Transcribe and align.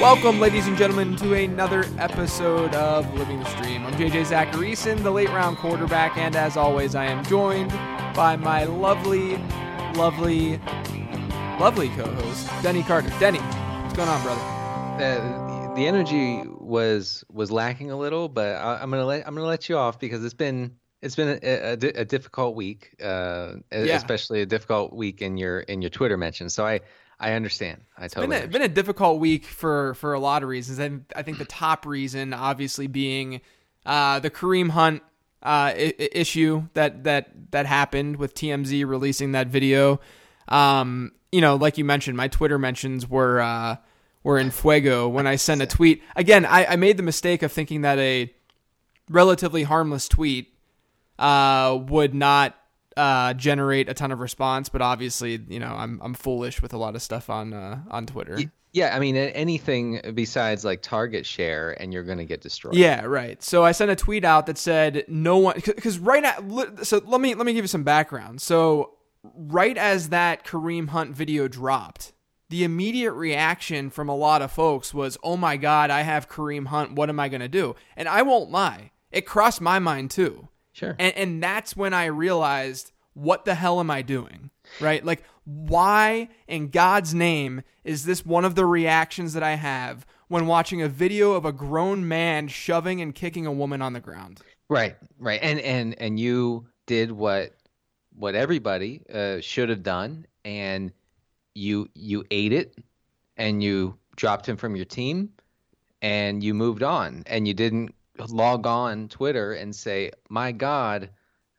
Welcome, 0.00 0.40
ladies 0.40 0.66
and 0.66 0.76
gentlemen, 0.76 1.16
to 1.16 1.32
another 1.34 1.84
episode 1.98 2.74
of 2.74 3.12
Living 3.14 3.38
the 3.40 3.46
Stream. 3.46 3.84
I'm 3.86 3.94
JJ 3.94 4.26
Zachariason, 4.26 5.02
the 5.02 5.10
late 5.10 5.28
round 5.30 5.56
quarterback, 5.56 6.16
and 6.18 6.36
as 6.36 6.56
always, 6.56 6.94
I 6.94 7.06
am 7.06 7.24
joined 7.24 7.70
by 8.14 8.36
my 8.36 8.64
lovely, 8.64 9.36
lovely, 9.94 10.58
lovely 11.58 11.88
co 11.90 12.04
host, 12.04 12.48
Denny 12.62 12.82
Carter. 12.82 13.08
Denny, 13.18 13.38
what's 13.38 13.94
going 13.96 14.08
on, 14.08 14.22
brother? 14.22 14.40
uh, 15.02 15.74
the 15.74 15.86
energy 15.86 16.42
was 16.58 17.24
was 17.32 17.50
lacking 17.50 17.90
a 17.90 17.96
little, 17.96 18.28
but 18.28 18.56
I, 18.56 18.78
I'm 18.82 18.90
gonna 18.90 19.06
let 19.06 19.26
I'm 19.26 19.34
gonna 19.34 19.46
let 19.46 19.68
you 19.68 19.78
off 19.78 19.98
because 19.98 20.22
it's 20.24 20.34
been 20.34 20.76
it's 21.00 21.16
been 21.16 21.38
a, 21.42 21.72
a, 21.72 21.72
a 21.72 22.04
difficult 22.04 22.54
week, 22.54 22.94
uh, 23.02 23.54
Yeah. 23.72 23.96
especially 23.96 24.42
a 24.42 24.46
difficult 24.46 24.92
week 24.92 25.22
in 25.22 25.36
your 25.38 25.60
in 25.60 25.80
your 25.80 25.90
Twitter 25.90 26.16
mentions. 26.18 26.52
So 26.54 26.66
I 26.66 26.80
I 27.18 27.32
understand. 27.32 27.82
I 27.96 28.04
It's 28.06 28.14
totally 28.14 28.36
been 28.36 28.44
a, 28.44 28.48
been 28.48 28.62
a 28.62 28.68
difficult 28.68 29.20
week 29.20 29.44
for, 29.44 29.94
for 29.94 30.12
a 30.12 30.20
lot 30.20 30.42
of 30.42 30.48
reasons. 30.48 30.78
And 30.78 31.04
I 31.14 31.22
think 31.22 31.38
the 31.38 31.44
top 31.46 31.86
reason, 31.86 32.34
obviously, 32.34 32.86
being 32.86 33.40
uh, 33.86 34.18
the 34.18 34.30
Kareem 34.30 34.70
Hunt 34.70 35.02
uh, 35.42 35.72
I- 35.74 35.94
issue 35.98 36.68
that, 36.74 37.04
that, 37.04 37.52
that 37.52 37.66
happened 37.66 38.16
with 38.16 38.34
TMZ 38.34 38.86
releasing 38.86 39.32
that 39.32 39.46
video. 39.46 40.00
Um, 40.48 41.12
you 41.32 41.40
know, 41.40 41.56
like 41.56 41.78
you 41.78 41.84
mentioned, 41.84 42.16
my 42.16 42.28
Twitter 42.28 42.58
mentions 42.58 43.08
were 43.08 43.40
uh, 43.40 43.76
were 44.22 44.38
in 44.38 44.50
fuego 44.50 45.08
when 45.08 45.26
I 45.26 45.36
sent 45.36 45.60
a 45.60 45.66
tweet. 45.66 46.02
Again, 46.14 46.44
I, 46.44 46.66
I 46.66 46.76
made 46.76 46.96
the 46.96 47.02
mistake 47.02 47.42
of 47.42 47.52
thinking 47.52 47.82
that 47.82 47.98
a 47.98 48.32
relatively 49.08 49.64
harmless 49.64 50.08
tweet 50.08 50.54
uh, 51.18 51.78
would 51.88 52.14
not 52.14 52.56
uh, 52.96 53.34
generate 53.34 53.88
a 53.88 53.94
ton 53.94 54.12
of 54.12 54.20
response, 54.20 54.68
but 54.68 54.80
obviously, 54.82 55.40
you 55.48 55.60
know, 55.60 55.74
I'm 55.76 56.00
I'm 56.02 56.14
foolish 56.14 56.62
with 56.62 56.72
a 56.72 56.78
lot 56.78 56.94
of 56.94 57.02
stuff 57.02 57.28
on 57.30 57.52
uh, 57.52 57.80
on 57.90 58.06
Twitter. 58.06 58.38
yeah. 58.72 58.96
I 58.96 58.98
mean 58.98 59.16
anything 59.16 60.00
besides 60.14 60.64
like 60.64 60.82
target 60.82 61.26
share, 61.26 61.80
and 61.80 61.92
you're 61.92 62.04
gonna 62.04 62.24
get 62.24 62.40
destroyed. 62.40 62.74
Yeah, 62.74 63.04
right. 63.04 63.42
So 63.42 63.64
I 63.64 63.72
sent 63.72 63.90
a 63.90 63.96
tweet 63.96 64.24
out 64.24 64.46
that 64.46 64.58
said 64.58 65.04
no 65.08 65.38
one 65.38 65.56
because 65.64 65.98
right 65.98 66.22
now. 66.22 66.64
So 66.82 67.02
let 67.04 67.20
me 67.20 67.34
let 67.34 67.46
me 67.46 67.52
give 67.52 67.64
you 67.64 67.68
some 67.68 67.84
background. 67.84 68.40
So 68.40 68.94
right 69.22 69.76
as 69.76 70.08
that 70.10 70.44
Kareem 70.44 70.88
Hunt 70.88 71.14
video 71.14 71.48
dropped, 71.48 72.12
the 72.48 72.64
immediate 72.64 73.12
reaction 73.12 73.90
from 73.90 74.08
a 74.08 74.16
lot 74.16 74.40
of 74.40 74.52
folks 74.52 74.94
was, 74.94 75.18
"Oh 75.22 75.36
my 75.36 75.56
God, 75.56 75.90
I 75.90 76.02
have 76.02 76.28
Kareem 76.28 76.66
Hunt. 76.68 76.92
What 76.92 77.08
am 77.08 77.20
I 77.20 77.28
going 77.28 77.40
to 77.40 77.48
do?" 77.48 77.74
And 77.96 78.08
I 78.08 78.22
won't 78.22 78.50
lie, 78.50 78.92
it 79.10 79.26
crossed 79.26 79.60
my 79.60 79.78
mind 79.78 80.10
too. 80.10 80.48
Sure. 80.76 80.94
And 80.98 81.16
and 81.16 81.42
that's 81.42 81.74
when 81.74 81.94
I 81.94 82.04
realized, 82.06 82.92
what 83.14 83.46
the 83.46 83.54
hell 83.54 83.80
am 83.80 83.90
I 83.90 84.02
doing? 84.02 84.50
Right? 84.78 85.02
Like 85.02 85.24
why 85.46 86.28
in 86.46 86.68
God's 86.68 87.14
name 87.14 87.62
is 87.84 88.04
this 88.04 88.26
one 88.26 88.44
of 88.44 88.56
the 88.56 88.66
reactions 88.66 89.32
that 89.32 89.42
I 89.42 89.54
have 89.54 90.04
when 90.28 90.46
watching 90.46 90.82
a 90.82 90.88
video 90.88 91.32
of 91.32 91.44
a 91.44 91.52
grown 91.52 92.06
man 92.06 92.48
shoving 92.48 93.00
and 93.00 93.14
kicking 93.14 93.46
a 93.46 93.52
woman 93.52 93.80
on 93.80 93.92
the 93.94 94.00
ground? 94.00 94.40
Right, 94.68 94.96
right, 95.18 95.40
and 95.40 95.60
and 95.60 95.94
and 95.98 96.20
you 96.20 96.66
did 96.86 97.10
what 97.10 97.54
what 98.14 98.34
everybody 98.34 99.02
uh, 99.10 99.40
should 99.40 99.70
have 99.70 99.82
done, 99.82 100.26
and 100.44 100.92
you 101.54 101.88
you 101.94 102.24
ate 102.30 102.52
it, 102.52 102.76
and 103.38 103.62
you 103.62 103.96
dropped 104.16 104.46
him 104.46 104.58
from 104.58 104.76
your 104.76 104.84
team, 104.84 105.30
and 106.02 106.42
you 106.42 106.52
moved 106.52 106.82
on, 106.82 107.22
and 107.26 107.48
you 107.48 107.54
didn't 107.54 107.94
log 108.28 108.66
on 108.66 109.08
Twitter 109.08 109.52
and 109.52 109.74
say, 109.74 110.10
"My 110.28 110.52
God, 110.52 111.10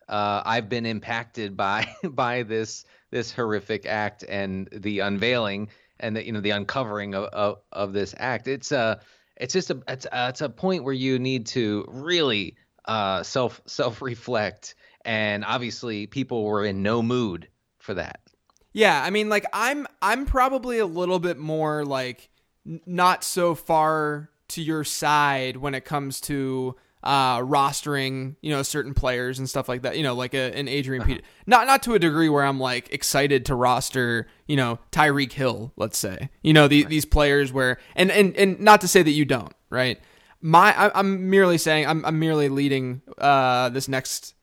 uh, 0.08 0.42
I've 0.44 0.68
been 0.68 0.86
impacted 0.86 1.56
by 1.56 1.86
by 2.04 2.42
this 2.42 2.84
this 3.10 3.32
horrific 3.32 3.86
act 3.86 4.24
and 4.28 4.68
the 4.72 5.00
unveiling 5.00 5.68
and 6.00 6.16
the 6.16 6.24
you 6.24 6.32
know 6.32 6.40
the 6.40 6.50
uncovering 6.50 7.14
of 7.14 7.24
of, 7.26 7.58
of 7.72 7.92
this 7.92 8.14
act." 8.18 8.48
It's 8.48 8.72
a 8.72 9.00
it's 9.36 9.52
just 9.52 9.70
a 9.70 9.82
it's, 9.88 10.06
uh, 10.06 10.26
it's 10.30 10.40
a 10.40 10.48
point 10.48 10.84
where 10.84 10.94
you 10.94 11.18
need 11.18 11.46
to 11.46 11.84
really 11.88 12.56
uh, 12.84 13.22
self 13.22 13.60
self 13.66 14.02
reflect, 14.02 14.74
and 15.04 15.44
obviously 15.44 16.06
people 16.06 16.44
were 16.44 16.64
in 16.64 16.82
no 16.82 17.02
mood 17.02 17.48
for 17.78 17.94
that. 17.94 18.20
Yeah, 18.72 19.02
I 19.02 19.10
mean 19.10 19.28
like 19.28 19.46
I'm 19.52 19.86
I'm 20.02 20.26
probably 20.26 20.78
a 20.78 20.86
little 20.86 21.18
bit 21.18 21.38
more 21.38 21.84
like 21.84 22.28
not 22.64 23.24
so 23.24 23.54
far 23.54 24.30
to 24.48 24.62
your 24.62 24.84
side 24.84 25.56
when 25.56 25.74
it 25.74 25.84
comes 25.84 26.20
to 26.22 26.76
uh 27.02 27.38
rostering, 27.38 28.34
you 28.40 28.50
know, 28.50 28.62
certain 28.62 28.92
players 28.92 29.38
and 29.38 29.48
stuff 29.48 29.68
like 29.68 29.82
that. 29.82 29.96
You 29.96 30.02
know, 30.02 30.14
like 30.14 30.34
a, 30.34 30.52
an 30.56 30.68
Adrian 30.68 31.04
Peter. 31.04 31.22
Not 31.46 31.66
not 31.66 31.82
to 31.84 31.94
a 31.94 31.98
degree 31.98 32.28
where 32.28 32.44
I'm 32.44 32.58
like 32.58 32.92
excited 32.92 33.46
to 33.46 33.54
roster, 33.54 34.26
you 34.46 34.56
know, 34.56 34.78
Tyreek 34.90 35.32
Hill, 35.32 35.72
let's 35.76 35.96
say. 35.96 36.30
You 36.42 36.52
know, 36.52 36.66
the, 36.68 36.84
these 36.84 37.04
players 37.04 37.52
where 37.52 37.78
and 37.94 38.10
and 38.10 38.36
and 38.36 38.58
not 38.60 38.80
to 38.80 38.88
say 38.88 39.02
that 39.02 39.10
you 39.10 39.24
don't, 39.24 39.52
right? 39.70 40.00
My 40.40 40.76
I, 40.76 40.98
I'm 40.98 41.30
merely 41.30 41.58
saying 41.58 41.86
I'm 41.86 42.04
I'm 42.04 42.18
merely 42.18 42.48
leading 42.48 43.02
uh 43.18 43.68
this 43.68 43.88
next 43.88 44.34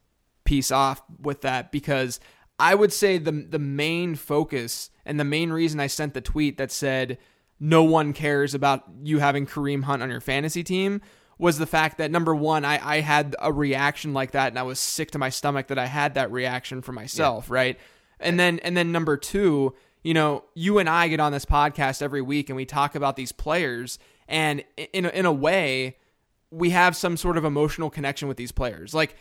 piece 0.46 0.72
off 0.72 1.02
with 1.20 1.42
that 1.42 1.72
because 1.72 2.20
I 2.58 2.74
would 2.76 2.94
say 2.94 3.18
the 3.18 3.32
the 3.32 3.60
main 3.60 4.16
focus 4.16 4.90
and 5.06 5.20
the 5.20 5.26
main 5.26 5.52
reason 5.52 5.80
I 5.80 5.88
sent 5.88 6.14
the 6.14 6.22
tweet 6.22 6.58
that 6.58 6.72
said 6.72 7.18
no 7.60 7.84
one 7.84 8.14
cares 8.14 8.54
about 8.54 8.84
you 9.04 9.20
having 9.20 9.46
Kareem 9.46 9.84
Hunt 9.84 10.02
on 10.02 10.10
your 10.10 10.22
fantasy 10.22 10.64
team 10.64 11.02
was 11.38 11.58
the 11.58 11.66
fact 11.66 11.98
that 11.98 12.12
number 12.12 12.34
one, 12.34 12.64
I, 12.64 12.80
I 12.82 13.00
had 13.02 13.36
a 13.40 13.52
reaction 13.52 14.14
like 14.14 14.32
that 14.32 14.50
and 14.50 14.60
I 14.60 14.64
was 14.64 14.80
sick 14.80 15.12
to 15.12 15.18
my 15.18 15.30
stomach 15.30 15.68
that 15.68 15.80
I 15.80 15.86
had 15.86 16.14
that 16.14 16.32
reaction 16.32 16.82
for 16.82 16.92
myself, 16.94 17.50
right? 17.50 17.78
And 18.20 18.40
then 18.40 18.60
and 18.60 18.76
then 18.78 18.92
number 18.92 19.18
two, 19.18 19.76
you 20.04 20.14
know, 20.14 20.46
you 20.54 20.80
and 20.80 20.88
I 20.88 21.08
get 21.10 21.20
on 21.20 21.32
this 21.32 21.46
podcast 21.46 22.02
every 22.02 22.22
week 22.22 22.50
and 22.50 22.56
we 22.56 22.66
talk 22.66 22.96
about 22.96 23.16
these 23.16 23.32
players 23.32 24.00
and 24.28 24.64
in 24.94 25.06
in 25.06 25.26
a 25.26 25.34
way 25.34 25.98
we 26.52 26.70
have 26.70 26.96
some 26.96 27.18
sort 27.18 27.38
of 27.38 27.44
emotional 27.44 27.90
connection 27.90 28.28
with 28.30 28.38
these 28.38 28.54
players. 28.54 28.94
Like 28.94 29.16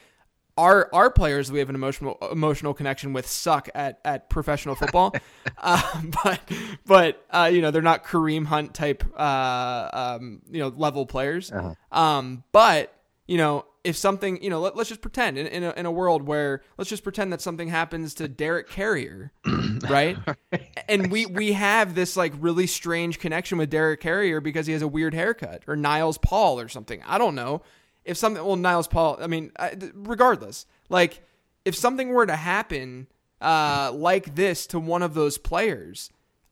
our 0.57 0.89
our 0.93 1.11
players 1.11 1.51
we 1.51 1.59
have 1.59 1.69
an 1.69 1.75
emotional 1.75 2.17
emotional 2.31 2.75
connection 2.75 3.13
with 3.13 3.27
suck 3.27 3.69
at 3.75 4.01
at 4.05 4.31
professional 4.31 4.75
football, 4.75 5.15
uh, 5.59 6.03
but 6.25 6.41
but 6.87 7.25
uh, 7.31 7.51
you 7.53 7.61
know 7.61 7.71
they're 7.71 7.83
not 7.83 8.05
Kareem 8.05 8.47
Hunt 8.47 8.75
type 8.75 9.05
uh, 9.19 9.91
um, 9.93 10.43
you 10.51 10.61
know 10.61 10.69
level 10.69 11.07
players. 11.07 11.53
Um, 11.91 12.45
but 12.53 12.95
you 13.27 13.39
know 13.39 13.65
if 13.83 13.97
something 13.97 14.43
you 14.43 14.51
know 14.51 14.61
let, 14.61 14.77
let's 14.77 14.89
just 14.89 15.01
pretend 15.01 15.39
in 15.39 15.47
in 15.49 15.65
a, 15.65 15.71
in 15.73 15.87
a 15.87 15.91
world 15.91 16.23
where 16.23 16.63
let's 16.79 16.89
just 16.89 17.03
pretend 17.03 17.33
that 17.33 17.41
something 17.41 17.69
happens 17.69 18.15
to 18.15 18.29
Derek 18.29 18.69
Carrier, 18.69 19.33
right? 19.89 20.17
and 20.89 21.11
we 21.11 21.27
we 21.27 21.53
have 21.53 21.95
this 21.95 22.17
like 22.17 22.33
really 22.39 22.67
strange 22.67 23.19
connection 23.19 23.59
with 23.59 23.71
Derek 23.71 24.01
Carrier 24.01 24.41
because 24.41 24.67
he 24.67 24.73
has 24.73 24.83
a 24.83 24.89
weird 24.89 25.15
haircut 25.15 25.63
or 25.67 25.75
Niles 25.75 26.19
Paul 26.19 26.61
or 26.61 26.69
something. 26.69 27.03
I 27.07 27.19
don't 27.19 27.35
know 27.35 27.63
if 28.05 28.17
something 28.17 28.45
well 28.45 28.57
Niles 28.57 28.89
Paul 28.89 29.19
I 29.21 29.27
mean 29.27 29.53
regardless 29.95 30.67
like 30.89 31.23
if 31.65 31.75
something 31.75 32.11
were 32.11 32.27
to 32.27 32.37
happen 32.37 33.07
uh 33.41 33.93
like 33.95 34.35
this 34.35 34.67
to 34.69 34.79
one 34.79 35.03
of 35.03 35.15
those 35.15 35.39
players 35.39 36.11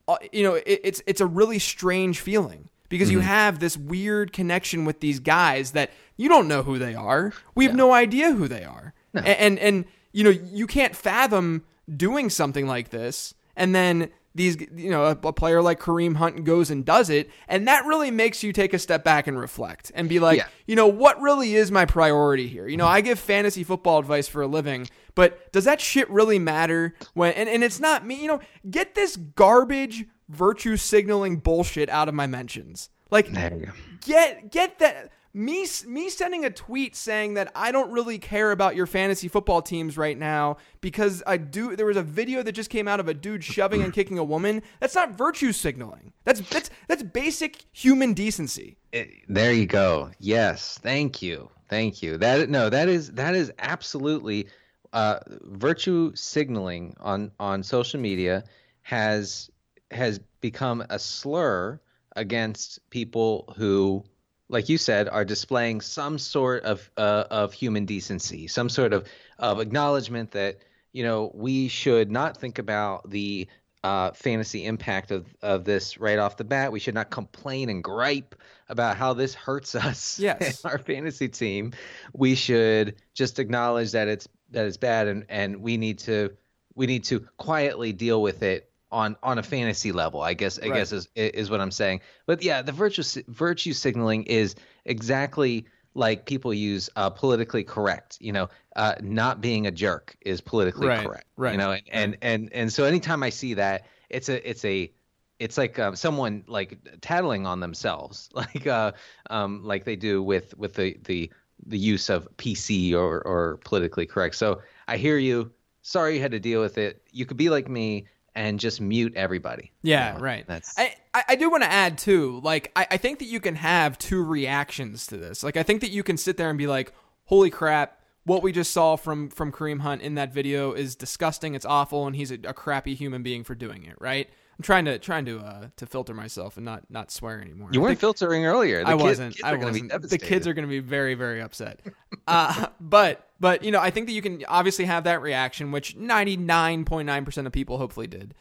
uh, 0.08 0.16
you 0.32 0.42
know 0.42 0.54
it, 0.54 0.80
it's 0.84 1.02
it's 1.06 1.20
a 1.20 1.26
really 1.26 1.58
strange 1.58 2.20
feeling 2.20 2.68
because 2.88 3.10
you 3.10 3.20
have 3.20 3.58
this 3.58 3.74
weird 3.74 4.34
connection 4.34 4.84
with 4.84 5.00
these 5.00 5.19
guys 5.19 5.70
that 5.70 5.90
you 6.19 6.28
don't 6.28 6.46
know 6.46 6.62
who 6.62 6.78
they 6.78 6.94
are. 6.94 7.32
We 7.54 7.64
have 7.64 7.75
no 7.75 7.93
idea 7.94 8.32
who 8.32 8.49
they 8.49 8.64
are. 8.64 8.93
And, 9.14 9.26
and 9.26 9.58
and 9.58 9.84
you 10.12 10.25
know 10.25 10.31
you 10.31 10.66
can't 10.66 10.94
fathom 10.94 11.64
doing 11.96 12.28
something 12.28 12.66
like 12.66 12.90
this 12.90 13.34
and 13.56 13.75
then 13.75 14.10
these 14.34 14.56
you 14.75 14.90
know 14.90 15.05
a, 15.05 15.11
a 15.11 15.32
player 15.32 15.61
like 15.62 15.79
Kareem 15.81 16.17
Hunt 16.17 16.44
goes 16.44 16.70
and 16.70 16.84
does 16.84 17.11
it 17.11 17.31
and 17.49 17.69
that 17.69 17.84
really 17.84 18.11
makes 18.11 18.43
you 18.43 18.52
take 18.52 18.73
a 18.73 18.79
step 18.79 19.05
back 19.05 19.26
and 19.26 19.38
reflect 19.38 19.93
and 19.94 20.08
be 20.08 20.19
like 20.20 20.38
Yeah. 20.38 20.46
you 20.67 20.75
know 20.76 20.87
what 20.87 21.20
really 21.20 21.55
is 21.55 21.70
my 21.70 21.84
priority 21.84 22.49
here 22.49 22.67
you 22.67 22.76
know 22.76 22.87
I 22.87 23.00
give 23.02 23.19
fantasy 23.19 23.62
football 23.64 23.99
advice 23.99 24.29
for 24.29 24.40
a 24.43 24.46
living 24.46 24.88
but 25.14 25.52
does 25.52 25.64
that 25.64 25.81
shit 25.81 26.08
really 26.11 26.38
matter 26.38 26.94
when 27.14 27.32
and, 27.34 27.49
and 27.49 27.62
it's 27.62 27.79
not 27.81 28.06
me 28.06 28.20
you 28.23 28.29
know 28.29 28.40
get 28.70 28.94
this 28.94 29.17
garbage 29.17 30.06
virtue 30.29 30.76
signaling 30.78 31.37
bullshit 31.37 31.88
out 31.90 32.08
of 32.08 32.14
my 32.14 32.26
mentions 32.26 32.88
like 33.11 33.31
There 33.32 33.55
you 33.55 33.67
go. 33.67 33.73
get 34.06 34.50
get 34.50 34.78
that 34.78 35.11
me 35.34 35.67
me 35.87 36.11
sending 36.11 36.44
a 36.44 36.50
tweet 36.50 36.94
saying 36.94 37.34
that 37.34 37.50
I 37.55 37.73
don't 37.73 37.90
really 37.90 38.19
care 38.19 38.50
about 38.50 38.76
your 38.76 38.87
fantasy 38.87 39.29
football 39.29 39.62
teams 39.62 39.96
right 39.96 40.19
now 40.19 40.58
because 40.81 41.23
I 41.26 41.38
do 41.38 41.75
there 41.75 41.87
was 41.87 41.96
a 41.96 42.02
video 42.02 42.43
that 42.43 42.52
just 42.52 42.70
came 42.70 42.87
out 42.87 43.00
of 43.00 43.08
a 43.08 43.14
dude 43.14 43.43
shoving 43.43 43.82
and 43.82 43.93
kicking 43.93 44.19
a 44.19 44.25
woman. 44.25 44.62
That's 44.81 44.94
not 44.94 45.12
virtue 45.12 45.52
signaling. 45.52 46.12
That's 46.25 46.40
that's 46.50 46.70
that's 46.87 47.02
basic 47.02 47.64
human 47.73 48.12
decency. 48.12 48.76
It, 48.93 49.11
there 49.29 49.52
you 49.52 49.67
go. 49.67 50.11
Yes, 50.19 50.79
thank 50.82 51.23
you. 51.23 51.50
Thank 51.69 52.02
you. 52.02 52.19
That 52.19 52.50
no, 52.50 52.69
that 52.69 52.88
is 52.88 53.12
that 53.12 53.35
is 53.35 53.50
absolutely 53.58 54.49
uh, 54.93 55.20
virtue 55.28 56.12
signaling 56.14 56.94
on 57.00 57.31
on 57.40 57.62
social 57.62 57.99
media 57.99 58.44
has 58.82 59.50
has 59.90 60.19
become 60.40 60.85
a 60.90 60.99
slur 60.99 61.81
against 62.17 62.78
people 62.90 63.55
who 63.56 64.05
like 64.52 64.69
you 64.69 64.78
said, 64.78 65.08
are 65.08 65.25
displaying 65.25 65.81
some 65.81 66.19
sort 66.19 66.62
of 66.64 66.88
uh, 66.96 67.25
of 67.31 67.52
human 67.52 67.87
decency, 67.87 68.46
some 68.46 68.69
sort 68.69 68.93
of 68.93 69.08
of 69.38 69.58
acknowledgement 69.60 70.31
that 70.32 70.58
you 70.93 71.02
know 71.02 71.32
we 71.34 71.69
should 71.69 72.10
not 72.10 72.37
think 72.37 72.58
about 72.58 73.08
the 73.08 73.49
uh, 73.82 74.12
fantasy 74.12 74.66
impact 74.66 75.10
of 75.10 75.26
of 75.40 75.64
this 75.64 75.99
right 75.99 76.19
off 76.19 76.37
the 76.37 76.44
bat. 76.44 76.70
We 76.70 76.81
should 76.81 76.94
not 76.94 77.10
complain 77.10 77.70
and 77.70 77.82
gripe 77.82 78.34
about 78.69 78.96
how 78.96 79.14
this 79.14 79.34
hurts 79.34 79.75
us 79.75 80.19
yes. 80.20 80.64
our 80.64 80.78
fantasy 80.78 81.28
team. 81.28 81.72
We 82.12 82.34
should 82.34 82.96
just 83.14 83.38
acknowledge 83.38 83.93
that 83.93 84.06
it's 84.06 84.28
that 84.50 84.66
it's 84.66 84.76
bad 84.76 85.08
and 85.08 85.25
and 85.31 85.62
we 85.62 85.78
need 85.78 85.99
to 86.00 86.37
we 86.75 86.87
need 86.87 87.04
to 87.04 87.20
quietly 87.38 87.93
deal 87.93 88.20
with 88.20 88.43
it 88.43 88.70
on 88.92 89.16
on 89.22 89.38
a 89.38 89.42
fantasy 89.42 89.90
level. 89.90 90.20
I 90.20 90.34
guess 90.34 90.58
I 90.58 90.68
right. 90.68 90.74
guess 90.74 90.92
is 90.92 91.08
is 91.16 91.50
what 91.50 91.60
I'm 91.60 91.70
saying. 91.70 92.02
But 92.26 92.42
yeah, 92.42 92.62
the 92.62 92.72
virtue 92.72 93.02
virtue 93.28 93.72
signaling 93.72 94.24
is 94.24 94.54
exactly 94.84 95.66
like 95.94 96.26
people 96.26 96.54
use 96.54 96.88
uh, 96.96 97.10
politically 97.10 97.64
correct. 97.64 98.18
You 98.20 98.32
know, 98.32 98.48
uh, 98.76 98.94
not 99.00 99.40
being 99.40 99.66
a 99.66 99.70
jerk 99.70 100.16
is 100.20 100.40
politically 100.40 100.86
right, 100.86 101.04
correct. 101.04 101.26
Right. 101.36 101.52
You 101.52 101.58
know, 101.58 101.72
and, 101.72 101.82
and 101.90 102.16
and 102.22 102.52
and 102.52 102.72
so 102.72 102.84
anytime 102.84 103.22
I 103.22 103.30
see 103.30 103.54
that, 103.54 103.86
it's 104.10 104.28
a 104.28 104.48
it's 104.48 104.64
a 104.64 104.92
it's 105.38 105.58
like 105.58 105.78
uh, 105.78 105.94
someone 105.94 106.44
like 106.46 106.78
tattling 107.00 107.46
on 107.46 107.60
themselves, 107.60 108.28
like 108.34 108.66
uh, 108.66 108.92
um, 109.30 109.64
like 109.64 109.84
they 109.84 109.96
do 109.96 110.22
with 110.22 110.56
with 110.58 110.74
the 110.74 110.98
the 111.04 111.30
the 111.66 111.78
use 111.78 112.10
of 112.10 112.28
PC 112.36 112.92
or 112.92 113.26
or 113.26 113.58
politically 113.64 114.06
correct. 114.06 114.36
So 114.36 114.60
I 114.86 114.98
hear 114.98 115.18
you. 115.18 115.50
Sorry 115.84 116.14
you 116.14 116.20
had 116.20 116.30
to 116.30 116.38
deal 116.38 116.60
with 116.60 116.78
it. 116.78 117.02
You 117.10 117.26
could 117.26 117.36
be 117.36 117.50
like 117.50 117.68
me 117.68 118.06
and 118.34 118.58
just 118.58 118.81
mute 118.81 119.14
everybody. 119.14 119.73
Yeah, 119.82 120.12
you 120.12 120.19
know, 120.19 120.25
right. 120.25 120.46
That's 120.46 120.79
I, 120.79 120.94
I 121.14 121.37
do 121.37 121.50
want 121.50 121.62
to 121.62 121.70
add 121.70 121.99
too, 121.99 122.40
like 122.43 122.73
I, 122.76 122.87
I 122.93 122.96
think 122.96 123.19
that 123.19 123.26
you 123.26 123.40
can 123.40 123.56
have 123.56 123.99
two 123.99 124.23
reactions 124.25 125.06
to 125.08 125.17
this. 125.17 125.43
Like 125.43 125.56
I 125.56 125.62
think 125.62 125.81
that 125.81 125.90
you 125.90 126.02
can 126.02 126.17
sit 126.17 126.37
there 126.37 126.49
and 126.49 126.58
be 126.58 126.67
like, 126.67 126.93
Holy 127.25 127.50
crap, 127.50 128.00
what 128.25 128.43
we 128.43 128.52
just 128.52 128.73
saw 128.73 128.96
from 128.96 129.29
from 129.29 129.52
Kareem 129.52 129.81
Hunt 129.81 130.02
in 130.02 130.14
that 130.14 130.32
video 130.32 130.73
is 130.73 130.94
disgusting, 130.94 131.55
it's 131.55 131.67
awful, 131.67 132.06
and 132.06 132.17
he's 132.17 132.31
a, 132.31 132.38
a 132.44 132.55
crappy 132.55 132.94
human 132.94 133.23
being 133.23 133.44
for 133.44 133.55
doing 133.55 133.84
it, 133.84 133.96
right? 134.00 134.29
I'm 134.58 134.62
trying 134.62 134.84
to 134.84 134.99
trying 134.99 135.25
to 135.26 135.38
uh 135.40 135.69
to 135.76 135.87
filter 135.87 136.14
myself 136.14 136.56
and 136.56 136.64
not 136.64 136.90
not 136.90 137.10
swear 137.10 137.40
anymore. 137.40 137.70
You 137.72 137.81
weren't 137.81 137.99
filtering 137.99 138.44
earlier. 138.44 138.84
The 138.84 138.90
I 138.90 138.94
wasn't. 138.94 139.34
Kids 139.34 139.44
I 139.44 139.54
wasn't. 139.54 139.90
Be 140.02 140.08
the 140.08 140.19
kids 140.19 140.46
are 140.46 140.54
going 140.54 140.66
to 140.66 140.70
be 140.70 140.81
very 140.81 141.14
very 141.14 141.40
upset. 141.40 141.81
uh, 142.26 142.69
but 142.81 143.28
but 143.40 143.64
you 143.64 143.70
know 143.70 143.81
I 143.81 143.90
think 143.90 144.06
that 144.06 144.12
you 144.12 144.22
can 144.22 144.44
obviously 144.46 144.84
have 144.84 145.04
that 145.04 145.22
reaction, 145.22 145.72
which 145.72 145.96
99.9 145.96 147.25
percent 147.25 147.46
of 147.46 147.52
people 147.52 147.78
hopefully 147.78 148.06
did. 148.06 148.34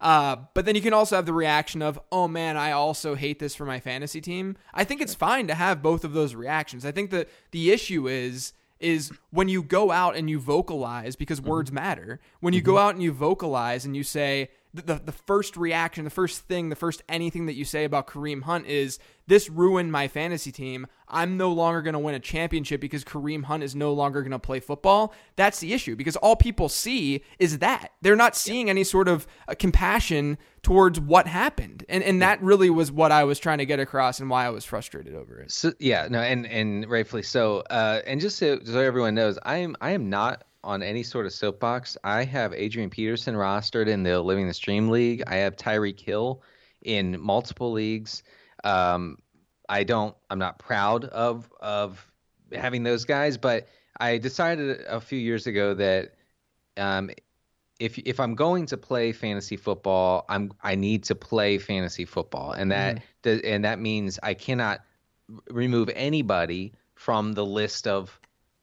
Uh, 0.00 0.36
but 0.54 0.64
then 0.64 0.74
you 0.74 0.80
can 0.80 0.92
also 0.92 1.16
have 1.16 1.26
the 1.26 1.32
reaction 1.32 1.82
of, 1.82 1.98
oh 2.12 2.28
man, 2.28 2.56
I 2.56 2.70
also 2.70 3.14
hate 3.14 3.40
this 3.40 3.54
for 3.56 3.64
my 3.64 3.80
fantasy 3.80 4.20
team. 4.20 4.56
I 4.72 4.84
think 4.84 5.00
it's 5.00 5.14
fine 5.14 5.48
to 5.48 5.54
have 5.54 5.82
both 5.82 6.04
of 6.04 6.12
those 6.12 6.34
reactions. 6.36 6.86
I 6.86 6.92
think 6.92 7.10
that 7.10 7.28
the 7.50 7.70
issue 7.70 8.08
is 8.08 8.52
is 8.80 9.10
when 9.30 9.48
you 9.48 9.60
go 9.60 9.90
out 9.90 10.16
and 10.16 10.30
you 10.30 10.38
vocalize 10.38 11.16
because 11.16 11.40
mm-hmm. 11.40 11.50
words 11.50 11.72
matter. 11.72 12.20
When 12.40 12.54
you 12.54 12.60
mm-hmm. 12.60 12.66
go 12.66 12.78
out 12.78 12.94
and 12.94 13.02
you 13.02 13.12
vocalize 13.12 13.84
and 13.84 13.96
you 13.96 14.04
say, 14.04 14.50
the, 14.74 15.00
the 15.04 15.12
first 15.12 15.56
reaction, 15.56 16.04
the 16.04 16.10
first 16.10 16.42
thing, 16.42 16.68
the 16.68 16.76
first 16.76 17.02
anything 17.08 17.46
that 17.46 17.54
you 17.54 17.64
say 17.64 17.84
about 17.84 18.06
Kareem 18.06 18.42
Hunt 18.42 18.66
is 18.66 18.98
this 19.26 19.48
ruined 19.48 19.92
my 19.92 20.08
fantasy 20.08 20.52
team. 20.52 20.86
I'm 21.08 21.36
no 21.36 21.52
longer 21.52 21.80
going 21.80 21.94
to 21.94 21.98
win 21.98 22.14
a 22.14 22.20
championship 22.20 22.80
because 22.80 23.04
Kareem 23.04 23.44
Hunt 23.44 23.62
is 23.62 23.74
no 23.74 23.92
longer 23.92 24.20
going 24.22 24.32
to 24.32 24.38
play 24.38 24.60
football. 24.60 25.14
That's 25.36 25.60
the 25.60 25.72
issue 25.72 25.96
because 25.96 26.16
all 26.16 26.36
people 26.36 26.68
see 26.68 27.22
is 27.38 27.58
that. 27.58 27.92
They're 28.02 28.16
not 28.16 28.36
seeing 28.36 28.68
any 28.68 28.84
sort 28.84 29.08
of 29.08 29.26
uh, 29.48 29.54
compassion 29.58 30.38
towards 30.62 31.00
what 31.00 31.26
happened. 31.26 31.84
And 31.88 32.02
and 32.02 32.20
that 32.20 32.42
really 32.42 32.68
was 32.68 32.92
what 32.92 33.10
I 33.10 33.24
was 33.24 33.38
trying 33.38 33.58
to 33.58 33.66
get 33.66 33.80
across 33.80 34.20
and 34.20 34.28
why 34.28 34.44
I 34.44 34.50
was 34.50 34.64
frustrated 34.64 35.14
over 35.14 35.40
it. 35.40 35.50
So 35.50 35.72
yeah, 35.78 36.08
no 36.10 36.20
and 36.20 36.46
and 36.46 36.88
rightfully 36.88 37.22
so. 37.22 37.60
Uh 37.70 38.02
and 38.06 38.20
just 38.20 38.36
so, 38.36 38.58
so 38.64 38.78
everyone 38.78 39.14
knows, 39.14 39.38
I 39.42 39.58
am 39.58 39.76
I 39.80 39.92
am 39.92 40.10
not 40.10 40.44
on 40.64 40.82
any 40.82 41.02
sort 41.02 41.26
of 41.26 41.32
soapbox. 41.32 41.96
I 42.04 42.24
have 42.24 42.52
Adrian 42.52 42.90
Peterson 42.90 43.34
rostered 43.34 43.88
in 43.88 44.02
the 44.02 44.20
Living 44.20 44.48
the 44.48 44.54
Stream 44.54 44.88
League. 44.88 45.22
I 45.26 45.36
have 45.36 45.56
Tyreek 45.56 46.00
Hill 46.00 46.42
in 46.82 47.20
multiple 47.20 47.72
leagues. 47.72 48.22
Um, 48.64 49.18
I 49.68 49.84
don't. 49.84 50.16
I'm 50.30 50.38
not 50.38 50.58
proud 50.58 51.04
of 51.06 51.50
of 51.60 52.04
having 52.52 52.82
those 52.82 53.04
guys, 53.04 53.36
but 53.36 53.68
I 54.00 54.18
decided 54.18 54.80
a 54.88 55.00
few 55.00 55.18
years 55.18 55.46
ago 55.46 55.74
that 55.74 56.14
um, 56.76 57.10
if 57.78 57.98
if 57.98 58.18
I'm 58.20 58.34
going 58.34 58.66
to 58.66 58.76
play 58.76 59.12
fantasy 59.12 59.56
football, 59.56 60.24
I'm 60.28 60.52
I 60.62 60.74
need 60.74 61.04
to 61.04 61.14
play 61.14 61.58
fantasy 61.58 62.04
football, 62.04 62.52
and 62.52 62.70
that 62.72 62.96
mm. 62.96 63.02
does, 63.22 63.40
and 63.42 63.64
that 63.64 63.78
means 63.78 64.18
I 64.22 64.34
cannot 64.34 64.80
remove 65.50 65.90
anybody 65.94 66.72
from 66.94 67.32
the 67.32 67.44
list 67.44 67.86
of 67.86 68.18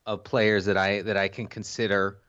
of 0.06 0.24
players 0.24 0.66
that 0.66 0.78
I 0.78 1.02
that 1.02 1.18
I 1.18 1.28
can 1.28 1.48
consider 1.48 2.20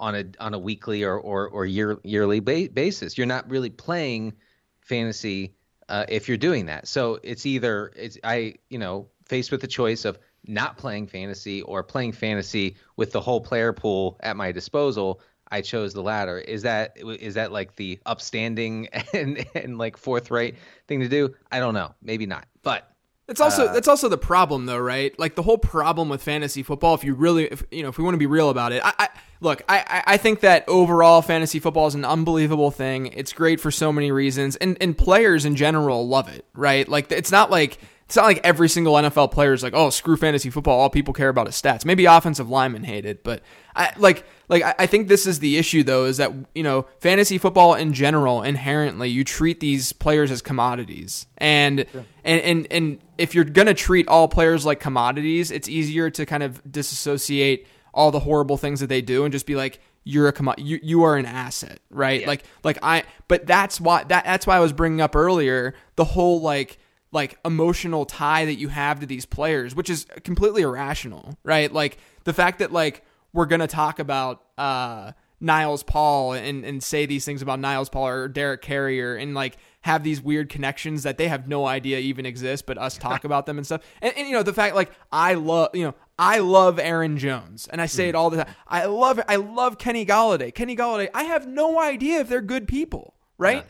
on 0.00 0.14
a 0.14 0.24
on 0.40 0.54
a 0.54 0.58
weekly 0.58 1.04
or 1.04 1.18
or, 1.18 1.48
or 1.48 1.66
year 1.66 1.98
yearly 2.04 2.40
ba- 2.40 2.68
basis. 2.72 3.16
You're 3.16 3.26
not 3.26 3.48
really 3.48 3.70
playing 3.70 4.34
fantasy 4.80 5.54
uh, 5.88 6.04
if 6.08 6.28
you're 6.28 6.36
doing 6.36 6.66
that. 6.66 6.88
So 6.88 7.18
it's 7.22 7.46
either 7.46 7.92
it's 7.96 8.18
I 8.24 8.54
you 8.70 8.78
know 8.78 9.08
faced 9.26 9.50
with 9.50 9.60
the 9.60 9.66
choice 9.66 10.04
of 10.04 10.18
not 10.46 10.76
playing 10.76 11.06
fantasy 11.06 11.62
or 11.62 11.82
playing 11.82 12.12
fantasy 12.12 12.76
with 12.96 13.12
the 13.12 13.20
whole 13.20 13.40
player 13.40 13.72
pool 13.72 14.18
at 14.20 14.36
my 14.36 14.52
disposal. 14.52 15.20
I 15.50 15.60
chose 15.60 15.94
the 15.94 16.02
latter. 16.02 16.38
Is 16.38 16.62
that 16.62 16.96
is 16.98 17.34
that 17.34 17.52
like 17.52 17.76
the 17.76 17.98
upstanding 18.06 18.88
and 19.12 19.44
and 19.54 19.78
like 19.78 19.96
forthright 19.96 20.56
thing 20.88 21.00
to 21.00 21.08
do? 21.08 21.34
I 21.50 21.60
don't 21.60 21.74
know. 21.74 21.94
Maybe 22.02 22.26
not. 22.26 22.46
But 22.62 22.93
that's 23.26 23.40
also 23.40 23.66
uh, 23.66 23.72
that's 23.72 23.88
also 23.88 24.08
the 24.08 24.18
problem, 24.18 24.66
though, 24.66 24.78
right? 24.78 25.18
Like 25.18 25.34
the 25.34 25.42
whole 25.42 25.56
problem 25.56 26.08
with 26.10 26.22
fantasy 26.22 26.62
football. 26.62 26.94
If 26.94 27.04
you 27.04 27.14
really, 27.14 27.44
if, 27.44 27.64
you 27.70 27.82
know, 27.82 27.88
if 27.88 27.96
we 27.96 28.04
want 28.04 28.14
to 28.14 28.18
be 28.18 28.26
real 28.26 28.50
about 28.50 28.72
it, 28.72 28.82
I, 28.84 28.92
I 28.98 29.08
look, 29.40 29.62
I, 29.68 30.02
I 30.06 30.16
think 30.18 30.40
that 30.40 30.64
overall 30.68 31.22
fantasy 31.22 31.58
football 31.58 31.86
is 31.86 31.94
an 31.94 32.04
unbelievable 32.04 32.70
thing. 32.70 33.06
It's 33.06 33.32
great 33.32 33.60
for 33.60 33.70
so 33.70 33.92
many 33.92 34.12
reasons, 34.12 34.56
and 34.56 34.76
and 34.80 34.96
players 34.96 35.46
in 35.46 35.56
general 35.56 36.06
love 36.06 36.28
it, 36.28 36.44
right? 36.54 36.86
Like 36.86 37.10
it's 37.10 37.32
not 37.32 37.50
like 37.50 37.78
it's 38.06 38.16
not 38.16 38.24
like 38.26 38.40
every 38.44 38.68
single 38.68 38.94
NFL 38.94 39.32
player 39.32 39.52
is 39.54 39.62
like, 39.62 39.72
oh, 39.74 39.88
screw 39.88 40.16
fantasy 40.16 40.50
football. 40.50 40.78
All 40.78 40.90
people 40.90 41.14
care 41.14 41.30
about 41.30 41.48
is 41.48 41.54
stats. 41.54 41.84
Maybe 41.84 42.04
offensive 42.04 42.50
linemen 42.50 42.84
hate 42.84 43.06
it, 43.06 43.24
but 43.24 43.42
I 43.74 43.92
like 43.96 44.26
like 44.48 44.62
I 44.78 44.86
think 44.86 45.08
this 45.08 45.26
is 45.26 45.38
the 45.38 45.56
issue 45.56 45.82
though, 45.82 46.04
is 46.04 46.18
that 46.18 46.32
you 46.54 46.62
know 46.62 46.86
fantasy 46.98 47.38
football 47.38 47.74
in 47.74 47.94
general 47.94 48.42
inherently 48.42 49.08
you 49.08 49.24
treat 49.24 49.60
these 49.60 49.92
players 49.92 50.30
as 50.30 50.42
commodities, 50.42 51.26
and 51.38 51.86
and 52.24 52.40
and 52.42 52.66
and 52.70 52.98
if 53.16 53.34
you're 53.34 53.44
gonna 53.44 53.74
treat 53.74 54.06
all 54.06 54.28
players 54.28 54.66
like 54.66 54.80
commodities, 54.80 55.50
it's 55.50 55.68
easier 55.68 56.10
to 56.10 56.26
kind 56.26 56.42
of 56.42 56.60
disassociate 56.70 57.66
all 57.94 58.10
the 58.10 58.20
horrible 58.20 58.58
things 58.58 58.80
that 58.80 58.88
they 58.88 59.00
do 59.00 59.24
and 59.24 59.32
just 59.32 59.46
be 59.46 59.54
like 59.54 59.80
you're 60.04 60.28
a 60.28 60.54
you 60.58 60.78
you 60.82 61.02
are 61.04 61.16
an 61.16 61.24
asset, 61.24 61.80
right? 61.88 62.20
Yeah. 62.20 62.26
Like 62.26 62.44
like 62.62 62.78
I 62.82 63.04
but 63.28 63.46
that's 63.46 63.80
why 63.80 64.04
that 64.04 64.24
that's 64.24 64.46
why 64.46 64.56
I 64.56 64.60
was 64.60 64.74
bringing 64.74 65.00
up 65.00 65.16
earlier 65.16 65.74
the 65.96 66.04
whole 66.04 66.42
like 66.42 66.78
like 67.14 67.38
emotional 67.44 68.04
tie 68.04 68.44
that 68.44 68.56
you 68.56 68.68
have 68.68 69.00
to 69.00 69.06
these 69.06 69.24
players, 69.24 69.74
which 69.74 69.88
is 69.88 70.06
completely 70.24 70.62
irrational, 70.62 71.38
right? 71.44 71.72
Like 71.72 71.96
the 72.24 72.32
fact 72.32 72.58
that 72.58 72.72
like 72.72 73.04
we're 73.32 73.46
gonna 73.46 73.68
talk 73.68 73.98
about 73.98 74.42
uh 74.58 75.12
Niles 75.40 75.82
Paul 75.82 76.32
and, 76.32 76.64
and 76.64 76.82
say 76.82 77.06
these 77.06 77.24
things 77.24 77.42
about 77.42 77.60
Niles 77.60 77.88
Paul 77.88 78.06
or 78.06 78.28
Derek 78.28 78.62
Carrier 78.62 79.14
and 79.14 79.34
like 79.34 79.56
have 79.82 80.02
these 80.02 80.20
weird 80.20 80.48
connections 80.48 81.02
that 81.02 81.18
they 81.18 81.28
have 81.28 81.46
no 81.46 81.66
idea 81.66 81.98
even 81.98 82.24
exist, 82.24 82.64
but 82.66 82.78
us 82.78 82.96
talk 82.96 83.24
about 83.24 83.46
them 83.46 83.58
and 83.58 83.66
stuff. 83.66 83.82
And, 84.00 84.16
and, 84.16 84.26
you 84.26 84.32
know, 84.32 84.42
the 84.42 84.54
fact 84.54 84.74
like 84.74 84.90
I 85.12 85.34
love, 85.34 85.70
you 85.74 85.84
know, 85.84 85.94
I 86.18 86.38
love 86.38 86.78
Aaron 86.78 87.18
Jones 87.18 87.68
and 87.70 87.80
I 87.80 87.86
say 87.86 88.06
mm. 88.06 88.08
it 88.10 88.14
all 88.14 88.30
the 88.30 88.44
time. 88.44 88.54
I 88.66 88.86
love 88.86 89.20
I 89.28 89.36
love 89.36 89.78
Kenny 89.78 90.06
Golladay. 90.06 90.54
Kenny 90.54 90.76
Golladay. 90.76 91.10
I 91.12 91.24
have 91.24 91.46
no 91.46 91.78
idea 91.78 92.20
if 92.20 92.28
they're 92.28 92.40
good 92.40 92.66
people, 92.66 93.14
right? 93.36 93.66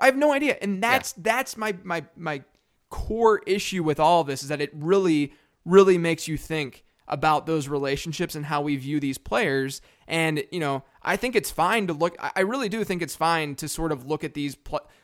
I 0.00 0.06
have 0.06 0.16
no 0.16 0.32
idea. 0.32 0.58
And 0.60 0.82
that's 0.82 1.14
yeah. 1.16 1.22
that's 1.22 1.56
my 1.56 1.74
my 1.82 2.04
my 2.16 2.42
core 2.94 3.42
issue 3.44 3.82
with 3.82 3.98
all 3.98 4.20
of 4.20 4.28
this 4.28 4.44
is 4.44 4.48
that 4.50 4.60
it 4.60 4.70
really, 4.72 5.32
really 5.64 5.98
makes 5.98 6.28
you 6.28 6.36
think 6.36 6.84
about 7.08 7.44
those 7.44 7.66
relationships 7.66 8.36
and 8.36 8.46
how 8.46 8.62
we 8.62 8.76
view 8.76 9.00
these 9.00 9.18
players. 9.18 9.82
And, 10.06 10.44
you 10.52 10.60
know, 10.60 10.84
I 11.02 11.16
think 11.16 11.34
it's 11.34 11.50
fine 11.50 11.88
to 11.88 11.92
look, 11.92 12.16
I 12.20 12.42
really 12.42 12.68
do 12.68 12.84
think 12.84 13.02
it's 13.02 13.16
fine 13.16 13.56
to 13.56 13.68
sort 13.68 13.90
of 13.90 14.06
look 14.06 14.22
at 14.22 14.34
these, 14.34 14.56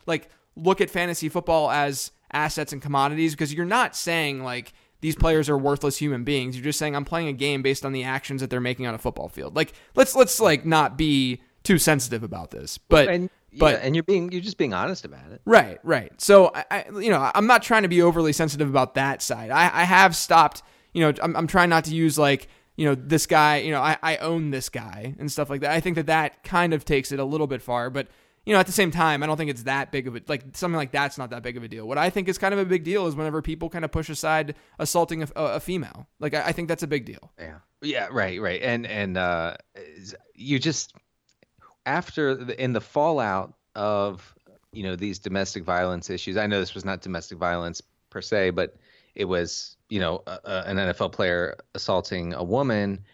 like, 0.06 0.30
look 0.54 0.80
at 0.80 0.88
fantasy 0.88 1.28
football 1.28 1.68
as 1.68 2.12
assets 2.32 2.72
and 2.72 2.80
commodities 2.80 3.32
because 3.32 3.52
you're 3.52 3.66
not 3.66 3.96
saying, 3.96 4.44
like, 4.44 4.72
these 5.00 5.16
players 5.16 5.48
are 5.48 5.58
worthless 5.58 5.96
human 5.96 6.22
beings. 6.22 6.54
You're 6.54 6.64
just 6.64 6.78
saying 6.78 6.94
I'm 6.94 7.04
playing 7.04 7.26
a 7.26 7.32
game 7.32 7.60
based 7.60 7.84
on 7.84 7.92
the 7.92 8.04
actions 8.04 8.40
that 8.40 8.50
they're 8.50 8.60
making 8.60 8.86
on 8.86 8.94
a 8.94 8.98
football 8.98 9.28
field. 9.28 9.56
Like 9.56 9.72
let's 9.94 10.14
let's 10.14 10.40
like 10.40 10.64
not 10.66 10.98
be 10.98 11.40
too 11.62 11.78
sensitive 11.78 12.22
about 12.22 12.50
this. 12.50 12.78
But 12.78 13.08
and, 13.08 13.30
but 13.58 13.74
yeah, 13.74 13.80
and 13.82 13.96
you're 13.96 14.04
being 14.04 14.30
you're 14.32 14.40
just 14.40 14.58
being 14.58 14.74
honest 14.74 15.04
about 15.04 15.30
it. 15.32 15.40
Right, 15.44 15.78
right. 15.82 16.12
So 16.20 16.50
I, 16.54 16.64
I 16.70 16.84
you 16.98 17.10
know 17.10 17.30
I'm 17.34 17.46
not 17.46 17.62
trying 17.62 17.82
to 17.82 17.88
be 17.88 18.02
overly 18.02 18.32
sensitive 18.32 18.68
about 18.68 18.94
that 18.94 19.22
side. 19.22 19.50
I, 19.50 19.64
I 19.64 19.84
have 19.84 20.14
stopped. 20.16 20.62
You 20.92 21.02
know 21.02 21.14
I'm, 21.22 21.36
I'm 21.36 21.46
trying 21.46 21.70
not 21.70 21.84
to 21.84 21.94
use 21.94 22.18
like 22.18 22.48
you 22.76 22.86
know 22.86 22.94
this 22.94 23.26
guy. 23.26 23.58
You 23.58 23.72
know 23.72 23.80
I, 23.80 23.96
I 24.02 24.16
own 24.18 24.50
this 24.50 24.68
guy 24.68 25.14
and 25.18 25.30
stuff 25.30 25.50
like 25.50 25.62
that. 25.62 25.72
I 25.72 25.80
think 25.80 25.96
that 25.96 26.06
that 26.06 26.42
kind 26.44 26.72
of 26.72 26.84
takes 26.84 27.12
it 27.12 27.18
a 27.18 27.24
little 27.24 27.46
bit 27.46 27.62
far, 27.62 27.90
but 27.90 28.08
you 28.46 28.54
know, 28.54 28.60
at 28.60 28.66
the 28.66 28.72
same 28.72 28.90
time, 28.90 29.22
I 29.22 29.26
don't 29.26 29.36
think 29.36 29.50
it's 29.50 29.64
that 29.64 29.92
big 29.92 30.08
of 30.08 30.16
a 30.16 30.22
like 30.26 30.42
something 30.54 30.76
like 30.76 30.92
that's 30.92 31.18
not 31.18 31.30
that 31.30 31.42
big 31.42 31.56
of 31.56 31.62
a 31.62 31.68
deal. 31.68 31.86
What 31.86 31.98
I 31.98 32.08
think 32.10 32.28
is 32.28 32.38
kind 32.38 32.54
of 32.54 32.58
a 32.58 32.64
big 32.64 32.84
deal 32.84 33.06
is 33.06 33.14
whenever 33.14 33.42
people 33.42 33.68
kind 33.68 33.84
of 33.84 33.92
push 33.92 34.08
aside 34.08 34.54
assaulting 34.78 35.22
a, 35.22 35.28
a 35.36 35.60
female. 35.60 36.08
Like 36.18 36.34
I, 36.34 36.46
I, 36.46 36.52
think 36.52 36.68
that's 36.68 36.82
a 36.82 36.86
big 36.86 37.04
deal. 37.04 37.32
Yeah, 37.38 37.58
yeah, 37.82 38.08
right, 38.10 38.40
right, 38.40 38.60
and 38.62 38.86
and 38.86 39.18
uh, 39.18 39.56
you 40.34 40.58
just 40.58 40.94
after 41.86 42.34
the, 42.34 42.62
in 42.62 42.72
the 42.72 42.80
fallout 42.80 43.54
of 43.74 44.34
you 44.72 44.82
know 44.82 44.96
these 44.96 45.18
domestic 45.18 45.64
violence 45.64 46.10
issues. 46.10 46.36
I 46.36 46.46
know 46.46 46.60
this 46.60 46.74
was 46.74 46.84
not 46.84 47.00
domestic 47.00 47.38
violence 47.38 47.82
per 48.10 48.20
se, 48.20 48.50
but 48.50 48.76
it 49.14 49.24
was 49.24 49.76
you 49.88 50.00
know 50.00 50.22
a, 50.26 50.38
a, 50.44 50.62
an 50.66 50.76
NFL 50.76 51.12
player 51.12 51.56
assaulting 51.74 52.34
a 52.34 52.42
woman 52.44 53.04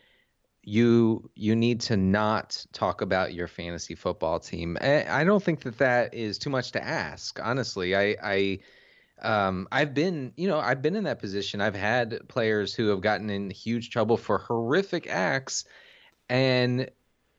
you 0.66 1.30
you 1.36 1.54
need 1.54 1.80
to 1.80 1.96
not 1.96 2.66
talk 2.72 3.00
about 3.00 3.32
your 3.32 3.46
fantasy 3.46 3.94
football 3.94 4.40
team. 4.40 4.76
I, 4.80 5.22
don't 5.22 5.42
think 5.42 5.60
that 5.60 5.78
that 5.78 6.12
is 6.12 6.38
too 6.38 6.50
much 6.50 6.72
to 6.72 6.84
ask. 6.84 7.38
Honestly, 7.40 7.94
I 7.94 8.16
I 8.22 8.58
um, 9.22 9.68
I've 9.70 9.94
been 9.94 10.32
you 10.36 10.48
know 10.48 10.58
I've 10.58 10.82
been 10.82 10.96
in 10.96 11.04
that 11.04 11.20
position. 11.20 11.60
I've 11.60 11.76
had 11.76 12.28
players 12.28 12.74
who 12.74 12.88
have 12.88 13.00
gotten 13.00 13.30
in 13.30 13.48
huge 13.48 13.90
trouble 13.90 14.16
for 14.16 14.38
horrific 14.38 15.06
acts, 15.06 15.64
and 16.28 16.90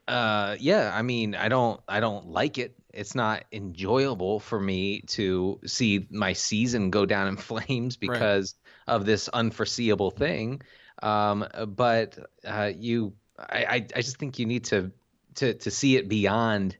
uh, 0.07 0.55
yeah, 0.59 0.91
I 0.93 1.01
mean 1.01 1.35
I 1.35 1.49
don't 1.49 1.81
I 1.87 1.99
don't 1.99 2.27
like 2.27 2.57
it. 2.57 2.75
It's 2.93 3.13
not 3.13 3.45
enjoyable 3.51 4.39
for 4.39 4.59
me 4.59 5.01
to 5.07 5.59
see 5.65 6.07
my 6.09 6.33
season 6.33 6.89
go 6.89 7.05
down 7.05 7.27
in 7.27 7.37
flames 7.37 7.97
because 7.97 8.55
right. 8.87 8.95
of 8.95 9.05
this 9.05 9.27
unforeseeable 9.27 10.11
thing. 10.11 10.61
Um, 11.03 11.45
but 11.67 12.17
uh, 12.45 12.71
you, 12.75 13.13
I, 13.37 13.85
I 13.95 14.01
just 14.01 14.17
think 14.17 14.39
you 14.39 14.45
need 14.45 14.65
to 14.65 14.91
to 15.35 15.53
to 15.53 15.71
see 15.71 15.95
it 15.97 16.09
beyond, 16.09 16.77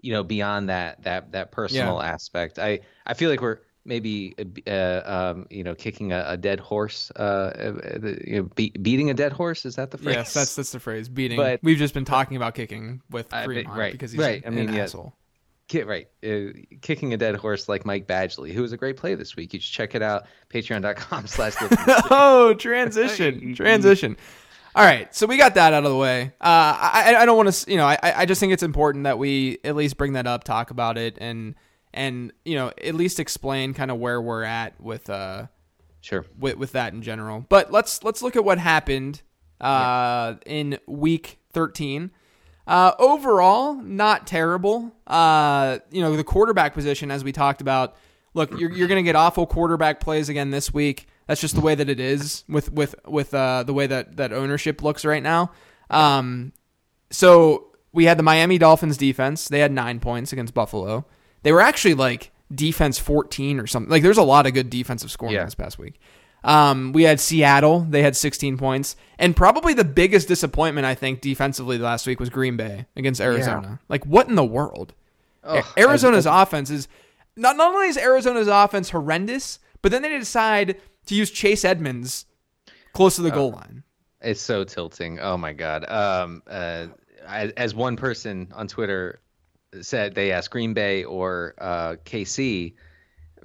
you 0.00 0.12
know, 0.12 0.22
beyond 0.22 0.68
that 0.68 1.02
that 1.02 1.32
that 1.32 1.52
personal 1.52 1.98
yeah. 2.00 2.12
aspect. 2.12 2.58
I 2.58 2.80
I 3.04 3.14
feel 3.14 3.30
like 3.30 3.40
we're 3.40 3.58
maybe 3.86 4.34
uh, 4.66 5.00
um, 5.04 5.46
you 5.50 5.64
know 5.64 5.74
kicking 5.74 6.12
a, 6.12 6.24
a 6.28 6.36
dead 6.36 6.60
horse 6.60 7.10
uh, 7.16 7.22
uh 7.22 7.72
you 8.24 8.42
know, 8.42 8.50
be, 8.54 8.70
beating 8.70 9.10
a 9.10 9.14
dead 9.14 9.32
horse 9.32 9.64
is 9.64 9.76
that 9.76 9.90
the 9.90 9.98
phrase 9.98 10.16
yes 10.16 10.34
that's 10.34 10.56
that's 10.56 10.72
the 10.72 10.80
phrase 10.80 11.08
beating 11.08 11.36
but 11.36 11.60
we've 11.62 11.78
just 11.78 11.94
been 11.94 12.04
talking 12.04 12.36
about 12.36 12.54
kicking 12.54 13.00
with 13.10 13.28
Fremont 13.30 13.68
right 13.68 13.92
because 13.92 14.12
he's 14.12 14.20
right 14.20 14.44
an, 14.44 14.52
I 14.52 14.56
mean, 14.56 14.68
an 14.68 14.74
yeah. 14.74 14.82
asshole 14.82 15.14
Kit, 15.68 15.88
right. 15.88 16.06
Uh, 16.24 16.52
kicking 16.80 17.12
a 17.12 17.16
dead 17.16 17.34
horse 17.34 17.68
like 17.68 17.84
Mike 17.84 18.06
Badgley, 18.06 18.52
who 18.52 18.62
was 18.62 18.72
a 18.72 18.76
great 18.76 18.96
play 18.96 19.16
this 19.16 19.34
week. 19.34 19.52
You 19.52 19.58
should 19.58 19.72
check 19.72 19.94
it 19.96 20.02
out. 20.02 20.26
Patreon.com 20.48 21.26
slash 21.26 21.54
Oh, 21.60 22.54
transition. 22.54 23.54
transition. 23.56 24.16
All 24.76 24.84
right. 24.84 25.12
So 25.12 25.26
we 25.26 25.36
got 25.36 25.54
that 25.54 25.72
out 25.72 25.84
of 25.84 25.90
the 25.90 25.96
way. 25.96 26.32
Uh, 26.40 26.78
I, 26.80 27.16
I 27.18 27.26
don't 27.26 27.36
want 27.36 27.52
to, 27.52 27.70
you 27.70 27.78
know, 27.78 27.86
I, 27.86 27.98
I 28.02 28.26
just 28.26 28.38
think 28.38 28.52
it's 28.52 28.62
important 28.62 29.04
that 29.04 29.18
we 29.18 29.58
at 29.64 29.74
least 29.74 29.96
bring 29.96 30.12
that 30.12 30.28
up, 30.28 30.44
talk 30.44 30.70
about 30.70 30.98
it, 30.98 31.18
and, 31.20 31.56
and, 31.96 32.32
you 32.44 32.54
know, 32.54 32.72
at 32.82 32.94
least 32.94 33.18
explain 33.18 33.74
kind 33.74 33.90
of 33.90 33.98
where 33.98 34.20
we're 34.20 34.44
at 34.44 34.80
with, 34.80 35.10
uh, 35.10 35.46
sure, 36.00 36.24
with, 36.38 36.56
with 36.56 36.72
that 36.72 36.92
in 36.92 37.02
general. 37.02 37.44
But 37.48 37.72
let's, 37.72 38.04
let's 38.04 38.22
look 38.22 38.36
at 38.36 38.44
what 38.44 38.58
happened, 38.58 39.22
uh, 39.60 40.34
yeah. 40.46 40.52
in 40.52 40.78
week 40.86 41.38
13. 41.52 42.10
Uh, 42.66 42.92
overall, 42.98 43.74
not 43.74 44.26
terrible. 44.26 44.94
Uh, 45.06 45.78
you 45.90 46.02
know, 46.02 46.16
the 46.16 46.24
quarterback 46.24 46.74
position, 46.74 47.10
as 47.10 47.24
we 47.24 47.32
talked 47.32 47.60
about, 47.60 47.96
look, 48.34 48.50
you're, 48.58 48.72
you're 48.72 48.88
going 48.88 49.02
to 49.02 49.08
get 49.08 49.16
awful 49.16 49.46
quarterback 49.46 50.00
plays 50.00 50.28
again 50.28 50.50
this 50.50 50.74
week. 50.74 51.06
That's 51.26 51.40
just 51.40 51.54
the 51.54 51.60
way 51.60 51.74
that 51.74 51.88
it 51.88 51.98
is 51.98 52.44
with 52.48 52.70
with 52.70 52.94
with 53.04 53.34
uh, 53.34 53.64
the 53.64 53.74
way 53.74 53.88
that 53.88 54.16
that 54.16 54.32
ownership 54.32 54.80
looks 54.80 55.04
right 55.04 55.22
now. 55.22 55.50
Um, 55.90 56.52
so 57.10 57.68
we 57.92 58.04
had 58.04 58.16
the 58.16 58.22
Miami 58.22 58.58
Dolphins 58.58 58.96
defense. 58.96 59.48
They 59.48 59.58
had 59.58 59.72
nine 59.72 59.98
points 59.98 60.32
against 60.32 60.54
Buffalo. 60.54 61.04
They 61.46 61.52
were 61.52 61.60
actually 61.60 61.94
like 61.94 62.32
defense 62.52 62.98
14 62.98 63.60
or 63.60 63.68
something. 63.68 63.88
Like 63.88 64.02
there's 64.02 64.18
a 64.18 64.24
lot 64.24 64.48
of 64.48 64.52
good 64.54 64.68
defensive 64.68 65.12
scoring 65.12 65.36
yeah. 65.36 65.44
this 65.44 65.54
past 65.54 65.78
week. 65.78 66.00
Um, 66.42 66.92
we 66.92 67.04
had 67.04 67.20
Seattle. 67.20 67.86
They 67.88 68.02
had 68.02 68.16
16 68.16 68.58
points. 68.58 68.96
And 69.16 69.36
probably 69.36 69.72
the 69.72 69.84
biggest 69.84 70.26
disappointment, 70.26 70.88
I 70.88 70.96
think, 70.96 71.20
defensively 71.20 71.78
last 71.78 72.04
week 72.04 72.18
was 72.18 72.30
Green 72.30 72.56
Bay 72.56 72.86
against 72.96 73.20
Arizona. 73.20 73.68
Yeah. 73.68 73.76
Like, 73.88 74.04
what 74.04 74.28
in 74.28 74.34
the 74.34 74.44
world? 74.44 74.92
Arizona's 75.76 76.26
I, 76.26 76.34
I, 76.34 76.42
offense 76.42 76.68
is 76.68 76.88
not, 77.36 77.56
not 77.56 77.72
only 77.72 77.86
is 77.86 77.96
Arizona's 77.96 78.48
offense 78.48 78.90
horrendous, 78.90 79.60
but 79.82 79.92
then 79.92 80.02
they 80.02 80.18
decide 80.18 80.80
to 81.06 81.14
use 81.14 81.30
Chase 81.30 81.64
Edmonds 81.64 82.26
close 82.92 83.14
to 83.14 83.22
the 83.22 83.30
goal 83.30 83.52
line. 83.52 83.84
It's 84.20 84.40
so 84.40 84.64
tilting. 84.64 85.20
Oh, 85.20 85.36
my 85.36 85.52
God. 85.52 85.88
Um, 85.88 86.42
uh, 86.48 86.88
as 87.24 87.72
one 87.72 87.96
person 87.96 88.48
on 88.52 88.66
Twitter 88.66 89.20
said, 89.82 90.14
they 90.14 90.32
asked 90.32 90.50
Green 90.50 90.74
Bay 90.74 91.04
or 91.04 91.54
uh, 91.58 91.96
KC 92.04 92.74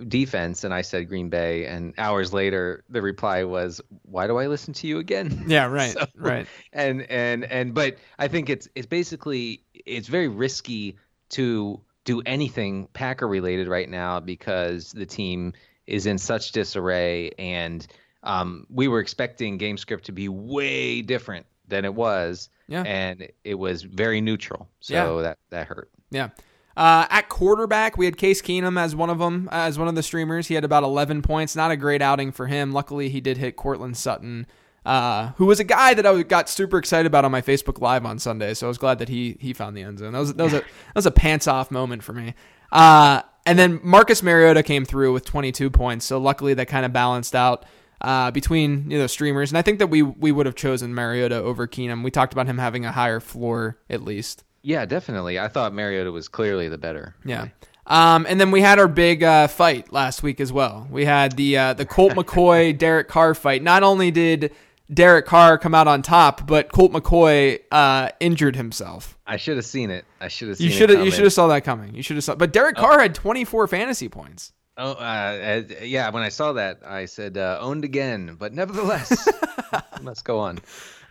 defense 0.07 0.63
and 0.63 0.73
I 0.73 0.81
said 0.81 1.07
Green 1.07 1.29
Bay 1.29 1.65
and 1.65 1.93
hours 1.97 2.33
later 2.33 2.83
the 2.89 3.01
reply 3.01 3.43
was 3.43 3.81
why 4.03 4.27
do 4.27 4.38
I 4.38 4.47
listen 4.47 4.73
to 4.75 4.88
you 4.88 5.00
again? 5.00 5.45
Yeah, 5.47 5.65
right. 5.67 5.91
so, 5.91 6.05
right. 6.15 6.47
And 6.73 7.01
and 7.03 7.43
and 7.45 7.73
but 7.73 7.97
I 8.17 8.27
think 8.27 8.50
it's 8.50 8.67
it's 8.75 8.88
basically 8.88 9.63
it's 9.73 10.07
very 10.07 10.27
risky 10.27 10.97
to 11.29 11.81
do 12.05 12.21
anything 12.25 12.88
Packer 12.93 13.27
related 13.27 13.67
right 13.67 13.89
now 13.89 14.19
because 14.19 14.91
the 14.91 15.05
team 15.05 15.53
is 15.88 16.05
in 16.05 16.17
such 16.17 16.51
disarray 16.51 17.31
and 17.38 17.85
um, 18.23 18.65
we 18.69 18.88
were 18.88 19.00
expecting 19.00 19.57
game 19.57 19.77
script 19.77 20.05
to 20.05 20.11
be 20.11 20.29
way 20.29 21.01
different 21.01 21.45
than 21.67 21.85
it 21.85 21.93
was 21.93 22.50
yeah. 22.67 22.83
and 22.83 23.27
it 23.43 23.55
was 23.55 23.83
very 23.83 24.21
neutral. 24.21 24.69
So 24.79 25.17
yeah. 25.17 25.21
that 25.23 25.38
that 25.50 25.67
hurt. 25.67 25.91
Yeah. 26.11 26.29
Uh, 26.75 27.05
at 27.09 27.27
quarterback, 27.29 27.97
we 27.97 28.05
had 28.05 28.17
Case 28.17 28.41
Keenum 28.41 28.79
as 28.79 28.95
one 28.95 29.09
of 29.09 29.19
them, 29.19 29.49
as 29.51 29.77
one 29.77 29.87
of 29.87 29.95
the 29.95 30.03
streamers. 30.03 30.47
He 30.47 30.55
had 30.55 30.63
about 30.63 30.83
11 30.83 31.21
points. 31.21 31.55
Not 31.55 31.71
a 31.71 31.77
great 31.77 32.01
outing 32.01 32.31
for 32.31 32.47
him. 32.47 32.71
Luckily, 32.71 33.09
he 33.09 33.19
did 33.19 33.37
hit 33.37 33.55
Courtland 33.55 33.97
Sutton, 33.97 34.47
uh, 34.85 35.31
who 35.37 35.45
was 35.45 35.59
a 35.59 35.65
guy 35.65 35.93
that 35.93 36.05
I 36.05 36.23
got 36.23 36.49
super 36.49 36.77
excited 36.77 37.05
about 37.05 37.25
on 37.25 37.31
my 37.31 37.41
Facebook 37.41 37.81
Live 37.81 38.05
on 38.05 38.19
Sunday. 38.19 38.53
So 38.53 38.67
I 38.67 38.69
was 38.69 38.77
glad 38.77 38.99
that 38.99 39.09
he 39.09 39.37
he 39.39 39.53
found 39.53 39.75
the 39.75 39.83
end 39.83 39.99
zone. 39.99 40.13
That 40.13 40.19
was 40.19 40.33
that 40.33 40.43
was 40.43 40.53
a 40.53 40.59
that 40.59 40.95
was 40.95 41.05
a 41.05 41.11
pants 41.11 41.47
off 41.47 41.71
moment 41.71 42.03
for 42.03 42.13
me. 42.13 42.35
Uh, 42.71 43.21
and 43.45 43.59
then 43.59 43.79
Marcus 43.83 44.23
Mariota 44.23 44.63
came 44.63 44.85
through 44.85 45.13
with 45.13 45.25
22 45.25 45.69
points. 45.69 46.05
So 46.05 46.19
luckily, 46.19 46.53
that 46.53 46.67
kind 46.67 46.85
of 46.85 46.93
balanced 46.93 47.35
out. 47.35 47.65
Uh, 47.99 48.31
between 48.31 48.89
you 48.89 48.97
know 48.97 49.05
streamers, 49.05 49.51
and 49.51 49.59
I 49.59 49.61
think 49.61 49.77
that 49.77 49.85
we 49.85 50.01
we 50.01 50.31
would 50.31 50.47
have 50.47 50.55
chosen 50.55 50.95
Mariota 50.95 51.35
over 51.35 51.67
Keenum. 51.67 52.03
We 52.03 52.09
talked 52.09 52.33
about 52.33 52.47
him 52.47 52.57
having 52.57 52.83
a 52.83 52.91
higher 52.91 53.19
floor 53.19 53.77
at 53.91 54.01
least. 54.01 54.43
Yeah, 54.63 54.85
definitely. 54.85 55.39
I 55.39 55.47
thought 55.47 55.73
Mariota 55.73 56.11
was 56.11 56.27
clearly 56.27 56.69
the 56.69 56.77
better. 56.77 57.15
Yeah. 57.25 57.47
Um, 57.87 58.25
and 58.29 58.39
then 58.39 58.51
we 58.51 58.61
had 58.61 58.79
our 58.79 58.87
big 58.87 59.23
uh, 59.23 59.47
fight 59.47 59.91
last 59.91 60.23
week 60.23 60.39
as 60.39 60.53
well. 60.53 60.87
We 60.89 61.05
had 61.05 61.35
the 61.35 61.57
uh, 61.57 61.73
the 61.73 61.85
Colt 61.85 62.13
McCoy 62.13 62.77
Derek 62.77 63.07
Carr 63.07 63.33
fight. 63.33 63.63
Not 63.63 63.83
only 63.83 64.11
did 64.11 64.53
Derek 64.93 65.25
Carr 65.25 65.57
come 65.57 65.73
out 65.73 65.87
on 65.87 66.01
top, 66.01 66.45
but 66.45 66.71
Colt 66.71 66.91
McCoy 66.91 67.59
uh, 67.71 68.09
injured 68.19 68.55
himself. 68.55 69.17
I 69.25 69.37
should 69.37 69.57
have 69.57 69.65
seen 69.65 69.89
it. 69.89 70.05
I 70.19 70.27
should 70.27 70.49
have. 70.49 70.61
You 70.61 70.69
should 70.69 70.89
have. 70.89 71.03
You 71.03 71.11
should 71.11 71.23
have 71.23 71.33
saw 71.33 71.47
that 71.47 71.63
coming. 71.63 71.95
You 71.95 72.03
should 72.03 72.17
have 72.17 72.23
saw. 72.23 72.35
But 72.35 72.53
Derek 72.53 72.77
oh. 72.77 72.81
Carr 72.81 72.99
had 72.99 73.15
24 73.15 73.67
fantasy 73.67 74.09
points. 74.09 74.53
Oh, 74.77 74.93
uh, 74.93 75.63
yeah. 75.81 76.09
When 76.09 76.23
I 76.23 76.29
saw 76.29 76.53
that, 76.53 76.81
I 76.85 77.05
said 77.05 77.37
uh, 77.37 77.57
owned 77.61 77.83
again. 77.83 78.35
But 78.37 78.53
nevertheless, 78.53 79.27
let's 80.01 80.21
go 80.21 80.39
on. 80.39 80.59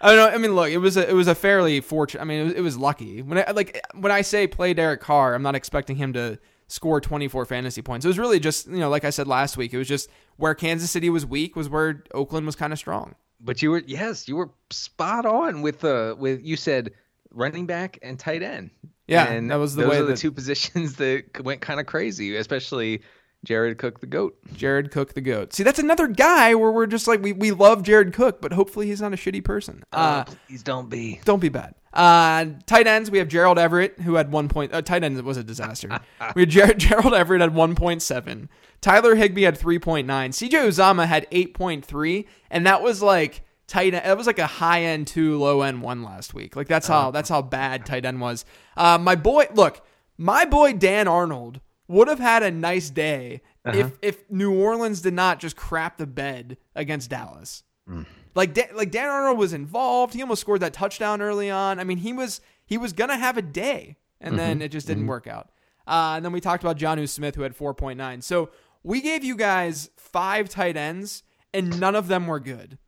I 0.00 0.14
know. 0.14 0.28
I 0.28 0.38
mean, 0.38 0.54
look, 0.54 0.70
it 0.70 0.78
was 0.78 0.96
a, 0.96 1.08
it 1.08 1.12
was 1.12 1.28
a 1.28 1.34
fairly 1.34 1.80
fortunate. 1.80 2.22
I 2.22 2.24
mean, 2.24 2.40
it 2.40 2.44
was, 2.44 2.52
it 2.54 2.60
was 2.62 2.78
lucky. 2.78 3.22
When 3.22 3.38
I 3.38 3.50
like 3.50 3.80
when 3.94 4.10
I 4.10 4.22
say 4.22 4.46
play 4.46 4.72
Derek 4.72 5.00
Carr, 5.00 5.34
I'm 5.34 5.42
not 5.42 5.54
expecting 5.54 5.96
him 5.96 6.12
to 6.14 6.38
score 6.68 7.00
24 7.00 7.44
fantasy 7.46 7.82
points. 7.82 8.04
It 8.04 8.08
was 8.08 8.18
really 8.18 8.40
just 8.40 8.66
you 8.66 8.78
know, 8.78 8.88
like 8.88 9.04
I 9.04 9.10
said 9.10 9.26
last 9.26 9.56
week, 9.56 9.74
it 9.74 9.78
was 9.78 9.88
just 9.88 10.08
where 10.36 10.54
Kansas 10.54 10.90
City 10.90 11.10
was 11.10 11.26
weak 11.26 11.54
was 11.54 11.68
where 11.68 12.04
Oakland 12.14 12.46
was 12.46 12.56
kind 12.56 12.72
of 12.72 12.78
strong. 12.78 13.14
But 13.40 13.60
you 13.62 13.70
were 13.70 13.82
yes, 13.86 14.26
you 14.26 14.36
were 14.36 14.50
spot 14.70 15.26
on 15.26 15.62
with 15.62 15.80
the 15.80 16.16
with 16.18 16.42
you 16.42 16.56
said 16.56 16.92
running 17.30 17.66
back 17.66 17.98
and 18.02 18.18
tight 18.18 18.42
end. 18.42 18.70
Yeah, 19.06 19.28
and 19.28 19.50
that 19.50 19.56
was 19.56 19.74
the 19.74 19.82
those 19.82 19.90
way 19.90 19.98
are 19.98 20.04
that... 20.04 20.12
the 20.12 20.16
two 20.16 20.32
positions 20.32 20.94
that 20.96 21.42
went 21.44 21.60
kind 21.60 21.80
of 21.80 21.86
crazy, 21.86 22.36
especially 22.36 23.02
Jared 23.44 23.78
Cook 23.78 24.00
the 24.00 24.06
goat. 24.06 24.36
Jared 24.54 24.90
Cook 24.90 25.14
the 25.14 25.20
goat. 25.20 25.54
See, 25.54 25.62
that's 25.62 25.78
another 25.78 26.06
guy 26.06 26.54
where 26.54 26.70
we're 26.70 26.86
just 26.86 27.08
like 27.08 27.22
we, 27.22 27.32
we 27.32 27.52
love 27.52 27.82
Jared 27.82 28.12
Cook, 28.12 28.40
but 28.40 28.52
hopefully 28.52 28.86
he's 28.86 29.00
not 29.00 29.12
a 29.12 29.16
shitty 29.16 29.42
person. 29.42 29.82
Uh, 29.92 30.24
please 30.24 30.62
don't 30.62 30.90
be. 30.90 31.20
don't 31.24 31.40
be 31.40 31.48
bad. 31.48 31.74
Uh, 31.92 32.46
tight 32.66 32.86
ends, 32.86 33.10
we 33.10 33.18
have 33.18 33.28
Gerald 33.28 33.58
Everett, 33.58 33.98
who 34.00 34.14
had 34.14 34.30
one 34.30 34.48
point. 34.48 34.72
Uh, 34.72 34.82
tight 34.82 35.02
end 35.02 35.20
was 35.22 35.36
a 35.36 35.42
disaster. 35.42 36.00
we 36.36 36.42
had 36.42 36.50
Ger- 36.50 36.74
Gerald 36.74 37.14
Everett 37.14 37.40
had 37.40 37.54
one 37.54 37.74
point 37.74 38.02
seven. 38.02 38.48
Tyler 38.80 39.14
Higbee 39.14 39.42
had 39.42 39.56
three 39.56 39.78
point 39.78 40.06
nine. 40.06 40.30
CJ 40.32 40.50
Uzomah 40.50 41.06
had 41.06 41.26
eight 41.32 41.54
point 41.54 41.84
three, 41.84 42.26
and 42.50 42.66
that 42.66 42.82
was 42.82 43.02
like 43.02 43.42
tight. 43.66 43.92
That 43.92 44.16
was 44.18 44.26
like 44.26 44.38
a 44.38 44.46
high 44.46 44.82
end 44.82 45.06
two, 45.06 45.38
low 45.38 45.62
end 45.62 45.82
one 45.82 46.02
last 46.02 46.34
week. 46.34 46.56
Like 46.56 46.68
that's 46.68 46.86
how 46.86 47.10
that's 47.10 47.30
how 47.30 47.42
bad 47.42 47.86
tight 47.86 48.04
end 48.04 48.20
was. 48.20 48.44
Uh, 48.76 48.98
my 48.98 49.16
boy, 49.16 49.46
look, 49.54 49.84
my 50.18 50.44
boy 50.44 50.74
Dan 50.74 51.08
Arnold 51.08 51.60
would 51.90 52.06
have 52.06 52.20
had 52.20 52.42
a 52.44 52.50
nice 52.50 52.88
day 52.88 53.42
uh-huh. 53.64 53.76
if 53.76 53.98
if 54.00 54.30
New 54.30 54.54
Orleans 54.54 55.02
did 55.02 55.12
not 55.12 55.40
just 55.40 55.56
crap 55.56 55.98
the 55.98 56.06
bed 56.06 56.56
against 56.74 57.10
Dallas. 57.10 57.64
Mm. 57.88 58.06
Like 58.34 58.54
Dan, 58.54 58.68
like 58.74 58.92
Dan 58.92 59.08
Arnold 59.08 59.38
was 59.38 59.52
involved. 59.52 60.14
He 60.14 60.22
almost 60.22 60.40
scored 60.40 60.60
that 60.60 60.72
touchdown 60.72 61.20
early 61.20 61.50
on. 61.50 61.80
I 61.80 61.84
mean, 61.84 61.98
he 61.98 62.12
was 62.12 62.40
he 62.64 62.78
was 62.78 62.92
gonna 62.92 63.18
have 63.18 63.36
a 63.36 63.42
day, 63.42 63.96
and 64.20 64.38
then 64.38 64.56
mm-hmm. 64.56 64.62
it 64.62 64.68
just 64.68 64.86
didn't 64.86 65.02
mm-hmm. 65.02 65.10
work 65.10 65.26
out. 65.26 65.50
Uh, 65.86 66.14
and 66.14 66.24
then 66.24 66.32
we 66.32 66.40
talked 66.40 66.62
about 66.62 66.78
Jonnu 66.78 67.08
Smith, 67.08 67.34
who 67.34 67.42
had 67.42 67.56
four 67.56 67.74
point 67.74 67.98
nine. 67.98 68.22
So 68.22 68.50
we 68.84 69.00
gave 69.00 69.24
you 69.24 69.34
guys 69.34 69.90
five 69.96 70.48
tight 70.48 70.76
ends, 70.76 71.24
and 71.52 71.80
none 71.80 71.96
of 71.96 72.06
them 72.06 72.28
were 72.28 72.38
good. 72.38 72.78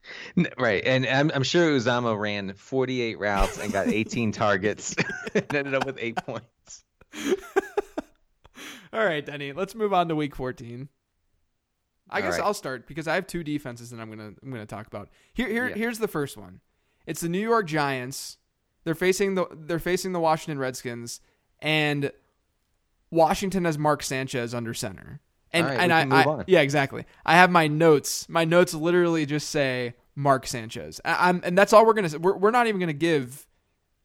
Right, 0.56 0.84
and 0.86 1.06
I'm, 1.06 1.32
I'm 1.34 1.42
sure 1.42 1.68
Uzomah 1.70 2.18
ran 2.18 2.54
48 2.54 3.18
routes 3.18 3.58
and 3.58 3.72
got 3.72 3.88
18 3.88 4.32
targets 4.32 4.94
and 5.34 5.54
ended 5.54 5.74
up 5.74 5.84
with 5.84 5.98
eight 6.00 6.16
points. 6.16 6.84
All 8.92 9.04
right, 9.04 9.24
Denny, 9.24 9.52
let's 9.52 9.74
move 9.74 9.92
on 9.92 10.08
to 10.08 10.16
week 10.16 10.36
14. 10.36 10.88
I 12.10 12.16
All 12.16 12.22
guess 12.22 12.38
right. 12.38 12.44
I'll 12.44 12.54
start 12.54 12.86
because 12.86 13.08
I 13.08 13.14
have 13.14 13.26
two 13.26 13.42
defenses 13.42 13.90
that 13.90 14.00
I'm 14.00 14.10
gonna 14.10 14.32
I'm 14.42 14.50
gonna 14.50 14.66
talk 14.66 14.86
about. 14.86 15.08
Here 15.32 15.48
here 15.48 15.68
Yeah. 15.68 15.76
here's 15.76 15.98
the 15.98 16.08
first 16.08 16.36
one. 16.36 16.60
It's 17.06 17.20
the 17.20 17.28
New 17.28 17.40
York 17.40 17.66
Giants. 17.66 18.36
They're 18.84 18.94
facing 18.94 19.34
the 19.34 19.46
they're 19.52 19.78
facing 19.78 20.12
the 20.12 20.20
Washington 20.20 20.58
Redskins, 20.58 21.20
and 21.60 22.12
Washington 23.10 23.64
has 23.64 23.78
Mark 23.78 24.02
Sanchez 24.02 24.52
under 24.54 24.74
center. 24.74 25.20
And 25.52 25.66
right, 25.66 25.78
and 25.78 25.92
I, 25.92 26.22
I 26.22 26.44
yeah 26.46 26.60
exactly. 26.60 27.04
I 27.24 27.36
have 27.36 27.50
my 27.50 27.68
notes. 27.68 28.28
My 28.28 28.44
notes 28.44 28.74
literally 28.74 29.24
just 29.24 29.48
say 29.50 29.94
Mark 30.14 30.46
Sanchez. 30.46 31.00
I, 31.04 31.28
I'm 31.28 31.40
and 31.44 31.56
that's 31.56 31.72
all 31.72 31.86
we're 31.86 31.94
gonna 31.94 32.08
say. 32.10 32.18
We're 32.18 32.36
we're 32.36 32.50
not 32.50 32.66
even 32.66 32.80
gonna 32.80 32.92
give 32.92 33.46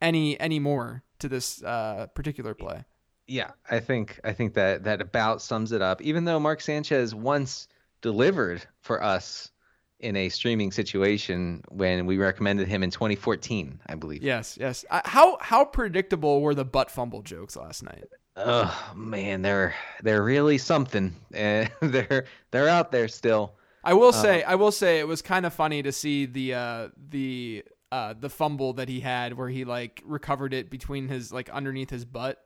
any 0.01 0.39
any 0.39 0.60
more 0.60 1.03
to 1.20 1.27
this 1.27 1.62
uh, 1.63 2.08
particular 2.13 2.53
play. 2.53 2.86
Yeah, 3.27 3.51
I 3.69 3.79
think 3.79 4.19
I 4.24 4.34
think 4.34 4.53
that 4.53 4.84
that 4.86 5.01
about 5.01 5.41
sums 5.41 5.72
it 5.72 5.81
up. 5.81 6.01
Even 6.01 6.25
though 6.25 6.39
Mark 6.39 6.62
Sanchez 6.62 7.13
once 7.13 7.67
delivered 8.01 8.65
for 8.81 9.03
us 9.03 9.51
in 10.00 10.15
a 10.15 10.29
streaming 10.29 10.72
situation 10.72 11.63
when 11.69 12.05
we 12.05 12.17
recommended 12.17 12.67
him 12.67 12.84
in 12.84 12.91
2014, 12.91 13.81
I 13.88 13.96
believe. 13.96 14.24
Yes, 14.24 14.57
yes. 14.60 14.86
Uh, 14.89 15.01
how 15.03 15.38
how 15.41 15.65
predictable 15.65 16.41
were 16.41 16.55
the 16.55 16.65
butt 16.65 16.89
fumble 16.89 17.22
jokes 17.22 17.55
last 17.55 17.84
night? 17.84 18.05
Oh 18.38 18.93
man, 18.96 19.41
they're 19.41 19.75
they're 20.03 20.24
really 20.24 20.57
something. 20.57 21.15
And 21.34 21.69
they're 21.81 22.25
they're 22.51 22.69
out 22.69 22.91
there 22.91 23.07
still. 23.07 23.53
I 23.84 23.93
will 23.93 24.12
say, 24.12 24.43
I 24.43 24.55
will 24.55 24.74
say, 24.74 25.00
it 25.00 25.07
was 25.07 25.22
kind 25.22 25.46
of 25.46 25.53
funny 25.53 25.81
to 25.81 25.93
see 25.93 26.25
the 26.25 26.53
uh, 26.53 26.88
the 27.10 27.63
uh, 27.91 28.13
the 28.19 28.29
fumble 28.29 28.74
that 28.74 28.89
he 28.89 29.00
had, 29.00 29.34
where 29.34 29.48
he 29.48 29.63
like 29.63 30.01
recovered 30.05 30.53
it 30.53 30.69
between 30.69 31.07
his 31.07 31.31
like 31.31 31.50
underneath 31.50 31.89
his 31.89 32.03
butt, 32.03 32.38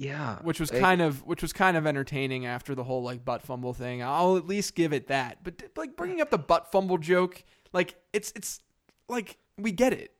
Yeah, 0.00 0.38
which 0.40 0.58
was 0.58 0.70
They- 0.70 0.80
kind 0.80 1.02
of 1.02 1.26
which 1.26 1.42
was 1.42 1.52
kind 1.52 1.76
of 1.76 1.86
entertaining 1.86 2.46
after 2.46 2.74
the 2.74 2.84
whole 2.84 3.02
like 3.02 3.22
butt 3.22 3.42
fumble 3.42 3.74
thing. 3.74 4.02
I'll 4.02 4.38
at 4.38 4.46
least 4.46 4.74
give 4.74 4.94
it 4.94 5.08
that. 5.08 5.44
But 5.44 5.62
like 5.76 5.94
bringing 5.94 6.22
up 6.22 6.30
the 6.30 6.38
butt 6.38 6.72
fumble 6.72 6.96
joke, 6.96 7.44
like 7.74 7.96
it's 8.14 8.32
it's 8.34 8.60
like 9.08 9.36
we 9.58 9.72
get 9.72 9.92
it, 9.92 10.12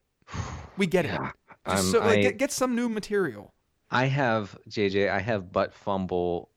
we 0.76 0.86
get 0.86 1.06
it. 1.06 1.12
Yeah, 1.12 1.30
Just 1.66 1.76
I'm- 1.76 1.84
so 1.92 2.00
like 2.00 2.18
I- 2.18 2.22
get, 2.22 2.36
get 2.36 2.52
some 2.52 2.74
new 2.76 2.90
material. 2.90 3.54
I 3.90 4.04
have 4.04 4.54
JJ. 4.68 5.08
I 5.10 5.18
have 5.20 5.50
butt 5.50 5.72
fumble 5.72 6.50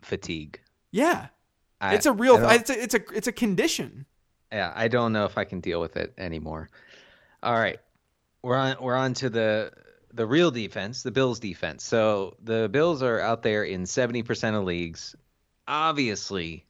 fatigue. 0.00 0.60
Yeah, 0.92 1.26
I, 1.80 1.94
it's 1.96 2.06
a 2.06 2.12
real. 2.12 2.36
It's 2.48 2.70
a 2.70 2.80
it's 2.80 2.94
a 2.94 3.00
it's 3.12 3.26
a 3.26 3.32
condition. 3.32 4.06
yeah, 4.52 4.72
I 4.76 4.86
don't 4.86 5.12
know 5.12 5.24
if 5.24 5.36
I 5.36 5.42
can 5.44 5.58
deal 5.60 5.80
with 5.80 5.96
it 5.96 6.14
anymore. 6.16 6.68
All 7.42 7.54
right, 7.54 7.80
we're 8.42 8.56
on. 8.56 8.76
We're 8.80 8.94
on 8.96 9.14
to 9.14 9.28
the 9.30 9.72
the 10.12 10.26
real 10.26 10.50
defense, 10.50 11.02
the 11.02 11.10
Bills 11.10 11.40
defense. 11.40 11.84
So 11.84 12.36
the 12.42 12.68
Bills 12.68 13.02
are 13.02 13.20
out 13.20 13.42
there 13.42 13.64
in 13.64 13.86
seventy 13.86 14.22
percent 14.22 14.56
of 14.56 14.64
leagues. 14.64 15.14
Obviously, 15.66 16.66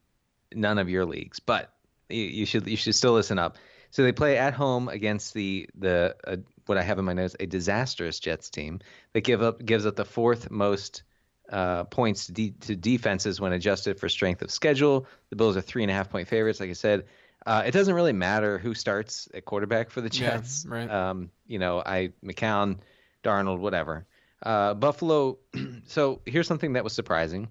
none 0.55 0.79
of 0.79 0.89
your 0.89 1.05
leagues, 1.05 1.41
but 1.41 1.73
you, 2.09 2.23
you 2.23 2.47
should 2.47 2.67
you 2.67 2.77
should 2.77 2.95
still 2.95 3.13
listen 3.15 3.39
up. 3.39 3.57
So 3.91 4.03
they 4.03 4.13
play 4.13 4.39
at 4.39 4.55
home 4.55 4.89
against 4.89 5.35
the 5.35 5.69
the 5.79 6.17
uh, 6.27 6.37
what 6.67 6.79
I 6.79 6.83
have 6.83 6.99
in 6.99 7.05
my 7.05 7.13
notes 7.13 7.37
a 7.41 7.47
disastrous 7.47 8.21
Jets 8.21 8.49
team 8.51 8.81
that 9.13 9.23
give 9.23 9.43
up 9.43 9.65
gives 9.65 9.87
up 9.87 9.97
the 9.97 10.05
fourth 10.05 10.51
most 10.51 11.03
uh, 11.51 11.85
points 11.85 12.27
to, 12.27 12.33
de- 12.33 12.55
to 12.61 12.77
defenses 12.77 13.41
when 13.41 13.53
adjusted 13.53 13.99
for 14.01 14.09
strength 14.09 14.43
of 14.43 14.51
schedule. 14.51 15.07
The 15.31 15.37
Bills 15.37 15.57
are 15.57 15.61
three 15.61 15.83
and 15.83 15.91
a 15.91 15.95
half 15.95 16.11
point 16.11 16.29
favorites. 16.29 16.61
Like 16.61 16.71
I 16.71 16.75
said, 16.75 17.05
uh, 17.45 17.65
it 17.67 17.73
doesn't 17.73 17.95
really 17.95 18.13
matter 18.13 18.59
who 18.59 18.73
starts 18.75 19.29
at 19.35 19.45
quarterback 19.45 19.91
for 19.91 20.01
the 20.01 20.09
Yeah, 20.09 20.37
Jets. 20.37 20.65
right. 20.67 20.89
Um, 20.89 21.31
you 21.47 21.59
know, 21.59 21.83
I 21.85 22.13
McCown, 22.25 22.79
Darnold, 23.23 23.59
whatever. 23.59 24.07
Uh, 24.43 24.75
Buffalo. 24.75 25.39
so 25.87 26.21
here's 26.27 26.47
something 26.47 26.73
that 26.75 26.85
was 26.85 26.93
surprising, 26.93 27.49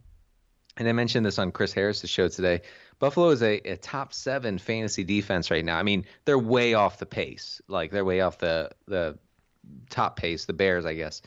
and 0.78 0.88
I 0.88 0.92
mentioned 0.94 1.26
this 1.26 1.40
on 1.40 1.52
Chris 1.52 1.74
Harris's 1.74 2.10
show 2.10 2.28
today. 2.28 2.62
Buffalo 3.00 3.30
is 3.30 3.42
a, 3.42 3.58
a 3.68 3.78
top 3.78 4.14
seven 4.14 4.58
fantasy 4.58 5.04
defense 5.04 5.50
right 5.50 5.66
now. 5.66 5.78
I 5.78 5.84
mean, 5.84 6.06
they're 6.26 6.40
way 6.40 6.74
off 6.74 7.00
the 7.00 7.06
pace. 7.06 7.62
Like 7.68 7.92
they're 7.92 8.06
way 8.06 8.22
off 8.22 8.38
the 8.38 8.72
the 8.88 9.18
top 9.90 10.18
pace. 10.18 10.46
The 10.46 10.54
Bears, 10.54 10.86
I 10.86 10.94
guess. 10.94 11.22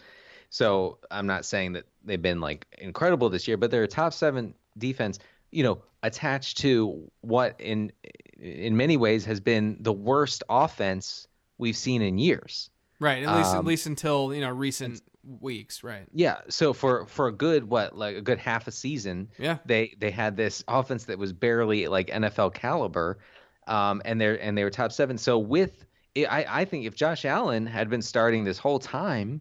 So 0.51 0.99
I'm 1.11 1.27
not 1.27 1.45
saying 1.45 1.73
that 1.73 1.85
they've 2.05 2.21
been 2.21 2.41
like 2.41 2.67
incredible 2.79 3.29
this 3.29 3.49
year, 3.49 3.57
but 3.57 3.71
they're 3.71 3.83
a 3.83 3.89
top 3.89 4.13
seven 4.13 4.55
defense. 4.79 5.19
You 5.51 5.65
know, 5.65 5.83
attached 6.03 6.59
to 6.59 7.11
what 7.23 7.61
in 7.61 7.91
in 8.39 8.77
many 8.77 8.97
ways 8.97 9.25
has 9.25 9.41
been 9.41 9.77
the 9.81 9.93
worst 9.93 10.43
offense 10.49 11.27
we've 11.59 11.77
seen 11.77 12.03
in 12.03 12.19
years. 12.19 12.71
Right. 13.05 13.23
At 13.23 13.37
least 13.37 13.53
at 13.55 13.59
Um, 13.59 13.67
least 13.67 13.87
until 13.87 14.35
you 14.35 14.41
know 14.41 14.51
recent 14.51 15.03
weeks. 15.41 15.83
Right. 15.85 16.07
Yeah. 16.13 16.39
So 16.49 16.73
for 16.73 17.07
for 17.07 17.29
a 17.29 17.33
good 17.33 17.69
what 17.69 17.97
like 17.97 18.17
a 18.17 18.21
good 18.23 18.39
half 18.39 18.67
a 18.67 18.71
season, 18.71 19.29
Yeah. 19.39 19.59
they 19.67 19.95
they 19.99 20.11
had 20.11 20.37
this 20.37 20.65
offense 20.69 21.05
that 21.05 21.19
was 21.19 21.33
barely 21.33 21.87
like 21.89 22.09
NFL 22.09 22.55
caliber, 22.55 23.19
um, 23.67 24.01
and 24.05 24.21
they're 24.21 24.41
and 24.43 24.57
they 24.57 24.65
were 24.65 24.71
top 24.71 24.91
seven. 24.93 25.19
So 25.19 25.39
with 25.39 25.85
I 26.17 26.47
I 26.49 26.65
think 26.65 26.87
if 26.87 26.95
Josh 26.95 27.25
Allen 27.25 27.67
had 27.67 27.91
been 27.91 28.03
starting 28.03 28.45
this 28.45 28.59
whole 28.59 28.79
time, 28.79 29.41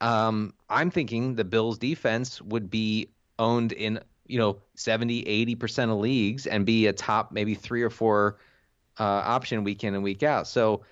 um, 0.00 0.54
I'm 0.70 0.90
thinking 0.90 1.34
the 1.34 1.44
Bills 1.44 1.78
defense 1.78 2.40
would 2.42 2.70
be 2.70 3.08
owned 3.38 3.72
in 3.72 4.00
you 4.26 4.38
know 4.38 4.58
70 4.76 5.20
80 5.26 5.54
percent 5.56 5.90
of 5.90 5.98
leagues 5.98 6.46
and 6.46 6.64
be 6.64 6.86
a 6.86 6.92
top 6.92 7.32
maybe 7.32 7.54
three 7.54 7.82
or 7.82 7.90
four 7.90 8.38
uh, 9.00 9.04
option 9.04 9.64
week 9.64 9.84
in 9.84 9.94
and 9.94 10.02
week 10.04 10.22
out. 10.22 10.46
So 10.46 10.84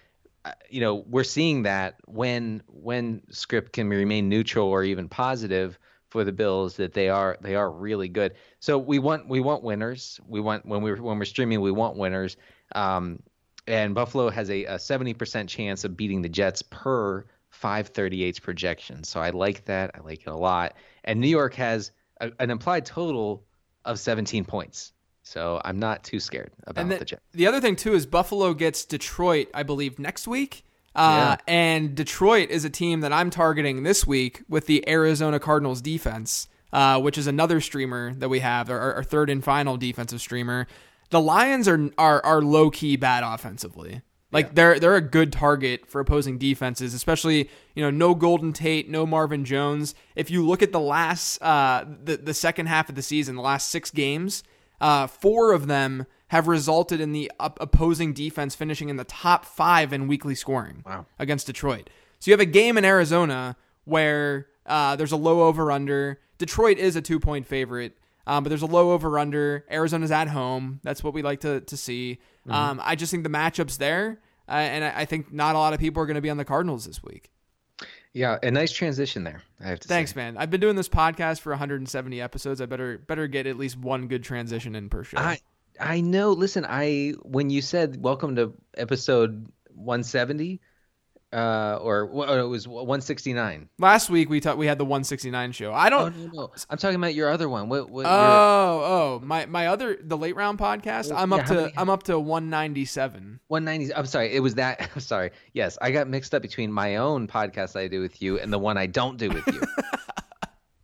you 0.71 0.81
know 0.81 1.05
we're 1.09 1.25
seeing 1.25 1.65
that 1.65 1.97
when 2.07 2.63
when 2.67 3.23
script 3.31 3.73
can 3.73 3.89
remain 3.89 4.29
neutral 4.29 4.69
or 4.69 4.83
even 4.83 5.09
positive 5.09 5.79
for 6.11 6.25
the 6.25 6.33
Bills 6.33 6.77
that 6.77 6.93
they 6.93 7.09
are 7.09 7.39
they 7.41 7.55
are 7.55 7.71
really 7.71 8.09
good. 8.09 8.35
So 8.59 8.79
we 8.79 8.99
want 8.99 9.29
we 9.29 9.41
want 9.41 9.63
winners. 9.63 10.21
We 10.27 10.41
want 10.41 10.67
when 10.67 10.83
we 10.83 10.93
when 10.93 11.19
we're 11.19 11.25
streaming 11.25 11.61
we 11.61 11.71
want 11.71 11.97
winners. 11.97 12.37
Um, 12.75 13.23
and 13.67 13.95
Buffalo 13.95 14.31
has 14.31 14.51
a, 14.51 14.65
a 14.65 14.75
70% 14.77 15.49
chance 15.49 15.85
of 15.85 15.97
beating 15.97 16.23
the 16.23 16.29
Jets 16.29 16.63
per 16.63 17.25
538's 17.63 18.41
projection. 18.41 19.05
So 19.05 19.21
I 19.21 19.31
like 19.31 19.67
that. 19.67 19.93
I 19.95 20.01
like 20.01 20.23
it 20.23 20.29
a 20.29 20.35
lot. 20.35 20.75
And 21.05 21.21
New 21.21 21.29
York 21.29 21.55
has 21.55 21.93
a, 22.21 22.33
an 22.41 22.51
implied 22.51 22.87
total 22.87 23.45
of 23.85 23.99
17 23.99 24.45
points. 24.45 24.93
So 25.31 25.61
I'm 25.65 25.79
not 25.79 26.03
too 26.03 26.19
scared 26.19 26.51
about 26.67 26.83
And 26.83 26.91
the 26.91 27.05
Jets. 27.05 27.23
the 27.31 27.47
other 27.47 27.61
thing 27.61 27.77
too 27.77 27.95
is 27.95 28.05
Buffalo 28.05 28.53
gets 28.53 28.85
Detroit, 28.85 29.47
I 29.55 29.63
believe, 29.63 30.01
next 30.01 30.27
week. 30.27 30.65
Uh, 30.93 31.37
And 31.47 31.95
Detroit 31.95 32.51
is 32.51 32.65
a 32.65 32.71
team 32.71 32.99
that 33.03 33.13
I'm 33.13 33.31
targeting 33.31 33.85
this 33.85 34.05
week 34.05 34.43
with 34.49 34.67
the 34.67 34.87
Arizona 34.89 35.39
Cardinals 35.39 35.81
defense, 35.81 36.49
uh, 36.73 37.01
which 37.01 37.17
is 37.17 37.29
another 37.29 37.61
streamer 37.61 38.13
that 38.15 38.29
we 38.29 38.41
have, 38.41 38.69
our, 38.71 38.95
our 38.95 39.05
third 39.05 39.31
and 39.31 39.45
final 39.45 39.77
defensive 39.77 40.21
streamer. 40.21 40.67
The 41.11 41.21
Lions 41.21 41.69
are 41.69 41.91
are, 41.97 42.21
are 42.27 42.43
low 42.43 42.69
key 42.71 42.97
bad 42.97 43.23
offensively. 43.23 44.03
Like 44.33 44.57
they're 44.57 44.81
they're 44.81 44.97
a 44.97 45.01
good 45.01 45.33
target 45.33 45.87
for 45.87 46.01
opposing 46.01 46.39
defenses, 46.39 46.93
especially 46.93 47.49
you 47.77 47.83
know 47.85 47.91
no 47.91 48.17
Golden 48.17 48.53
Tate, 48.53 48.89
no 48.89 49.07
Marvin 49.07 49.45
Jones. 49.45 49.95
If 50.17 50.29
you 50.29 50.45
look 50.45 50.61
at 50.61 50.73
the 50.73 50.81
last 50.81 51.41
uh, 51.41 51.85
the 52.03 52.17
the 52.17 52.35
second 52.35 52.67
half 52.67 52.89
of 52.89 52.97
the 52.97 53.03
season, 53.03 53.37
the 53.37 53.43
last 53.43 53.69
six 53.69 53.91
games, 53.93 54.43
uh, 54.81 55.07
four 55.07 55.53
of 55.53 55.67
them 55.67 56.07
have 56.29 56.47
resulted 56.49 57.01
in 57.01 57.13
the 57.13 57.31
op- 57.41 57.59
opposing 57.61 58.13
defense 58.13 58.55
finishing 58.55 58.89
in 58.89 58.97
the 58.97 59.05
top 59.05 59.45
five 59.45 59.93
in 59.93 60.07
weekly 60.09 60.35
scoring 60.35 60.83
Wow. 60.87 61.07
against 61.19 61.47
Detroit. 61.47 61.91
So 62.19 62.31
you 62.31 62.33
have 62.33 62.41
a 62.41 62.45
game 62.47 62.79
in 62.79 62.85
Arizona 62.85 63.57
where 63.85 64.47
uh, 64.67 64.95
there's 64.97 65.13
a 65.13 65.17
low 65.17 65.43
over 65.43 65.73
under. 65.73 66.21
Detroit 66.39 66.79
is 66.79 66.95
a 66.97 67.03
two 67.03 67.19
point 67.19 67.47
favorite. 67.47 67.97
Um, 68.27 68.45
but 68.45 68.51
there's 68.51 68.63
a 68.63 68.67
low 68.67 68.93
over 68.93 69.19
under. 69.19 69.65
Arizona's 69.71 70.13
at 70.13 70.29
home. 70.29 70.79
That's 70.85 71.03
what 71.03 71.15
we 71.15 71.23
like 71.23 71.41
to 71.41 71.63
to 71.63 71.77
see. 71.77 72.19
Mm-hmm. 72.47 72.53
Um, 72.53 72.81
I 72.85 72.95
just 72.95 73.11
think 73.11 73.25
the 73.25 73.31
matchups 73.31 73.79
there, 73.79 74.21
uh, 74.49 74.53
and 74.53 74.85
I, 74.85 75.01
I 75.01 75.05
think 75.05 75.33
not 75.33 75.57
a 75.57 75.59
lot 75.59 75.73
of 75.73 75.81
people 75.81 76.01
are 76.03 76.07
going 76.07 76.15
to 76.17 76.21
be 76.21 76.31
on 76.31 76.37
the 76.37 76.45
Cardinals 76.45 76.85
this 76.85 77.03
week. 77.03 77.31
Yeah, 78.13 78.39
a 78.43 78.51
nice 78.51 78.73
transition 78.73 79.23
there. 79.25 79.43
I 79.61 79.69
have 79.69 79.81
to 79.81 79.89
Thanks, 79.89 80.13
say. 80.13 80.17
man. 80.17 80.37
I've 80.37 80.51
been 80.51 80.61
doing 80.61 80.77
this 80.77 80.89
podcast 80.89 81.41
for 81.41 81.51
170 81.51 82.21
episodes. 82.21 82.61
I 82.61 82.67
better 82.67 82.99
better 82.99 83.29
get 83.29 83.47
at 83.47 83.57
least 83.57 83.77
one 83.77 84.09
good 84.09 84.25
transition 84.25 84.75
in 84.75 84.89
per 84.89 85.05
show. 85.05 85.19
I 85.19 85.39
I 85.79 86.01
know. 86.01 86.33
Listen, 86.33 86.67
I 86.69 87.15
when 87.23 87.51
you 87.51 87.63
said 87.63 88.03
welcome 88.03 88.37
to 88.37 88.55
episode 88.77 89.47
170, 89.75 90.61
uh, 91.33 91.79
or 91.81 92.07
well, 92.07 92.33
it 92.45 92.49
was 92.49 92.67
169. 92.67 93.69
Last 93.79 94.11
week 94.11 94.29
we 94.29 94.41
talked. 94.41 94.59
We 94.59 94.67
had 94.67 94.79
the 94.79 94.85
169 94.85 95.53
show. 95.53 95.73
I 95.73 95.87
Oh 95.87 95.91
don't. 95.91 96.17
no, 96.17 96.31
no, 96.43 96.53
I'm 96.69 96.79
talking 96.79 96.97
about 96.97 97.15
your 97.15 97.31
other 97.31 97.49
one. 97.49 97.69
What? 97.69 97.89
what 97.91 98.03
your- 98.03 98.11
Oh, 98.13 99.21
oh, 99.21 99.21
my 99.25 99.47
my 99.47 99.69
other 99.69 99.97
the 100.03 100.17
late 100.17 100.35
round 100.37 100.59
podcast. 100.59 101.13
I'm 101.15 101.31
Yeah, 101.31 101.37
up 101.39 101.47
to 101.47 101.55
many- 101.55 101.73
I'm 101.77 101.89
up 101.91 102.03
to 102.05 102.19
197. 102.19 103.41
190. 103.49 103.95
I'm 103.95 104.07
sorry. 104.07 104.35
It 104.35 104.41
was 104.41 104.55
that. 104.57 104.91
I'm 104.95 105.01
sorry. 105.01 105.31
Yes, 105.53 105.79
I 105.81 105.91
got 105.91 106.09
mixed 106.09 106.35
up 106.35 106.43
between 106.43 106.73
my 106.73 106.97
own 106.97 107.29
podcast 107.29 107.77
I 107.79 107.89
do 107.89 108.01
with 108.01 108.21
you 108.23 108.39
and 108.39 108.53
the 108.53 108.59
one 108.59 108.77
I 108.77 108.87
don't 108.87 109.17
do 109.17 109.29
with 109.31 109.47
you. 109.47 109.61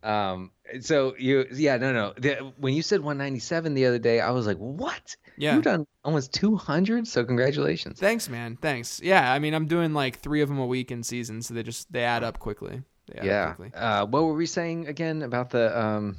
um. 0.07 0.51
So 0.81 1.14
you, 1.19 1.47
yeah, 1.53 1.77
no, 1.77 1.92
no. 1.92 2.12
The, 2.16 2.53
when 2.59 2.75
you 2.75 2.83
said 2.83 3.01
197 3.01 3.75
the 3.75 3.87
other 3.87 3.99
day, 3.99 4.21
I 4.21 4.31
was 4.31 4.47
like, 4.47 4.57
what? 4.57 5.16
Yeah. 5.37 5.55
You've 5.55 5.64
done 5.64 5.87
almost 6.05 6.33
200. 6.33 7.07
So 7.07 7.25
congratulations. 7.25 8.01
Thanks, 8.01 8.29
man. 8.29 8.57
Thanks. 8.61 9.01
Yeah, 9.03 9.31
I 9.31 9.38
mean 9.38 9.55
I'm 9.55 9.66
doing 9.66 9.92
like 9.92 10.21
three 10.21 10.40
of 10.40 10.49
them 10.49 10.59
a 10.59 10.66
week 10.66 10.90
in 10.90 11.03
season, 11.03 11.42
so 11.42 11.55
they 11.55 11.62
just 11.62 11.92
they 11.92 12.05
add 12.05 12.25
up 12.25 12.38
quickly. 12.38 12.83
Add 13.12 13.19
up 13.19 13.25
yeah. 13.25 13.53
quickly. 13.53 13.79
Uh, 13.79 14.07
what 14.07 14.25
were 14.25 14.35
we 14.35 14.47
saying 14.47 14.87
again 14.87 15.23
about 15.23 15.51
the 15.51 15.79
um? 15.79 16.16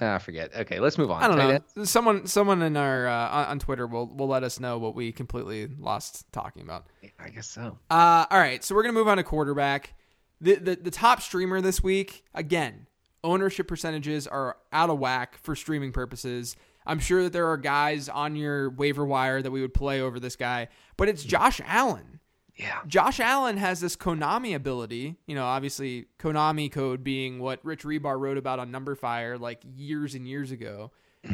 ah, 0.00 0.14
I 0.14 0.18
forget. 0.18 0.54
Okay, 0.54 0.80
let's 0.80 0.98
move 0.98 1.10
on. 1.10 1.22
I 1.22 1.28
don't 1.28 1.36
Tight 1.36 1.62
know. 1.76 1.84
Someone 1.84 2.26
someone 2.26 2.62
in 2.62 2.76
our 2.76 3.06
uh, 3.06 3.28
on, 3.28 3.46
on 3.46 3.58
Twitter 3.58 3.86
will 3.86 4.06
will 4.06 4.28
let 4.28 4.42
us 4.42 4.60
know 4.60 4.78
what 4.78 4.94
we 4.94 5.12
completely 5.12 5.68
lost 5.78 6.30
talking 6.32 6.62
about. 6.62 6.86
I 7.18 7.28
guess 7.28 7.48
so. 7.48 7.78
Uh, 7.90 8.26
all 8.30 8.38
right, 8.38 8.62
so 8.64 8.74
we're 8.74 8.82
gonna 8.82 8.94
move 8.94 9.08
on 9.08 9.18
to 9.18 9.22
quarterback. 9.22 9.94
The, 10.40 10.56
the 10.56 10.76
the 10.76 10.90
top 10.90 11.22
streamer 11.22 11.60
this 11.60 11.82
week 11.82 12.24
again. 12.34 12.86
Ownership 13.26 13.66
percentages 13.66 14.28
are 14.28 14.56
out 14.72 14.88
of 14.88 15.00
whack 15.00 15.36
for 15.42 15.56
streaming 15.56 15.90
purposes. 15.90 16.54
I'm 16.86 17.00
sure 17.00 17.24
that 17.24 17.32
there 17.32 17.48
are 17.48 17.56
guys 17.56 18.08
on 18.08 18.36
your 18.36 18.70
waiver 18.70 19.04
wire 19.04 19.42
that 19.42 19.50
we 19.50 19.60
would 19.60 19.74
play 19.74 20.00
over 20.00 20.20
this 20.20 20.36
guy, 20.36 20.68
but 20.96 21.08
it's 21.08 21.24
Josh 21.24 21.60
Allen. 21.66 22.20
Yeah. 22.54 22.78
Josh 22.86 23.18
Allen 23.18 23.56
has 23.56 23.80
this 23.80 23.96
Konami 23.96 24.54
ability, 24.54 25.16
you 25.26 25.34
know, 25.34 25.44
obviously 25.44 26.06
Konami 26.20 26.70
code 26.70 27.02
being 27.02 27.40
what 27.40 27.58
Rich 27.64 27.82
Hribar 27.82 28.18
wrote 28.18 28.38
about 28.38 28.60
on 28.60 28.70
Numberfire 28.70 29.40
like 29.40 29.60
years 29.64 30.14
and 30.14 30.26
years 30.26 30.52
ago. 30.52 30.92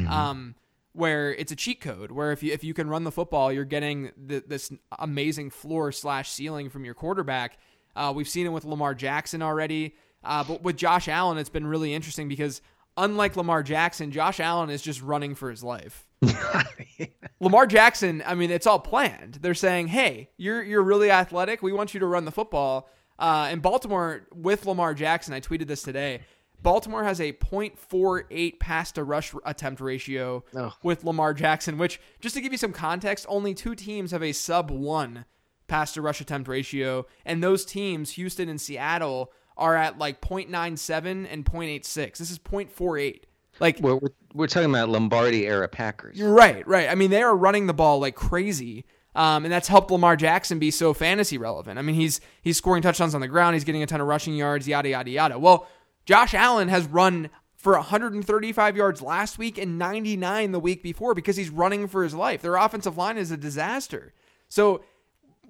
Um, 0.09 0.55
where 0.93 1.33
it's 1.33 1.51
a 1.51 1.55
cheat 1.55 1.81
code 1.81 2.11
where 2.11 2.31
if 2.31 2.41
you 2.41 2.51
if 2.51 2.63
you 2.63 2.73
can 2.73 2.89
run 2.89 3.03
the 3.03 3.11
football, 3.11 3.51
you're 3.51 3.65
getting 3.65 4.11
the, 4.17 4.43
this 4.45 4.71
amazing 4.97 5.51
floor 5.51 5.91
slash 5.91 6.31
ceiling 6.31 6.69
from 6.69 6.85
your 6.85 6.93
quarterback. 6.95 7.57
Uh, 7.95 8.11
we've 8.15 8.29
seen 8.29 8.45
it 8.45 8.49
with 8.49 8.65
Lamar 8.65 8.95
Jackson 8.95 9.41
already, 9.43 9.95
uh, 10.23 10.43
but 10.43 10.63
with 10.63 10.77
Josh 10.77 11.07
Allen, 11.07 11.37
it's 11.37 11.49
been 11.49 11.67
really 11.67 11.93
interesting 11.93 12.27
because 12.27 12.61
unlike 12.97 13.35
Lamar 13.35 13.63
Jackson, 13.63 14.11
Josh 14.11 14.39
Allen 14.39 14.69
is 14.69 14.81
just 14.81 15.01
running 15.01 15.35
for 15.35 15.49
his 15.49 15.63
life. 15.63 16.05
Lamar 17.39 17.67
Jackson, 17.67 18.23
I 18.25 18.35
mean, 18.35 18.51
it's 18.51 18.67
all 18.67 18.79
planned. 18.79 19.39
They're 19.41 19.53
saying, 19.53 19.87
"Hey, 19.87 20.29
you're 20.37 20.63
you're 20.63 20.83
really 20.83 21.11
athletic. 21.11 21.61
We 21.61 21.73
want 21.73 21.93
you 21.93 21.99
to 21.99 22.05
run 22.05 22.25
the 22.25 22.31
football." 22.31 22.89
Uh, 23.19 23.49
in 23.51 23.59
Baltimore 23.59 24.25
with 24.33 24.65
Lamar 24.65 24.93
Jackson, 24.93 25.33
I 25.33 25.39
tweeted 25.39 25.67
this 25.67 25.83
today. 25.83 26.21
Baltimore 26.61 27.03
has 27.03 27.19
a 27.19 27.33
.48 27.33 28.59
pass 28.59 28.91
to 28.93 29.03
rush 29.03 29.33
attempt 29.45 29.81
ratio 29.81 30.43
Oh. 30.55 30.73
with 30.81 31.03
Lamar 31.03 31.33
Jackson, 31.33 31.77
which 31.77 31.99
just 32.21 32.35
to 32.35 32.41
give 32.41 32.51
you 32.53 32.57
some 32.57 32.71
context, 32.71 33.25
only 33.29 33.53
two 33.53 33.75
teams 33.75 34.11
have 34.11 34.23
a 34.23 34.31
sub 34.31 34.71
1 34.71 35.25
pass 35.67 35.93
to 35.93 36.01
rush 36.01 36.21
attempt 36.21 36.47
ratio, 36.47 37.05
and 37.25 37.43
those 37.43 37.65
teams, 37.65 38.11
Houston 38.11 38.47
and 38.49 38.61
Seattle, 38.61 39.31
are 39.57 39.75
at 39.75 39.97
like 39.97 40.21
.97 40.21 41.27
and 41.29 41.45
.86. 41.45 42.17
This 42.17 42.31
is 42.31 42.39
.48. 42.39 43.21
Like 43.59 43.79
We're, 43.79 43.95
we're, 43.95 44.09
we're 44.33 44.47
talking 44.47 44.69
about 44.69 44.89
Lombardi 44.89 45.45
era 45.45 45.67
Packers. 45.67 46.19
Right, 46.19 46.67
right. 46.67 46.89
I 46.89 46.95
mean, 46.95 47.11
they 47.11 47.21
are 47.21 47.35
running 47.35 47.67
the 47.67 47.73
ball 47.73 47.99
like 47.99 48.15
crazy. 48.15 48.85
Um, 49.15 49.45
and 49.45 49.51
that's 49.51 49.67
helped 49.67 49.91
Lamar 49.91 50.15
Jackson 50.15 50.57
be 50.57 50.71
so 50.71 50.93
fantasy 50.93 51.37
relevant. 51.37 51.77
I 51.77 51.83
mean, 51.83 51.95
he's 51.95 52.19
he's 52.41 52.57
scoring 52.57 52.81
touchdowns 52.81 53.13
on 53.13 53.21
the 53.21 53.27
ground, 53.27 53.53
he's 53.53 53.63
getting 53.63 53.83
a 53.83 53.85
ton 53.85 54.01
of 54.01 54.07
rushing 54.07 54.35
yards, 54.35 54.67
yada 54.67 54.89
yada 54.89 55.11
yada. 55.11 55.37
Well, 55.37 55.67
Josh 56.05 56.33
Allen 56.33 56.67
has 56.67 56.87
run 56.87 57.29
for 57.55 57.73
135 57.73 58.75
yards 58.75 59.01
last 59.01 59.37
week 59.37 59.57
and 59.57 59.79
99 59.79 60.51
the 60.51 60.59
week 60.59 60.83
before 60.83 61.13
because 61.13 61.37
he's 61.37 61.49
running 61.49 61.87
for 61.87 62.03
his 62.03 62.13
life. 62.13 62.41
Their 62.41 62.55
offensive 62.55 62.97
line 62.97 63.17
is 63.17 63.31
a 63.31 63.37
disaster. 63.37 64.13
So, 64.49 64.83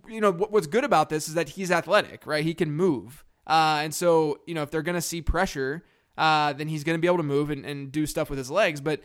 you 0.08 0.22
know, 0.22 0.32
what's 0.32 0.68
good 0.68 0.84
about 0.84 1.10
this 1.10 1.28
is 1.28 1.34
that 1.34 1.50
he's 1.50 1.72
athletic, 1.72 2.28
right? 2.28 2.44
He 2.44 2.54
can 2.54 2.72
move. 2.72 3.26
Uh, 3.46 3.82
and 3.84 3.94
so, 3.94 4.40
you 4.46 4.54
know, 4.54 4.62
if 4.64 4.72
they're 4.72 4.82
going 4.82 4.96
to 4.96 5.02
see 5.02 5.22
pressure, 5.22 5.84
uh, 6.18 6.54
then 6.54 6.68
he's 6.68 6.84
going 6.84 6.98
to 6.98 7.02
be 7.02 7.08
able 7.08 7.18
to 7.18 7.24
move 7.24 7.50
and, 7.50 7.66
and 7.66 7.92
do 7.92 8.06
stuff 8.06 8.30
with 8.30 8.38
his 8.38 8.52
legs. 8.52 8.82
But 8.82 9.02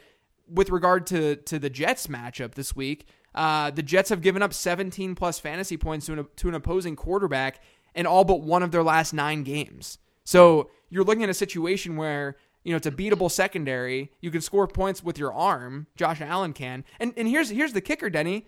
with 0.49 0.71
regard 0.71 1.07
to 1.09 1.37
to 1.37 1.59
the 1.59 1.71
Jets 1.71 2.07
matchup 2.07 2.55
this 2.55 2.75
week, 2.75 3.07
uh, 3.35 3.71
the 3.71 3.83
Jets 3.83 4.11
have 4.11 4.23
given 4.23 4.43
up 4.43 4.53
17 4.55 5.15
plus 5.15 5.39
fantasy 5.39 5.77
points 5.77 6.07
to 6.07 6.13
an, 6.15 6.27
to 6.37 6.49
an 6.49 6.55
opposing 6.55 6.97
quarterback 6.97 7.63
in 7.95 8.07
all 8.07 8.25
but 8.25 8.43
one 8.43 8.63
of 8.63 8.71
their 8.71 8.83
last 8.83 9.13
nine 9.13 9.43
games. 9.43 9.99
So 10.25 10.71
you're 10.91 11.05
looking 11.05 11.25
at 11.25 11.31
a 11.31 11.35
situation 11.35 11.97
where 11.97 12.37
you 12.65 12.73
know 12.73 12.77
it's 12.77 12.87
a 12.87 12.93
beatable 12.93 13.31
secondary. 13.31 14.13
You 14.21 14.31
can 14.31 14.41
score 14.41 14.67
points 14.67 15.03
with 15.03 15.19
your 15.19 15.33
arm. 15.33 15.87
Josh 15.97 16.21
Allen 16.21 16.53
can. 16.53 16.85
And 17.01 17.13
and 17.17 17.29
here's 17.29 17.51
here's 17.51 17.73
the 17.73 17.81
kicker, 17.81 18.11
Denny. 18.11 18.47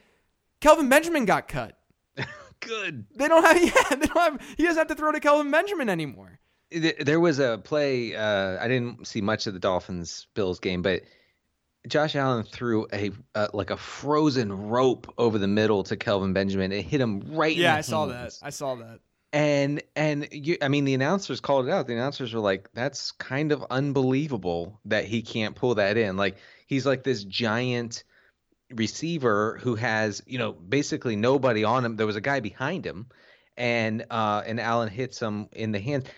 Kelvin 0.61 0.89
Benjamin 0.89 1.25
got 1.25 1.49
cut. 1.49 1.79
Good. 2.61 3.07
They 3.15 3.29
don't 3.29 3.45
have 3.45 3.63
yeah. 3.63 3.97
They 3.97 4.07
don't 4.07 4.33
have. 4.33 4.41
He 4.57 4.65
doesn't 4.65 4.79
have 4.79 4.89
to 4.89 4.95
throw 4.95 5.13
to 5.13 5.21
Kelvin 5.21 5.51
Benjamin 5.51 5.89
anymore. 5.89 6.41
There 6.71 7.19
was 7.19 7.41
a 7.41 7.61
play. 7.63 8.15
Uh, 8.15 8.63
I 8.63 8.69
didn't 8.69 9.07
see 9.07 9.21
much 9.21 9.47
of 9.47 9.55
the 9.55 9.61
Dolphins 9.61 10.29
Bills 10.35 10.61
game, 10.61 10.83
but 10.83 11.03
Josh 11.89 12.15
Allen 12.15 12.45
threw 12.45 12.87
a 12.93 13.11
uh, 13.35 13.49
like 13.53 13.71
a 13.71 13.77
frozen 13.77 14.69
rope 14.69 15.13
over 15.19 15.39
the 15.39 15.49
middle 15.49 15.83
to 15.85 15.97
Kelvin 15.97 16.33
Benjamin. 16.33 16.73
It 16.73 16.83
hit 16.83 17.01
him 17.01 17.23
right. 17.27 17.57
in 17.57 17.63
Yeah, 17.63 17.73
the 17.73 17.79
I 17.79 17.81
saw 17.81 18.07
that. 18.07 18.39
I 18.43 18.51
saw 18.51 18.75
that. 18.77 19.01
And 19.33 19.83
and 19.97 20.29
you, 20.31 20.59
I 20.61 20.69
mean, 20.69 20.85
the 20.85 20.95
announcers 20.95 21.41
called 21.41 21.69
it 21.69 21.73
out. 21.73 21.87
The 21.87 21.95
announcers 21.95 22.35
were 22.35 22.41
like, 22.41 22.69
"That's 22.75 23.13
kind 23.13 23.53
of 23.53 23.65
unbelievable 23.71 24.81
that 24.87 25.05
he 25.05 25.23
can't 25.23 25.55
pull 25.55 25.77
that 25.77 25.97
in." 25.97 26.17
Like 26.17 26.37
he's 26.67 26.85
like 26.85 27.05
this 27.05 27.25
giant 27.25 28.05
receiver 28.73 29.59
who 29.63 29.75
has 29.77 30.23
you 30.27 30.39
know 30.39 30.53
basically 30.53 31.17
nobody 31.17 31.65
on 31.65 31.85
him. 31.85 31.97
There 31.97 32.07
was 32.07 32.17
a 32.17 32.21
guy 32.21 32.41
behind 32.41 32.85
him, 32.85 33.07
and 33.57 34.05
uh 34.11 34.43
and 34.47 34.61
Allen 34.61 34.89
hits 34.89 35.21
him 35.21 35.49
in 35.53 35.73
the 35.73 35.81
hand. 35.81 36.09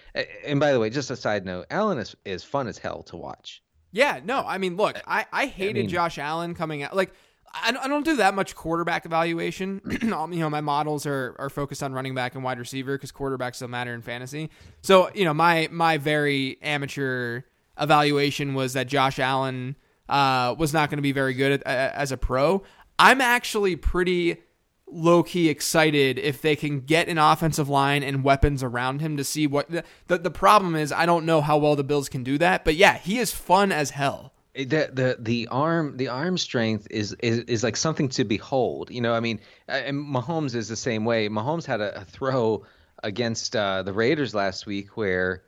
And 0.45 0.61
by 0.61 0.73
the 0.73 0.81
way, 0.81 0.91
just 0.91 1.11
a 1.11 1.17
side 1.17 1.45
note, 1.45 1.67
Allen 1.71 1.99
is 1.99 2.15
is 2.25 2.45
fun 2.45 2.67
as 2.69 2.79
hell 2.79 3.03
to 3.05 3.17
watch. 3.17 3.62
Yeah, 3.95 4.21
no, 4.25 4.43
I 4.47 4.57
mean, 4.57 4.77
look, 4.77 4.99
I, 5.07 5.27
I 5.33 5.47
hated 5.47 5.81
mean- 5.83 5.88
Josh 5.91 6.17
Allen 6.19 6.55
coming 6.55 6.83
out. 6.83 6.97
Like, 6.97 7.12
I, 7.53 7.77
I 7.79 7.88
don't 7.88 8.07
do 8.07 8.17
that 8.17 8.35
much 8.35 8.55
quarterback 8.55 9.05
evaluation. 9.05 9.83
You 10.03 10.09
know, 10.09 10.49
my 10.49 10.62
models 10.62 11.05
are, 11.05 11.37
are 11.38 11.51
focused 11.51 11.83
on 11.83 11.93
running 11.93 12.15
back 12.15 12.35
and 12.35 12.43
wide 12.43 12.59
receiver 12.59 12.97
because 12.97 13.12
quarterbacks 13.12 13.61
don't 13.61 13.69
matter 13.71 13.93
in 13.93 14.01
fantasy. 14.01 14.49
So, 14.81 15.11
you 15.15 15.27
know, 15.27 15.35
my 15.35 15.69
my 15.71 15.99
very 15.99 16.57
amateur 16.62 17.43
evaluation 17.79 18.55
was 18.55 18.73
that 18.73 18.87
Josh 18.87 19.19
Allen 19.19 19.77
uh, 20.09 20.55
was 20.59 20.73
not 20.73 20.91
going 20.91 20.99
to 20.99 21.03
be 21.03 21.12
very 21.12 21.35
good 21.35 21.53
at, 21.53 21.62
a- 21.62 21.97
as 21.99 22.12
a 22.12 22.17
pro. 22.17 22.62
I'm 22.99 23.21
actually 23.21 23.77
pretty 23.77 24.38
low 24.87 25.23
key 25.23 25.49
excited 25.49 26.19
if 26.19 26.43
they 26.43 26.55
can 26.55 26.81
get 26.81 27.09
an 27.09 27.17
offensive 27.19 27.69
line 27.69 28.03
and 28.03 28.23
weapons 28.23 28.62
around 28.62 29.01
him 29.01 29.17
to 29.17 29.25
see 29.25 29.47
what 29.47 29.71
the, 29.71 29.83
the 30.09 30.19
the 30.19 30.31
problem 30.31 30.75
is. 30.77 30.93
I 30.93 31.07
don't 31.07 31.25
know 31.25 31.41
how 31.41 31.57
well 31.59 31.77
the 31.77 31.85
Bills 31.85 32.09
can 32.09 32.23
do 32.23 32.37
that, 32.38 32.65
but 32.65 32.75
yeah, 32.75 32.99
he 32.99 33.19
is 33.19 33.33
fun 33.33 33.73
as 33.73 33.91
hell. 33.91 34.35
the 34.55 34.91
the 34.93 35.17
the 35.19 35.49
arm 35.49 35.97
the 35.97 36.09
arm 36.09 36.37
strength 36.37 36.87
is 36.91 37.15
is 37.21 37.38
is 37.41 37.62
like 37.65 37.77
something 37.77 38.11
to 38.11 38.25
behold. 38.25 38.91
You 38.91 39.01
know, 39.01 39.15
I 39.15 39.21
mean, 39.21 39.41
uh, 39.67 39.73
and 39.73 39.97
Mahomes 39.97 40.55
is 40.55 40.69
the 40.69 40.77
same 40.77 41.07
way. 41.07 41.29
Mahomes 41.31 41.65
had 41.65 41.81
a, 41.81 42.03
a 42.03 42.05
throw 42.05 42.65
against 43.03 43.57
uh, 43.57 43.83
the 43.83 43.95
Raiders 43.95 44.35
last 44.35 44.67
week 44.67 44.97
where 44.97 45.43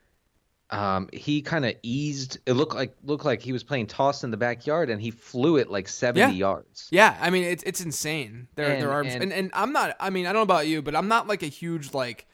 um, 0.75 1.09
he 1.13 1.41
kind 1.43 1.65
of 1.65 1.75
eased. 1.83 2.39
It 2.47 2.55
looked 2.55 2.75
like 2.75 2.95
looked 3.05 3.25
like 3.25 3.41
he 3.43 3.53
was 3.53 3.63
playing 3.63 3.87
toss 3.87 4.25
in 4.25 4.31
the 4.31 4.37
backyard, 4.37 4.91
and 4.91 5.01
he 5.01 5.11
flew 5.11 5.57
it 5.57 5.71
like 5.71 5.89
seventy 5.89 6.21
Yeah. 6.35 6.39
yards. 6.49 6.89
Yeah, 6.91 7.17
I 7.21 7.31
mean 7.31 7.45
it's 7.45 7.63
it's 7.65 7.81
insane. 7.81 8.49
Their 8.57 8.73
And- 8.73 8.83
their 8.83 8.93
arms 8.93 9.15
and- 9.15 9.23
and, 9.25 9.33
and 9.33 9.51
I'm 9.55 9.73
not. 9.73 9.97
I 10.01 10.11
mean 10.11 10.27
I 10.27 10.33
don't 10.33 10.41
know 10.41 10.43
about 10.55 10.67
you, 10.67 10.83
but 10.83 10.95
I'm 10.97 11.09
not 11.09 11.27
like 11.29 11.43
a 11.43 11.47
huge 11.49 11.95
like 11.95 12.27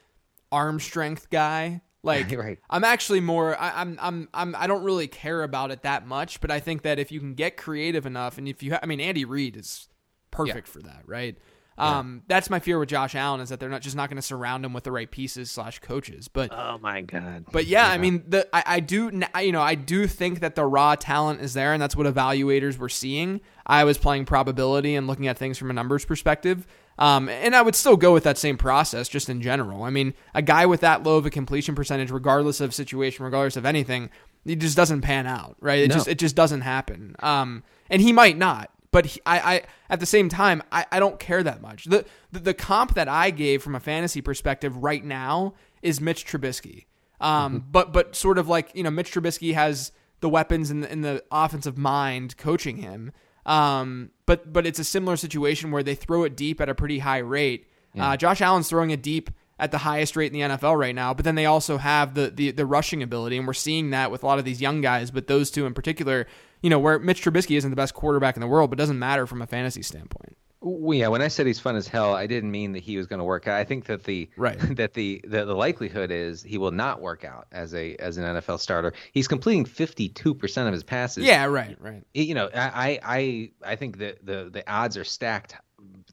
arm 0.51 0.79
strength 0.79 1.29
guy. 1.29 1.81
Like 2.03 2.31
Right. 2.37 2.57
I'm 2.69 2.83
actually 2.83 3.19
more. 3.19 3.55
I, 3.61 3.79
I'm 3.81 3.97
I'm 4.01 4.27
I'm 4.33 4.55
I 4.57 4.65
don't 4.67 4.83
really 4.83 5.07
care 5.07 5.43
about 5.43 5.69
it 5.71 5.83
that 5.83 6.07
much. 6.07 6.41
But 6.41 6.49
I 6.51 6.59
think 6.59 6.81
that 6.81 6.97
if 6.99 7.11
you 7.11 7.19
can 7.19 7.35
get 7.35 7.57
creative 7.57 8.05
enough, 8.05 8.37
and 8.37 8.47
if 8.47 8.63
you, 8.63 8.71
ha- 8.73 8.79
I 8.81 8.85
mean 8.87 8.99
Andy 8.99 9.23
Reid 9.25 9.55
is 9.55 9.87
perfect 10.31 10.67
for 10.67 10.81
that, 10.81 11.03
right? 11.05 11.37
Um, 11.81 12.21
that's 12.27 12.49
my 12.49 12.59
fear 12.59 12.77
with 12.79 12.89
Josh 12.89 13.15
Allen 13.15 13.41
is 13.41 13.49
that 13.49 13.59
they're 13.59 13.69
not 13.69 13.81
just 13.81 13.95
not 13.95 14.09
going 14.09 14.17
to 14.17 14.21
surround 14.21 14.63
him 14.65 14.73
with 14.73 14.83
the 14.83 14.91
right 14.91 15.09
pieces 15.09 15.49
slash 15.51 15.79
coaches. 15.79 16.27
But 16.27 16.51
Oh 16.53 16.77
my 16.79 17.01
god. 17.01 17.45
but 17.51 17.65
yeah, 17.67 17.87
I 17.87 17.97
mean, 17.97 18.23
the 18.27 18.47
I, 18.55 18.63
I 18.65 18.79
do 18.79 19.07
n- 19.09 19.27
I- 19.33 19.41
you 19.41 19.51
know 19.51 19.61
I 19.61 19.75
do 19.75 20.07
think 20.07 20.39
that 20.41 20.55
the 20.55 20.65
raw 20.65 20.95
talent 20.95 21.41
is 21.41 21.53
there, 21.53 21.73
and 21.73 21.81
that's 21.81 21.95
what 21.95 22.05
evaluators 22.07 22.77
were 22.77 22.89
seeing. 22.89 23.41
I 23.65 23.83
was 23.83 23.97
playing 23.97 24.25
probability 24.25 24.95
and 24.95 25.07
looking 25.07 25.27
at 25.27 25.37
things 25.37 25.57
from 25.57 25.69
a 25.69 25.73
numbers 25.73 26.05
perspective. 26.05 26.67
Um, 26.99 27.29
and 27.29 27.55
I 27.55 27.61
would 27.63 27.73
still 27.73 27.97
go 27.97 28.13
with 28.13 28.25
that 28.25 28.37
same 28.37 28.57
process 28.57 29.07
just 29.09 29.27
in 29.29 29.41
general. 29.41 29.83
I 29.83 29.89
mean, 29.89 30.13
a 30.35 30.41
guy 30.43 30.65
with 30.67 30.81
that 30.81 31.01
low 31.03 31.17
of 31.17 31.25
a 31.25 31.29
completion 31.31 31.73
percentage, 31.73 32.11
regardless 32.11 32.61
of 32.61 32.75
situation, 32.75 33.25
regardless 33.25 33.55
of 33.57 33.65
anything, 33.65 34.09
he 34.45 34.55
just 34.55 34.75
doesn't 34.77 35.01
pan 35.01 35.25
out, 35.25 35.55
right? 35.61 35.79
It 35.79 35.87
No. 35.89 35.95
just 35.95 36.07
it 36.07 36.19
just 36.19 36.35
doesn't 36.35 36.61
happen. 36.61 37.15
Um, 37.19 37.63
and 37.89 38.01
he 38.03 38.11
might 38.11 38.37
not, 38.37 38.69
but 38.91 39.05
he, 39.05 39.21
I, 39.25 39.39
I 39.39 39.61
at 39.89 39.99
the 39.99 40.05
same 40.05 40.29
time, 40.29 40.61
I, 40.71 40.85
I 40.91 40.99
don't 40.99 41.19
care 41.19 41.43
that 41.43 41.61
much. 41.61 41.85
The, 41.85 42.05
the 42.31 42.39
the 42.39 42.53
comp 42.53 42.93
that 42.95 43.07
I 43.07 43.29
gave 43.29 43.63
from 43.63 43.75
a 43.75 43.79
fantasy 43.79 44.21
perspective 44.21 44.77
right 44.77 45.03
now 45.03 45.53
is 45.81 46.01
Mitch 46.01 46.25
Trubisky. 46.25 46.85
Um, 47.19 47.65
but 47.71 47.93
but 47.93 48.15
sort 48.15 48.37
of 48.37 48.47
like 48.47 48.71
you 48.73 48.83
know, 48.83 48.91
Mitch 48.91 49.11
Trubisky 49.11 49.53
has 49.53 49.91
the 50.21 50.29
weapons 50.29 50.71
in 50.71 50.81
the, 50.81 50.91
in 50.91 51.01
the 51.01 51.23
offensive 51.31 51.77
mind 51.77 52.37
coaching 52.37 52.77
him. 52.77 53.11
Um, 53.45 54.11
but 54.25 54.51
but 54.51 54.65
it's 54.65 54.79
a 54.79 54.83
similar 54.83 55.17
situation 55.17 55.71
where 55.71 55.83
they 55.83 55.95
throw 55.95 56.23
it 56.23 56.35
deep 56.35 56.61
at 56.61 56.69
a 56.69 56.75
pretty 56.75 56.99
high 56.99 57.19
rate. 57.19 57.67
Uh, 57.97 58.15
Josh 58.15 58.39
Allen's 58.39 58.69
throwing 58.69 58.91
it 58.91 59.01
deep 59.03 59.29
at 59.59 59.71
the 59.71 59.79
highest 59.79 60.15
rate 60.15 60.33
in 60.33 60.39
the 60.39 60.55
NFL 60.55 60.79
right 60.79 60.95
now, 60.95 61.13
but 61.13 61.25
then 61.25 61.35
they 61.35 61.45
also 61.45 61.77
have 61.77 62.13
the, 62.13 62.29
the 62.29 62.51
the 62.51 62.65
rushing 62.65 63.03
ability, 63.03 63.37
and 63.37 63.45
we're 63.45 63.53
seeing 63.53 63.89
that 63.91 64.11
with 64.11 64.23
a 64.23 64.25
lot 64.25 64.39
of 64.39 64.45
these 64.45 64.61
young 64.61 64.81
guys. 64.81 65.11
But 65.11 65.27
those 65.27 65.51
two 65.51 65.65
in 65.65 65.73
particular, 65.73 66.27
you 66.61 66.69
know, 66.69 66.79
where 66.79 66.99
Mitch 66.99 67.23
Trubisky 67.23 67.57
isn't 67.57 67.69
the 67.69 67.75
best 67.75 67.93
quarterback 67.93 68.35
in 68.35 68.41
the 68.41 68.47
world, 68.47 68.69
but 68.69 68.79
doesn't 68.79 68.99
matter 68.99 69.25
from 69.27 69.41
a 69.41 69.47
fantasy 69.47 69.81
standpoint. 69.81 70.37
Well, 70.63 70.95
yeah, 70.95 71.07
when 71.07 71.23
I 71.23 71.27
said 71.27 71.47
he's 71.47 71.59
fun 71.59 71.75
as 71.75 71.87
hell, 71.87 72.13
I 72.13 72.27
didn't 72.27 72.51
mean 72.51 72.73
that 72.73 72.83
he 72.83 72.95
was 72.95 73.07
going 73.07 73.17
to 73.17 73.25
work 73.25 73.47
out. 73.47 73.57
I 73.57 73.63
think 73.63 73.85
that 73.85 74.03
the 74.03 74.29
Right. 74.37 74.59
that 74.75 74.93
the, 74.93 75.19
the 75.23 75.45
the 75.45 75.55
likelihood 75.55 76.11
is 76.11 76.43
he 76.43 76.59
will 76.59 76.71
not 76.71 77.01
work 77.01 77.25
out 77.25 77.47
as 77.51 77.73
a 77.73 77.95
as 77.95 78.17
an 78.17 78.25
NFL 78.25 78.59
starter. 78.59 78.93
He's 79.11 79.27
completing 79.27 79.65
fifty 79.65 80.07
two 80.07 80.35
percent 80.35 80.67
of 80.67 80.73
his 80.73 80.83
passes. 80.83 81.23
Yeah, 81.23 81.45
right, 81.45 81.77
right. 81.79 82.03
you 82.13 82.35
know, 82.35 82.47
I 82.53 82.99
I 83.03 83.51
I 83.65 83.75
think 83.75 83.97
that 83.97 84.23
the 84.23 84.49
the 84.51 84.69
odds 84.71 84.97
are 84.97 85.03
stacked 85.03 85.55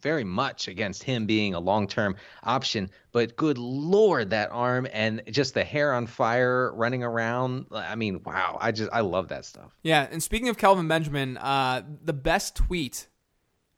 very 0.00 0.22
much 0.22 0.68
against 0.68 1.02
him 1.02 1.26
being 1.26 1.54
a 1.54 1.60
long 1.60 1.88
term 1.88 2.14
option. 2.44 2.88
But 3.10 3.36
good 3.36 3.58
lord, 3.58 4.30
that 4.30 4.50
arm 4.52 4.86
and 4.92 5.22
just 5.28 5.54
the 5.54 5.64
hair 5.64 5.92
on 5.92 6.06
fire 6.06 6.72
running 6.72 7.02
around. 7.02 7.66
I 7.72 7.96
mean, 7.96 8.22
wow! 8.24 8.58
I 8.60 8.70
just 8.70 8.90
I 8.92 9.00
love 9.00 9.28
that 9.28 9.44
stuff. 9.44 9.76
Yeah, 9.82 10.06
and 10.10 10.22
speaking 10.22 10.48
of 10.48 10.56
Kelvin 10.56 10.86
Benjamin, 10.86 11.36
uh, 11.36 11.82
the 12.02 12.12
best 12.12 12.54
tweet 12.54 13.08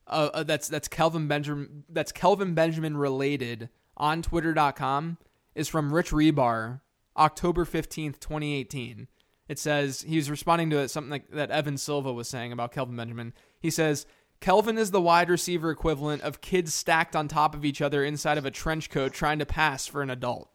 uh, 0.07 0.31
uh, 0.35 0.43
that's 0.43 0.69
that's 0.69 0.89
Kelvin 0.89 1.27
Benjamin 1.27 1.85
that's 1.89 2.13
Kelvin 2.13 2.55
Benjamin 2.55 2.97
related 2.97 3.71
on 3.97 4.21
Twitter.com 4.21 5.17
is 5.55 5.69
from 5.69 5.93
Rich 5.93 6.11
Hribar, 6.11 6.81
October 7.17 7.65
fifteenth, 7.65 8.21
twenty 8.21 8.55
eighteen. 8.55 9.09
It 9.49 9.59
says 9.59 10.03
he 10.03 10.17
was 10.17 10.31
responding 10.31 10.71
to 10.71 10.89
something 10.89 11.11
like, 11.11 11.31
that 11.31 11.51
Evan 11.51 11.77
Silva 11.77 12.13
was 12.13 12.29
saying 12.29 12.53
about 12.53 12.73
Kelvin 12.73 12.97
Benjamin. 12.97 13.33
He 13.59 13.71
says. 13.71 14.05
Kelvin 14.41 14.79
is 14.79 14.91
the 14.91 15.01
wide 15.01 15.29
receiver 15.29 15.71
equivalent 15.71 16.23
of 16.23 16.41
kids 16.41 16.73
stacked 16.75 17.15
on 17.15 17.29
top 17.29 17.55
of 17.55 17.65
each 17.65 17.83
other 17.83 18.05
inside 18.05 18.39
of 18.39 18.47
a 18.47 18.51
trench 18.51 18.89
coat 18.91 19.13
trying 19.13 19.39
to 19.39 19.47
pass 19.47 19.87
for 19.87 20.03
an 20.03 20.11
adult. 20.11 20.51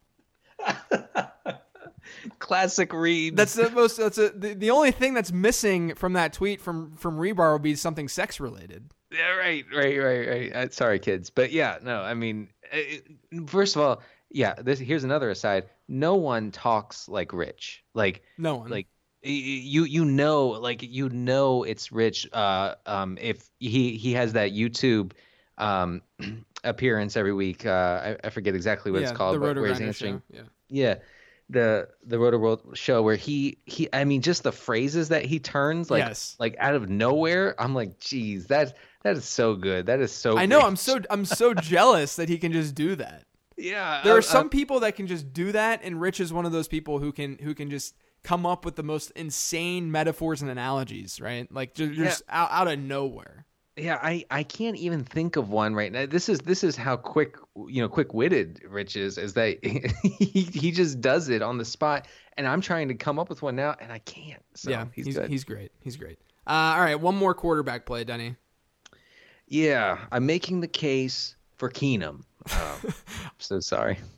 Classic 2.38 2.92
Reed. 2.92 3.36
That's 3.36 3.54
the 3.54 3.70
most. 3.70 3.96
That's 3.96 4.18
a, 4.18 4.30
the, 4.30 4.54
the 4.54 4.70
only 4.70 4.90
thing 4.90 5.14
that's 5.14 5.32
missing 5.32 5.94
from 5.94 6.12
that 6.14 6.32
tweet 6.32 6.60
from 6.60 6.96
from 6.96 7.16
Hribar 7.18 7.52
would 7.54 7.62
be 7.62 7.74
something 7.74 8.08
sex 8.08 8.38
related. 8.40 8.90
Yeah, 9.12 9.30
right, 9.32 9.64
right, 9.74 9.96
right, 9.98 10.28
right. 10.28 10.52
Uh, 10.54 10.68
sorry, 10.70 10.98
kids, 10.98 11.30
but 11.30 11.52
yeah, 11.52 11.78
no. 11.82 12.00
I 12.02 12.14
mean, 12.14 12.48
uh, 12.72 12.78
first 13.46 13.76
of 13.76 13.82
all, 13.82 14.02
yeah. 14.30 14.54
This 14.54 14.78
here's 14.78 15.04
another 15.04 15.30
aside. 15.30 15.64
No 15.88 16.14
one 16.16 16.50
talks 16.50 17.08
like 17.08 17.32
Rich. 17.32 17.84
Like, 17.94 18.22
No 18.38 18.56
one. 18.56 18.70
like 18.70 18.86
you 19.30 19.84
you 19.84 20.04
know, 20.04 20.48
like 20.48 20.82
you 20.82 21.08
know, 21.08 21.62
it's 21.64 21.92
Rich. 21.92 22.28
Uh, 22.32 22.74
um, 22.86 23.18
if 23.20 23.48
he 23.58 23.96
he 23.96 24.12
has 24.12 24.32
that 24.34 24.52
YouTube 24.52 25.12
um 25.58 26.02
appearance 26.64 27.16
every 27.16 27.32
week. 27.34 27.64
Uh, 27.66 27.70
I, 27.70 28.16
I 28.24 28.30
forget 28.30 28.54
exactly 28.54 28.90
what 28.92 29.00
yeah, 29.02 29.08
it's 29.08 29.16
called, 29.16 29.36
the 29.36 29.40
but 29.40 29.56
where 29.56 29.68
he's 29.68 29.80
answering. 29.80 30.22
show. 30.32 30.38
Yeah. 30.38 30.42
Yeah. 30.68 30.94
The 31.48 31.88
the 32.04 32.18
Roto 32.18 32.38
World 32.38 32.62
show 32.74 33.02
where 33.02 33.14
he 33.14 33.58
he 33.66 33.88
I 33.92 34.04
mean 34.04 34.20
just 34.20 34.42
the 34.42 34.50
phrases 34.50 35.10
that 35.10 35.24
he 35.24 35.38
turns 35.38 35.90
like 35.92 36.04
Yes. 36.04 36.34
like 36.40 36.56
out 36.58 36.74
of 36.74 36.88
nowhere 36.88 37.54
I'm 37.60 37.72
like 37.72 38.00
geez 38.00 38.48
that 38.48 38.76
that 39.04 39.16
is 39.16 39.24
so 39.26 39.54
good 39.54 39.86
that 39.86 40.00
is 40.00 40.10
so 40.10 40.36
I 40.36 40.46
know. 40.46 40.58
great. 40.58 40.66
I'm 40.68 40.76
so 40.76 41.00
I'm 41.08 41.24
so 41.24 41.54
jealous 41.54 42.16
that 42.16 42.28
he 42.28 42.38
can 42.38 42.50
just 42.50 42.74
do 42.74 42.96
that. 42.96 43.22
yeah 43.56 44.00
There 44.02 44.14
I- 44.14 44.18
are 44.18 44.22
some 44.22 44.48
people 44.48 44.80
that 44.80 44.96
can 44.96 45.06
just 45.06 45.32
do 45.32 45.52
that, 45.52 45.82
and 45.84 46.00
Rich 46.00 46.18
is 46.18 46.32
one 46.32 46.46
of 46.46 46.50
those 46.52 46.66
people 46.66 46.98
who 46.98 47.12
can 47.12 47.38
who 47.38 47.54
can 47.54 47.70
just 47.70 47.94
come 48.26 48.44
up 48.44 48.64
with 48.64 48.74
the 48.74 48.82
most 48.82 49.12
insane 49.12 49.92
metaphors 49.92 50.42
and 50.42 50.50
analogies, 50.50 51.20
right? 51.20 51.50
Like 51.52 51.74
ju- 51.74 51.94
just, 51.94 52.24
out, 52.28 52.50
out 52.50 52.66
of 52.66 52.76
nowhere. 52.80 53.46
Yeah, 53.76 54.00
I, 54.02 54.24
I 54.30 54.42
can't 54.42 54.76
even 54.76 55.04
think 55.04 55.36
of 55.36 55.48
one 55.48 55.74
right 55.74 55.92
now. 55.92 56.06
This 56.06 56.28
is 56.28 56.40
this 56.40 56.64
is 56.64 56.76
how 56.76 56.96
quick 56.96 57.36
you 57.68 57.80
know 57.80 57.88
quick 57.88 58.14
witted 58.14 58.62
Rich 58.66 58.96
is 58.96 59.16
is 59.16 59.34
that 59.34 59.64
he 60.02 60.42
he 60.42 60.72
just 60.72 61.00
does 61.00 61.28
it 61.28 61.40
on 61.40 61.58
the 61.58 61.64
spot, 61.64 62.08
and 62.36 62.48
I'm 62.48 62.60
trying 62.60 62.88
to 62.88 62.94
come 62.94 63.18
up 63.18 63.28
with 63.28 63.42
one 63.42 63.54
now, 63.54 63.76
and 63.80 63.92
I 63.92 63.98
can't. 64.00 64.42
So 64.54 64.70
yeah, 64.70 64.86
he's, 64.92 65.06
he's 65.06 65.16
good. 65.18 65.30
he's 65.30 65.44
great. 65.44 65.70
He's 65.80 65.96
great. 65.96 66.18
Uh, 66.46 66.74
all 66.74 66.80
right, 66.80 66.98
one 66.98 67.14
more 67.14 67.34
quarterback 67.34 67.86
play, 67.86 68.02
Denny. 68.02 68.34
Yeah, 69.46 69.98
I'm 70.10 70.26
making 70.26 70.62
the 70.62 70.68
case 70.68 71.36
for 71.56 71.70
Keenum. 71.70 72.22
Oh, 72.50 72.80
I'm 72.84 72.92
so 73.38 73.60
sorry. 73.60 73.98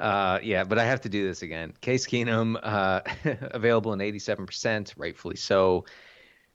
Uh, 0.00 0.38
yeah, 0.42 0.64
but 0.64 0.78
I 0.78 0.84
have 0.86 1.02
to 1.02 1.10
do 1.10 1.26
this 1.28 1.42
again. 1.42 1.74
Case 1.82 2.06
Keenum, 2.06 2.58
uh, 2.62 3.02
available 3.52 3.92
in 3.92 3.98
87%, 3.98 4.94
rightfully 4.96 5.36
so. 5.36 5.84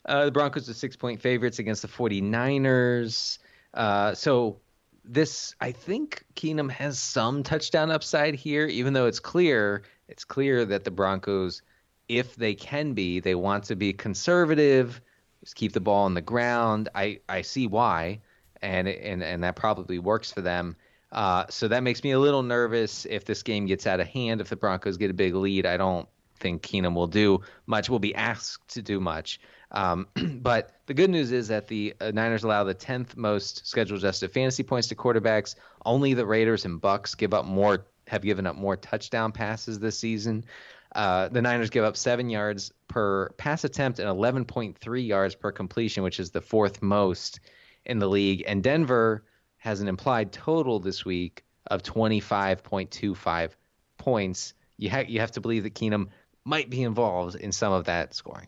Uh, 0.03 0.25
the 0.25 0.31
Broncos 0.31 0.67
are 0.67 0.73
six 0.73 0.95
point 0.95 1.21
favorites 1.21 1.59
against 1.59 1.83
the 1.83 1.87
49ers. 1.87 3.37
Uh, 3.75 4.15
so 4.15 4.59
this, 5.03 5.53
I 5.61 5.71
think 5.71 6.25
Keenum 6.35 6.71
has 6.71 6.97
some 6.97 7.43
touchdown 7.43 7.91
upside 7.91 8.33
here, 8.33 8.65
even 8.65 8.93
though 8.93 9.05
it's 9.05 9.19
clear, 9.19 9.83
it's 10.07 10.23
clear 10.23 10.65
that 10.65 10.83
the 10.83 10.91
Broncos, 10.91 11.61
if 12.09 12.35
they 12.35 12.55
can 12.55 12.93
be, 12.93 13.19
they 13.19 13.35
want 13.35 13.65
to 13.65 13.75
be 13.75 13.93
conservative, 13.93 15.01
just 15.41 15.55
keep 15.55 15.73
the 15.73 15.79
ball 15.79 16.05
on 16.05 16.15
the 16.15 16.21
ground. 16.21 16.89
I, 16.95 17.19
I 17.29 17.43
see 17.43 17.67
why, 17.67 18.21
and 18.63 18.87
and 18.87 19.21
and 19.21 19.43
that 19.43 19.55
probably 19.55 19.99
works 19.99 20.31
for 20.31 20.41
them. 20.41 20.75
Uh, 21.15 21.45
so 21.49 21.69
that 21.69 21.81
makes 21.81 22.03
me 22.03 22.11
a 22.11 22.19
little 22.19 22.43
nervous 22.43 23.05
if 23.05 23.23
this 23.23 23.41
game 23.41 23.65
gets 23.65 23.87
out 23.87 24.01
of 24.01 24.07
hand. 24.07 24.41
If 24.41 24.49
the 24.49 24.57
Broncos 24.57 24.97
get 24.97 25.09
a 25.09 25.13
big 25.13 25.33
lead, 25.33 25.65
I 25.65 25.77
don't 25.77 26.07
think 26.39 26.61
Keenum 26.61 26.93
will 26.93 27.07
do 27.07 27.39
much. 27.67 27.89
Will 27.89 27.99
be 27.99 28.13
asked 28.13 28.67
to 28.75 28.81
do 28.81 28.99
much. 28.99 29.39
Um, 29.71 30.07
but 30.41 30.71
the 30.87 30.93
good 30.93 31.09
news 31.09 31.31
is 31.31 31.47
that 31.47 31.69
the 31.69 31.95
uh, 32.01 32.11
Niners 32.13 32.43
allow 32.43 32.65
the 32.65 32.75
10th 32.75 33.15
most 33.15 33.65
schedule 33.65 33.95
adjusted 33.95 34.31
fantasy 34.31 34.61
points 34.61 34.89
to 34.89 34.95
quarterbacks. 34.95 35.55
Only 35.85 36.13
the 36.13 36.25
Raiders 36.25 36.65
and 36.65 36.81
Bucks 36.81 37.15
give 37.15 37.33
up 37.33 37.45
more 37.45 37.85
have 38.07 38.21
given 38.21 38.45
up 38.45 38.57
more 38.57 38.75
touchdown 38.75 39.31
passes 39.31 39.79
this 39.79 39.97
season. 39.97 40.43
Uh, 40.93 41.29
the 41.29 41.41
Niners 41.41 41.69
give 41.69 41.85
up 41.85 41.95
seven 41.95 42.29
yards 42.29 42.71
per 42.89 43.29
pass 43.37 43.63
attempt 43.63 43.99
and 43.99 44.09
11.3 44.09 45.07
yards 45.07 45.33
per 45.33 45.51
completion, 45.51 46.03
which 46.03 46.19
is 46.19 46.31
the 46.31 46.41
fourth 46.41 46.81
most 46.81 47.39
in 47.85 47.99
the 47.99 48.07
league. 48.07 48.43
And 48.45 48.61
Denver 48.61 49.23
has 49.65 49.81
an 49.81 49.87
implied 49.87 50.31
total 50.31 50.79
this 50.79 51.03
week 51.03 51.43
of 51.67 51.81
25.25 51.81 53.49
points. 53.97 54.53
You, 54.77 54.91
ha- 54.91 55.05
you 55.07 55.19
have 55.19 55.31
to 55.31 55.41
believe 55.41 55.63
that 55.63 55.73
Keenum 55.73 56.09
might 56.45 56.69
be 56.69 56.83
involved 56.83 57.35
in 57.35 57.51
some 57.51 57.73
of 57.73 57.85
that 57.85 58.13
scoring. 58.13 58.47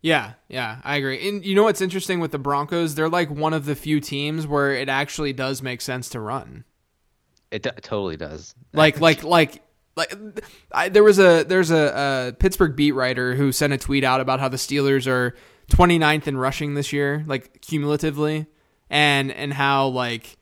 Yeah, 0.00 0.32
yeah, 0.48 0.78
I 0.82 0.96
agree. 0.96 1.28
And 1.28 1.44
you 1.44 1.54
know 1.54 1.64
what's 1.64 1.82
interesting 1.82 2.20
with 2.20 2.30
the 2.30 2.38
Broncos? 2.38 2.94
They're 2.94 3.10
like 3.10 3.30
one 3.30 3.52
of 3.52 3.66
the 3.66 3.74
few 3.74 4.00
teams 4.00 4.46
where 4.46 4.72
it 4.72 4.88
actually 4.88 5.34
does 5.34 5.62
make 5.62 5.82
sense 5.82 6.08
to 6.10 6.20
run. 6.20 6.64
It 7.50 7.62
d- 7.62 7.70
totally 7.82 8.16
does. 8.16 8.54
Like, 8.72 8.98
like, 8.98 9.24
like, 9.24 9.62
like. 9.94 10.14
I, 10.72 10.88
there 10.88 11.04
was 11.04 11.18
a 11.18 11.44
there's 11.44 11.70
a, 11.70 12.28
a 12.28 12.32
Pittsburgh 12.32 12.76
beat 12.76 12.92
writer 12.92 13.34
who 13.34 13.52
sent 13.52 13.74
a 13.74 13.78
tweet 13.78 14.04
out 14.04 14.22
about 14.22 14.40
how 14.40 14.48
the 14.48 14.56
Steelers 14.56 15.06
are 15.06 15.34
29th 15.70 16.26
in 16.26 16.38
rushing 16.38 16.74
this 16.74 16.92
year, 16.94 17.24
like 17.26 17.60
cumulatively, 17.60 18.46
and 18.88 19.32
and 19.32 19.52
how 19.52 19.88
like 19.88 20.35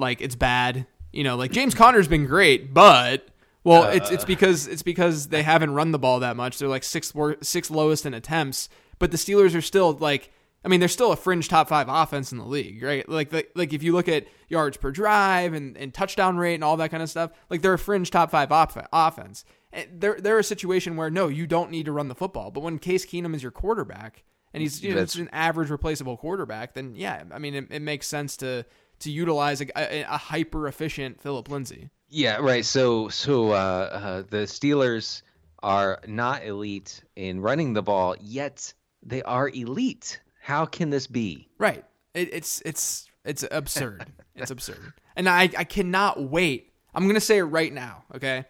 like 0.00 0.20
it's 0.20 0.34
bad. 0.34 0.86
You 1.12 1.24
know, 1.24 1.36
like 1.36 1.52
James 1.52 1.74
Conner's 1.74 2.08
been 2.08 2.26
great, 2.26 2.72
but 2.72 3.28
well, 3.64 3.90
it's 3.90 4.10
it's 4.10 4.24
uh. 4.24 4.26
because 4.26 4.66
it's 4.66 4.82
because 4.82 5.28
they 5.28 5.42
haven't 5.42 5.74
run 5.74 5.92
the 5.92 5.98
ball 5.98 6.20
that 6.20 6.36
much. 6.36 6.58
They're 6.58 6.68
like 6.68 6.84
sixth 6.84 7.14
wor- 7.14 7.36
sixth 7.42 7.70
lowest 7.70 8.06
in 8.06 8.14
attempts, 8.14 8.68
but 8.98 9.10
the 9.10 9.16
Steelers 9.16 9.54
are 9.54 9.60
still 9.60 9.92
like 9.92 10.30
I 10.64 10.68
mean, 10.68 10.80
they're 10.80 10.88
still 10.88 11.12
a 11.12 11.16
fringe 11.16 11.48
top 11.48 11.68
five 11.68 11.88
offense 11.88 12.32
in 12.32 12.38
the 12.38 12.44
league, 12.44 12.82
right? 12.82 13.08
Like 13.08 13.30
the, 13.30 13.46
like 13.54 13.72
if 13.72 13.82
you 13.82 13.92
look 13.92 14.08
at 14.08 14.26
yards 14.48 14.76
per 14.76 14.90
drive 14.90 15.54
and, 15.54 15.76
and 15.76 15.92
touchdown 15.92 16.36
rate 16.36 16.56
and 16.56 16.64
all 16.64 16.76
that 16.78 16.90
kind 16.90 17.02
of 17.02 17.08
stuff, 17.08 17.30
like 17.48 17.62
they're 17.62 17.74
a 17.74 17.78
fringe 17.78 18.10
top 18.10 18.30
five 18.30 18.52
off- 18.52 18.76
offense. 18.92 19.44
And 19.72 20.00
they're 20.00 20.18
they're 20.20 20.38
a 20.38 20.44
situation 20.44 20.96
where 20.96 21.10
no, 21.10 21.28
you 21.28 21.46
don't 21.46 21.70
need 21.70 21.86
to 21.86 21.92
run 21.92 22.08
the 22.08 22.14
football. 22.14 22.50
But 22.50 22.62
when 22.62 22.78
Case 22.78 23.06
Keenum 23.06 23.34
is 23.34 23.42
your 23.42 23.52
quarterback 23.52 24.24
and 24.52 24.62
he's 24.62 24.82
you 24.82 24.94
know, 24.94 25.00
it's 25.00 25.14
an 25.14 25.30
average 25.32 25.70
replaceable 25.70 26.16
quarterback, 26.16 26.74
then 26.74 26.94
yeah, 26.94 27.22
I 27.32 27.38
mean 27.38 27.54
it, 27.54 27.66
it 27.70 27.80
makes 27.80 28.06
sense 28.06 28.36
to 28.38 28.66
to 29.00 29.10
utilize 29.10 29.60
a, 29.60 29.66
a, 29.76 30.02
a 30.02 30.16
hyper 30.16 30.68
efficient 30.68 31.20
Phillip 31.20 31.48
Lindsay. 31.48 31.90
Yeah, 32.08 32.36
right. 32.36 32.64
So 32.64 33.08
so 33.08 33.50
uh, 33.50 33.54
uh, 33.54 34.22
the 34.28 34.44
Steelers 34.46 35.22
are 35.62 36.00
not 36.06 36.44
elite 36.44 37.02
in 37.16 37.40
running 37.40 37.72
the 37.72 37.82
ball, 37.82 38.16
yet 38.20 38.72
they 39.02 39.22
are 39.22 39.48
elite. 39.48 40.20
How 40.40 40.66
can 40.66 40.90
this 40.90 41.06
be? 41.06 41.48
Right. 41.58 41.84
It, 42.14 42.34
it's 42.34 42.62
it's 42.64 43.08
it's 43.24 43.44
absurd. 43.50 44.06
it's 44.34 44.50
absurd. 44.50 44.92
And 45.16 45.28
I 45.28 45.50
I 45.56 45.64
cannot 45.64 46.20
wait. 46.20 46.72
I'm 46.94 47.06
gonna 47.06 47.20
say 47.20 47.38
it 47.38 47.44
right 47.44 47.72
now. 47.72 48.04
Okay, 48.14 48.44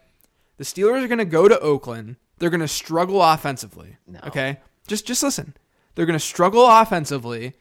the 0.56 0.64
Steelers 0.64 1.04
are 1.04 1.08
gonna 1.08 1.24
go 1.24 1.46
to 1.48 1.58
Oakland. 1.60 2.16
They're 2.38 2.50
gonna 2.50 2.68
struggle 2.68 3.22
offensively. 3.22 3.96
No. 4.06 4.20
Okay, 4.26 4.58
just 4.86 5.06
just 5.06 5.22
listen. 5.22 5.54
They're 5.94 6.06
gonna 6.06 6.18
struggle 6.18 6.66
offensively, 6.66 7.54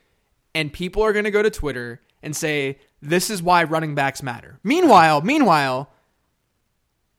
and 0.56 0.72
people 0.72 1.04
are 1.04 1.12
gonna 1.12 1.32
go 1.32 1.44
to 1.44 1.50
Twitter 1.50 2.00
and 2.22 2.36
say 2.36 2.80
this 3.02 3.30
is 3.30 3.42
why 3.42 3.64
running 3.64 3.96
backs 3.96 4.22
matter. 4.22 4.60
Meanwhile, 4.64 5.22
meanwhile, 5.22 5.92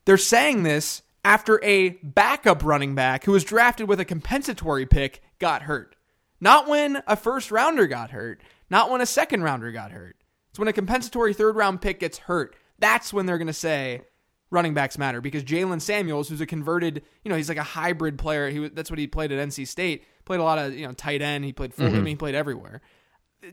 they're 0.05 0.19
saying 0.19 0.63
this 0.63 1.03
after 1.25 1.63
a 1.63 1.91
backup 2.03 2.65
running 2.65 2.95
back 2.95 3.25
who 3.25 3.33
was 3.33 3.45
drafted 3.45 3.89
with 3.89 4.01
a 4.01 4.05
compensatory 4.05 4.87
pick 4.87 5.23
got 5.39 5.63
hurt. 5.63 5.97
Not 6.41 6.69
when 6.69 7.03
a 7.07 7.17
first 7.17 7.51
rounder 7.51 7.87
got 7.87 8.11
hurt, 8.11 8.41
not 8.71 8.91
when 8.91 9.01
a 9.01 9.07
second 9.07 9.43
rounder 9.43 9.71
got 9.73 9.93
hurt. 9.93 10.17
It's 10.51 10.59
when 10.59 10.69
a 10.69 10.73
compensatory 10.73 11.35
third 11.35 11.57
round 11.57 11.81
pick 11.81 12.01
gets 12.01 12.19
hurt. 12.19 12.57
That's 12.79 13.13
when 13.13 13.27
they're 13.27 13.39
going 13.39 13.47
to 13.47 13.53
say 13.53 14.03
running 14.51 14.75
backs 14.75 14.99
matter 14.99 15.21
because 15.21 15.45
Jaylen 15.45 15.81
Samuels, 15.81 16.29
who's 16.29 16.41
a 16.41 16.47
converted, 16.47 17.03
you 17.25 17.29
know, 17.29 17.37
he's 17.37 17.49
like 17.49 17.59
a 17.59 17.63
hybrid 17.63 18.19
player. 18.19 18.49
He 18.49 18.69
that's 18.69 18.91
what 18.91 18.99
he 18.99 19.07
played 19.07 19.33
at 19.33 19.49
NC 19.49 19.69
State. 19.69 20.05
Played 20.25 20.41
a 20.41 20.45
lot 20.45 20.59
of 20.59 20.75
you 20.75 20.87
know 20.87 20.93
tight 20.93 21.23
end. 21.23 21.45
He 21.45 21.53
played 21.53 21.75
full. 21.75 21.87
I 21.87 21.91
mm-hmm. 21.91 21.99
mean, 21.99 22.07
he 22.07 22.17
played 22.17 22.35
everywhere. 22.35 22.81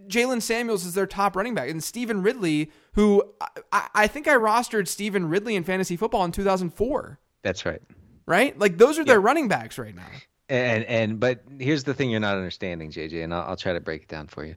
Jaylen 0.08 0.42
Samuels 0.42 0.86
is 0.86 0.94
their 0.94 1.08
top 1.08 1.36
running 1.36 1.54
back, 1.56 1.70
and 1.70 1.84
Stevan 1.84 2.22
Ridley, 2.22 2.72
who 2.94 3.24
I, 3.72 3.88
I 3.96 4.08
think 4.08 4.28
I 4.28 4.36
rostered 4.36 4.88
Stevan 4.88 5.30
Ridley 5.30 5.56
in 5.56 5.64
fantasy 5.64 5.96
football 5.96 6.26
in 6.26 6.32
2004. 6.32 7.20
That's 7.44 7.66
right. 7.66 7.82
Right, 8.26 8.58
like 8.60 8.78
those 8.78 9.00
are 9.00 9.06
their 9.06 9.22
running 9.22 9.48
backs 9.48 9.78
right 9.78 9.96
now. 9.96 10.08
And 10.50 10.84
and 10.86 11.20
but 11.20 11.42
here's 11.60 11.84
the 11.86 11.94
thing 11.94 12.10
you're 12.10 12.20
not 12.20 12.36
understanding, 12.36 12.92
JJ, 12.92 13.24
and 13.24 13.34
I'll, 13.34 13.50
I'll 13.50 13.56
try 13.56 13.74
to 13.74 13.80
break 13.80 14.04
it 14.04 14.08
down 14.10 14.28
for 14.28 14.46
you. 14.46 14.56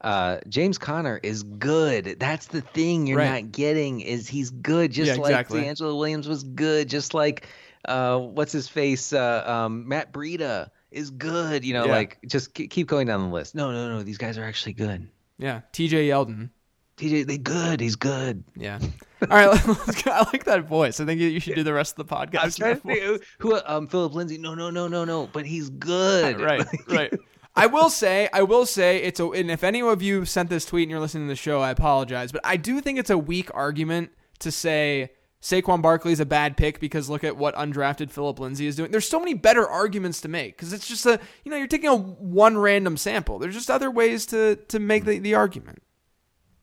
Uh, 0.00 0.38
James 0.48 0.78
Conner 0.78 1.20
is 1.22 1.44
good. 1.44 2.16
That's 2.18 2.46
the 2.46 2.60
thing 2.60 3.06
you're 3.06 3.18
Right. 3.18 3.44
not 3.44 3.52
getting 3.52 4.00
is 4.00 4.26
he's 4.28 4.50
good, 4.50 4.90
just 4.90 5.06
Yeah, 5.16 5.22
like 5.22 5.30
exactly. 5.30 5.62
DeAngelo 5.62 5.96
Williams 5.96 6.26
was 6.26 6.42
good, 6.42 6.88
just 6.88 7.14
like 7.14 7.46
uh, 7.86 8.18
what's 8.18 8.50
his 8.52 8.68
face, 8.68 9.12
uh, 9.12 9.44
um, 9.46 9.86
Matt 9.88 10.12
Breida 10.12 10.70
is 10.92 11.10
good. 11.10 11.64
You 11.64 11.74
know, 11.74 11.86
Yeah. 11.86 11.92
like 11.92 12.18
just 12.26 12.54
keep 12.54 12.86
going 12.86 13.06
down 13.06 13.22
the 13.28 13.34
list. 13.34 13.54
No, 13.54 13.72
no, 13.72 13.88
no, 13.88 14.02
these 14.02 14.18
guys 14.18 14.38
are 14.38 14.44
actually 14.44 14.74
good. 14.74 15.08
Yeah, 15.38 15.62
T.J. 15.72 16.08
Yeldon. 16.08 16.50
TJ, 16.98 17.26
they 17.26 17.38
good. 17.38 17.80
He's 17.80 17.96
good. 17.96 18.44
Yeah. 18.54 18.78
All 19.22 19.28
right. 19.28 19.48
I 20.06 20.26
like 20.32 20.44
that 20.44 20.68
voice. 20.68 21.00
I 21.00 21.06
think 21.06 21.20
you 21.20 21.40
should 21.40 21.54
do 21.54 21.62
the 21.64 21.72
rest 21.72 21.98
of 21.98 22.06
the 22.06 22.14
podcast. 22.14 22.44
I'm 22.44 22.50
trying 22.50 22.74
to 22.76 22.80
think 23.16 23.24
who, 23.38 23.58
um, 23.64 23.88
Phillip 23.88 24.12
Lindsay. 24.12 24.38
No, 24.38 24.54
no, 24.54 24.70
no, 24.70 24.88
no, 24.88 25.04
no. 25.04 25.26
But 25.32 25.46
he's 25.46 25.70
good. 25.70 26.38
right, 26.40 26.64
right. 26.88 27.12
I 27.56 27.66
will 27.66 27.88
say, 27.88 28.28
I 28.32 28.42
will 28.42 28.66
say, 28.66 28.98
it's 29.02 29.20
a. 29.20 29.26
And 29.30 29.50
if 29.50 29.64
any 29.64 29.82
of 29.82 30.02
you 30.02 30.24
sent 30.26 30.50
this 30.50 30.64
tweet 30.64 30.82
and 30.84 30.90
you're 30.90 31.00
listening 31.00 31.26
to 31.26 31.32
the 31.32 31.36
show, 31.36 31.60
I 31.60 31.70
apologize, 31.70 32.30
but 32.30 32.42
I 32.44 32.56
do 32.56 32.80
think 32.80 32.98
it's 32.98 33.10
a 33.10 33.18
weak 33.18 33.50
argument 33.54 34.10
to 34.40 34.52
say 34.52 35.10
Saquon 35.42 35.82
Barkley 35.82 36.12
is 36.12 36.20
a 36.20 36.26
bad 36.26 36.56
pick 36.56 36.78
because 36.78 37.10
look 37.10 37.24
at 37.24 37.36
what 37.36 37.56
undrafted 37.56 38.10
Phillip 38.12 38.38
Lindsay 38.38 38.68
is 38.68 38.76
doing. 38.76 38.92
There's 38.92 39.08
so 39.08 39.18
many 39.18 39.34
better 39.34 39.68
arguments 39.68 40.20
to 40.20 40.28
make 40.28 40.56
because 40.56 40.72
it's 40.72 40.86
just 40.86 41.04
a, 41.04 41.18
you 41.44 41.50
know, 41.50 41.56
you're 41.56 41.66
taking 41.66 41.90
a 41.90 41.96
one 41.96 42.56
random 42.56 42.96
sample. 42.96 43.40
There's 43.40 43.54
just 43.54 43.68
other 43.70 43.90
ways 43.90 44.24
to 44.26 44.56
to 44.68 44.78
make 44.78 45.04
the, 45.04 45.18
the 45.18 45.34
argument. 45.34 45.82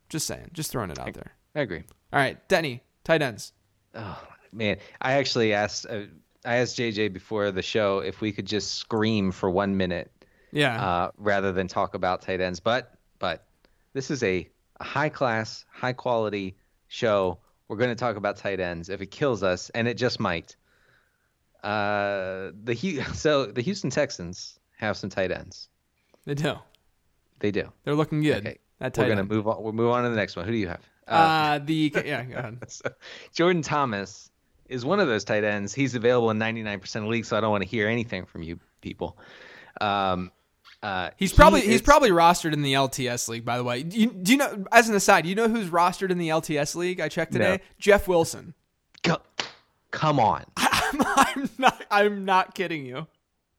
Just 0.08 0.26
saying, 0.26 0.52
just 0.54 0.72
throwing 0.72 0.92
it 0.92 0.98
out 0.98 1.14
there. 1.14 1.34
I 1.56 1.60
agree. 1.60 1.84
All 2.14 2.20
right, 2.20 2.48
Denny, 2.48 2.82
tight 3.04 3.22
ends. 3.22 3.52
Oh 3.94 4.24
man, 4.54 4.78
I 5.02 5.14
actually 5.14 5.54
asked 5.54 5.86
uh, 5.88 6.04
I 6.46 6.56
asked 6.56 6.78
JJ 6.78 7.12
before 7.12 7.52
the 7.52 7.62
show 7.62 8.00
if 8.00 8.22
we 8.22 8.32
could 8.32 8.46
just 8.46 8.76
scream 8.76 9.32
for 9.32 9.50
one 9.50 9.76
minute 9.76 10.10
Yeah, 10.54 10.82
uh, 10.82 11.12
rather 11.18 11.52
than 11.52 11.68
talk 11.68 11.96
about 11.96 12.22
tight 12.22 12.40
ends. 12.40 12.62
But 12.62 12.94
but 13.20 13.46
this 13.92 14.10
is 14.10 14.24
a, 14.24 14.50
a 14.80 14.84
high 14.86 15.10
class, 15.10 15.66
high 15.70 15.94
quality 15.94 16.56
show. 16.88 17.40
We're 17.70 17.78
going 17.78 17.92
to 17.92 17.96
talk 17.96 18.18
about 18.18 18.36
tight 18.36 18.60
ends 18.60 18.90
if 18.90 19.02
it 19.02 19.12
kills 19.12 19.44
us, 19.44 19.70
and 19.70 19.88
it 19.88 19.94
just 19.94 20.20
might. 20.20 20.58
Uh, 21.64 22.52
the 22.64 22.76
so 23.14 23.46
the 23.46 23.62
Houston 23.62 23.90
Texans 23.90 24.60
have 24.78 24.98
some 24.98 25.10
tight 25.10 25.32
ends. 25.32 25.70
they 26.26 26.34
do. 26.34 26.56
They 27.40 27.52
do. 27.52 27.72
They're 27.86 27.96
looking 27.96 28.22
good. 28.22 28.46
Okay, 28.46 28.58
That 28.80 28.98
we're 28.98 29.08
gonna 29.08 29.24
move 29.24 29.48
on. 29.48 29.64
We'll 29.64 29.72
move 29.72 29.92
on 29.92 30.04
to 30.04 30.10
the 30.10 30.16
next 30.16 30.36
one. 30.36 30.46
Who 30.46 30.52
do 30.52 30.58
you 30.58 30.68
have? 30.68 30.82
Uh, 31.08 31.60
the 31.60 31.94
yeah, 32.06 32.24
go 32.24 32.38
ahead. 32.38 32.60
So, 32.68 32.92
Jordan 33.34 33.62
Thomas 33.62 34.30
is 34.68 34.84
one 34.84 35.00
of 35.00 35.08
those 35.08 35.24
tight 35.24 35.44
ends. 35.44 35.74
He's 35.74 35.96
available 35.96 36.30
in 36.32 36.38
99% 36.38 36.96
of 36.98 37.06
leagues, 37.06 37.28
so 37.28 37.38
I 37.38 37.42
don't 37.42 37.52
want 37.52 37.64
to 37.64 37.70
hear 37.70 37.88
anything 37.88 38.26
from 38.26 38.44
you 38.44 38.60
people. 38.82 39.18
Um, 39.82 40.32
uh, 40.82 41.10
He's 41.18 41.32
he 41.32 41.36
probably 41.36 41.62
he's 41.62 41.82
probably 41.82 42.10
rostered 42.10 42.54
in 42.54 42.62
the 42.62 42.74
LTS 42.74 43.28
league. 43.28 43.44
By 43.44 43.58
the 43.58 43.64
way, 43.64 43.84
do 43.84 44.00
you, 44.00 44.12
do 44.12 44.32
you 44.32 44.38
know? 44.38 44.66
As 44.72 44.88
an 44.88 44.96
aside, 44.96 45.26
you 45.26 45.36
know 45.36 45.48
who's 45.50 45.70
rostered 45.70 46.10
in 46.10 46.18
the 46.18 46.30
LTS 46.30 46.76
league? 46.76 47.00
I 47.00 47.10
checked 47.10 47.34
today. 47.34 47.58
No. 47.58 47.64
Jeff 47.78 48.08
Wilson. 48.08 48.54
Go- 49.04 49.22
come 49.92 50.20
on. 50.20 50.46
I'm, 50.58 51.02
I'm 51.18 51.50
not. 51.58 51.86
I'm 51.92 52.26
not 52.26 52.56
kidding 52.56 52.86
you. 52.86 53.08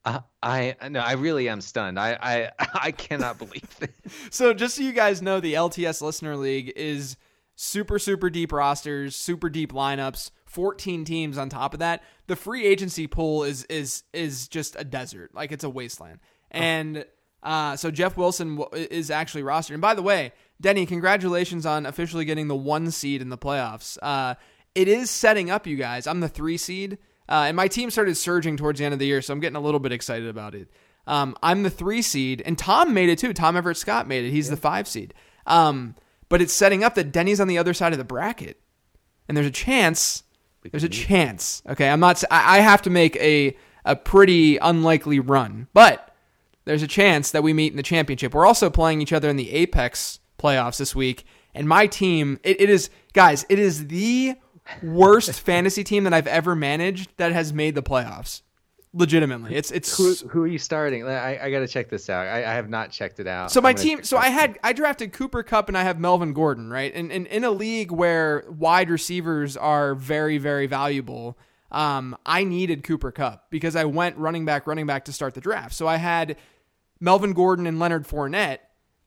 Uh, 0.04 0.20
I 0.42 0.76
no, 0.88 1.00
I 1.00 1.12
really 1.12 1.48
am 1.48 1.60
stunned. 1.60 1.98
I 1.98 2.16
I, 2.20 2.50
I 2.86 2.90
cannot 2.92 3.38
believe 3.38 3.68
it. 3.80 3.94
So 4.30 4.52
just 4.52 4.74
so 4.74 4.82
you 4.82 4.92
guys 4.92 5.22
know, 5.22 5.38
the 5.38 5.54
LTS 5.54 6.02
listener 6.02 6.36
league 6.36 6.72
is 6.74 7.16
super 7.54 7.98
super 7.98 8.30
deep 8.30 8.50
rosters, 8.50 9.14
super 9.14 9.48
deep 9.48 9.72
lineups, 9.72 10.30
14 10.46 11.04
teams 11.04 11.38
on 11.38 11.48
top 11.48 11.74
of 11.74 11.80
that. 11.80 12.02
The 12.26 12.34
free 12.34 12.64
agency 12.64 13.06
pool 13.06 13.44
is 13.44 13.64
is 13.64 14.04
is 14.12 14.48
just 14.48 14.74
a 14.78 14.84
desert, 14.84 15.34
like 15.34 15.52
it's 15.52 15.64
a 15.64 15.70
wasteland. 15.70 16.20
And 16.50 17.04
uh, 17.42 17.76
so 17.76 17.90
Jeff 17.90 18.16
Wilson 18.16 18.62
is 18.72 19.10
actually 19.10 19.42
rostered. 19.42 19.72
And 19.72 19.80
by 19.80 19.94
the 19.94 20.02
way, 20.02 20.32
Denny, 20.60 20.86
congratulations 20.86 21.64
on 21.64 21.86
officially 21.86 22.24
getting 22.24 22.48
the 22.48 22.56
one 22.56 22.90
seed 22.90 23.22
in 23.22 23.28
the 23.28 23.38
playoffs. 23.38 23.96
Uh, 24.02 24.34
it 24.74 24.88
is 24.88 25.10
setting 25.10 25.50
up, 25.50 25.66
you 25.66 25.76
guys. 25.76 26.06
I'm 26.06 26.20
the 26.20 26.28
three 26.28 26.56
seed. 26.56 26.98
Uh, 27.28 27.44
and 27.46 27.56
my 27.56 27.68
team 27.68 27.90
started 27.90 28.16
surging 28.16 28.56
towards 28.56 28.78
the 28.78 28.84
end 28.84 28.92
of 28.92 28.98
the 28.98 29.06
year, 29.06 29.22
so 29.22 29.32
I'm 29.32 29.40
getting 29.40 29.56
a 29.56 29.60
little 29.60 29.80
bit 29.80 29.92
excited 29.92 30.28
about 30.28 30.54
it. 30.54 30.68
Um, 31.06 31.36
I'm 31.42 31.62
the 31.62 31.70
three 31.70 32.02
seed, 32.02 32.42
and 32.44 32.58
Tom 32.58 32.92
made 32.92 33.08
it 33.08 33.18
too. 33.18 33.32
Tom 33.32 33.56
Everett 33.56 33.76
Scott 33.76 34.08
made 34.08 34.24
it. 34.24 34.30
He's 34.30 34.50
the 34.50 34.56
five 34.56 34.88
seed. 34.88 35.14
Um, 35.46 35.94
but 36.28 36.42
it's 36.42 36.52
setting 36.52 36.84
up 36.84 36.94
that 36.96 37.12
Denny's 37.12 37.40
on 37.40 37.48
the 37.48 37.58
other 37.58 37.72
side 37.72 37.92
of 37.92 37.98
the 37.98 38.04
bracket, 38.04 38.60
and 39.28 39.36
there's 39.36 39.46
a 39.46 39.52
chance. 39.52 40.24
There's 40.70 40.84
a 40.84 40.88
chance. 40.88 41.62
Okay, 41.68 41.88
I'm 41.88 42.00
not. 42.00 42.22
I 42.30 42.60
have 42.60 42.82
to 42.82 42.90
make 42.90 43.16
a 43.16 43.56
a 43.84 43.96
pretty 43.96 44.58
unlikely 44.58 45.20
run, 45.20 45.68
but 45.72 46.09
there's 46.70 46.84
a 46.84 46.88
chance 46.88 47.32
that 47.32 47.42
we 47.42 47.52
meet 47.52 47.72
in 47.72 47.76
the 47.76 47.82
championship. 47.82 48.32
We're 48.32 48.46
also 48.46 48.70
playing 48.70 49.02
each 49.02 49.12
other 49.12 49.28
in 49.28 49.34
the 49.34 49.50
Apex 49.50 50.20
playoffs 50.38 50.78
this 50.78 50.94
week, 50.94 51.26
and 51.52 51.68
my 51.68 51.88
team. 51.88 52.38
It, 52.44 52.60
it 52.60 52.70
is 52.70 52.90
guys. 53.12 53.44
It 53.48 53.58
is 53.58 53.88
the 53.88 54.36
worst 54.80 55.40
fantasy 55.40 55.82
team 55.82 56.04
that 56.04 56.14
I've 56.14 56.28
ever 56.28 56.54
managed 56.54 57.10
that 57.16 57.32
has 57.32 57.52
made 57.52 57.74
the 57.74 57.82
playoffs. 57.82 58.42
Legitimately, 58.92 59.52
it's 59.52 59.72
it's 59.72 59.96
Who 59.96 60.28
who 60.28 60.42
are 60.44 60.46
you 60.46 60.58
starting? 60.58 61.08
I 61.08 61.46
I 61.46 61.50
got 61.50 61.60
to 61.60 61.66
check 61.66 61.88
this 61.88 62.08
out. 62.08 62.28
I, 62.28 62.38
I 62.38 62.54
have 62.54 62.68
not 62.68 62.92
checked 62.92 63.18
it 63.18 63.26
out. 63.26 63.50
So 63.50 63.60
my 63.60 63.72
team, 63.72 64.04
so 64.04 64.16
I 64.16 64.28
had 64.28 64.56
I 64.62 64.72
drafted 64.72 65.12
Cooper 65.12 65.42
Kupp 65.42 65.66
and 65.66 65.76
I 65.76 65.82
have 65.82 65.98
Melvin 65.98 66.32
Gordon, 66.32 66.70
right? 66.70 66.94
And, 66.94 67.10
and 67.10 67.26
in 67.26 67.42
a 67.42 67.50
league 67.50 67.90
where 67.90 68.44
wide 68.48 68.90
receivers 68.90 69.56
are 69.56 69.96
very 69.96 70.38
very 70.38 70.68
valuable, 70.68 71.36
um, 71.72 72.16
I 72.26 72.44
needed 72.44 72.84
Cooper 72.84 73.12
Kupp 73.12 73.50
because 73.50 73.76
I 73.76 73.84
went 73.86 74.16
running 74.16 74.44
back 74.44 74.68
running 74.68 74.86
back 74.86 75.04
to 75.06 75.12
start 75.12 75.34
the 75.34 75.40
draft. 75.40 75.74
So 75.74 75.86
I 75.86 75.96
had 75.96 76.36
Melvin 77.00 77.32
Gordon 77.32 77.66
and 77.66 77.78
Leonard 77.78 78.06
Fournette. 78.06 78.58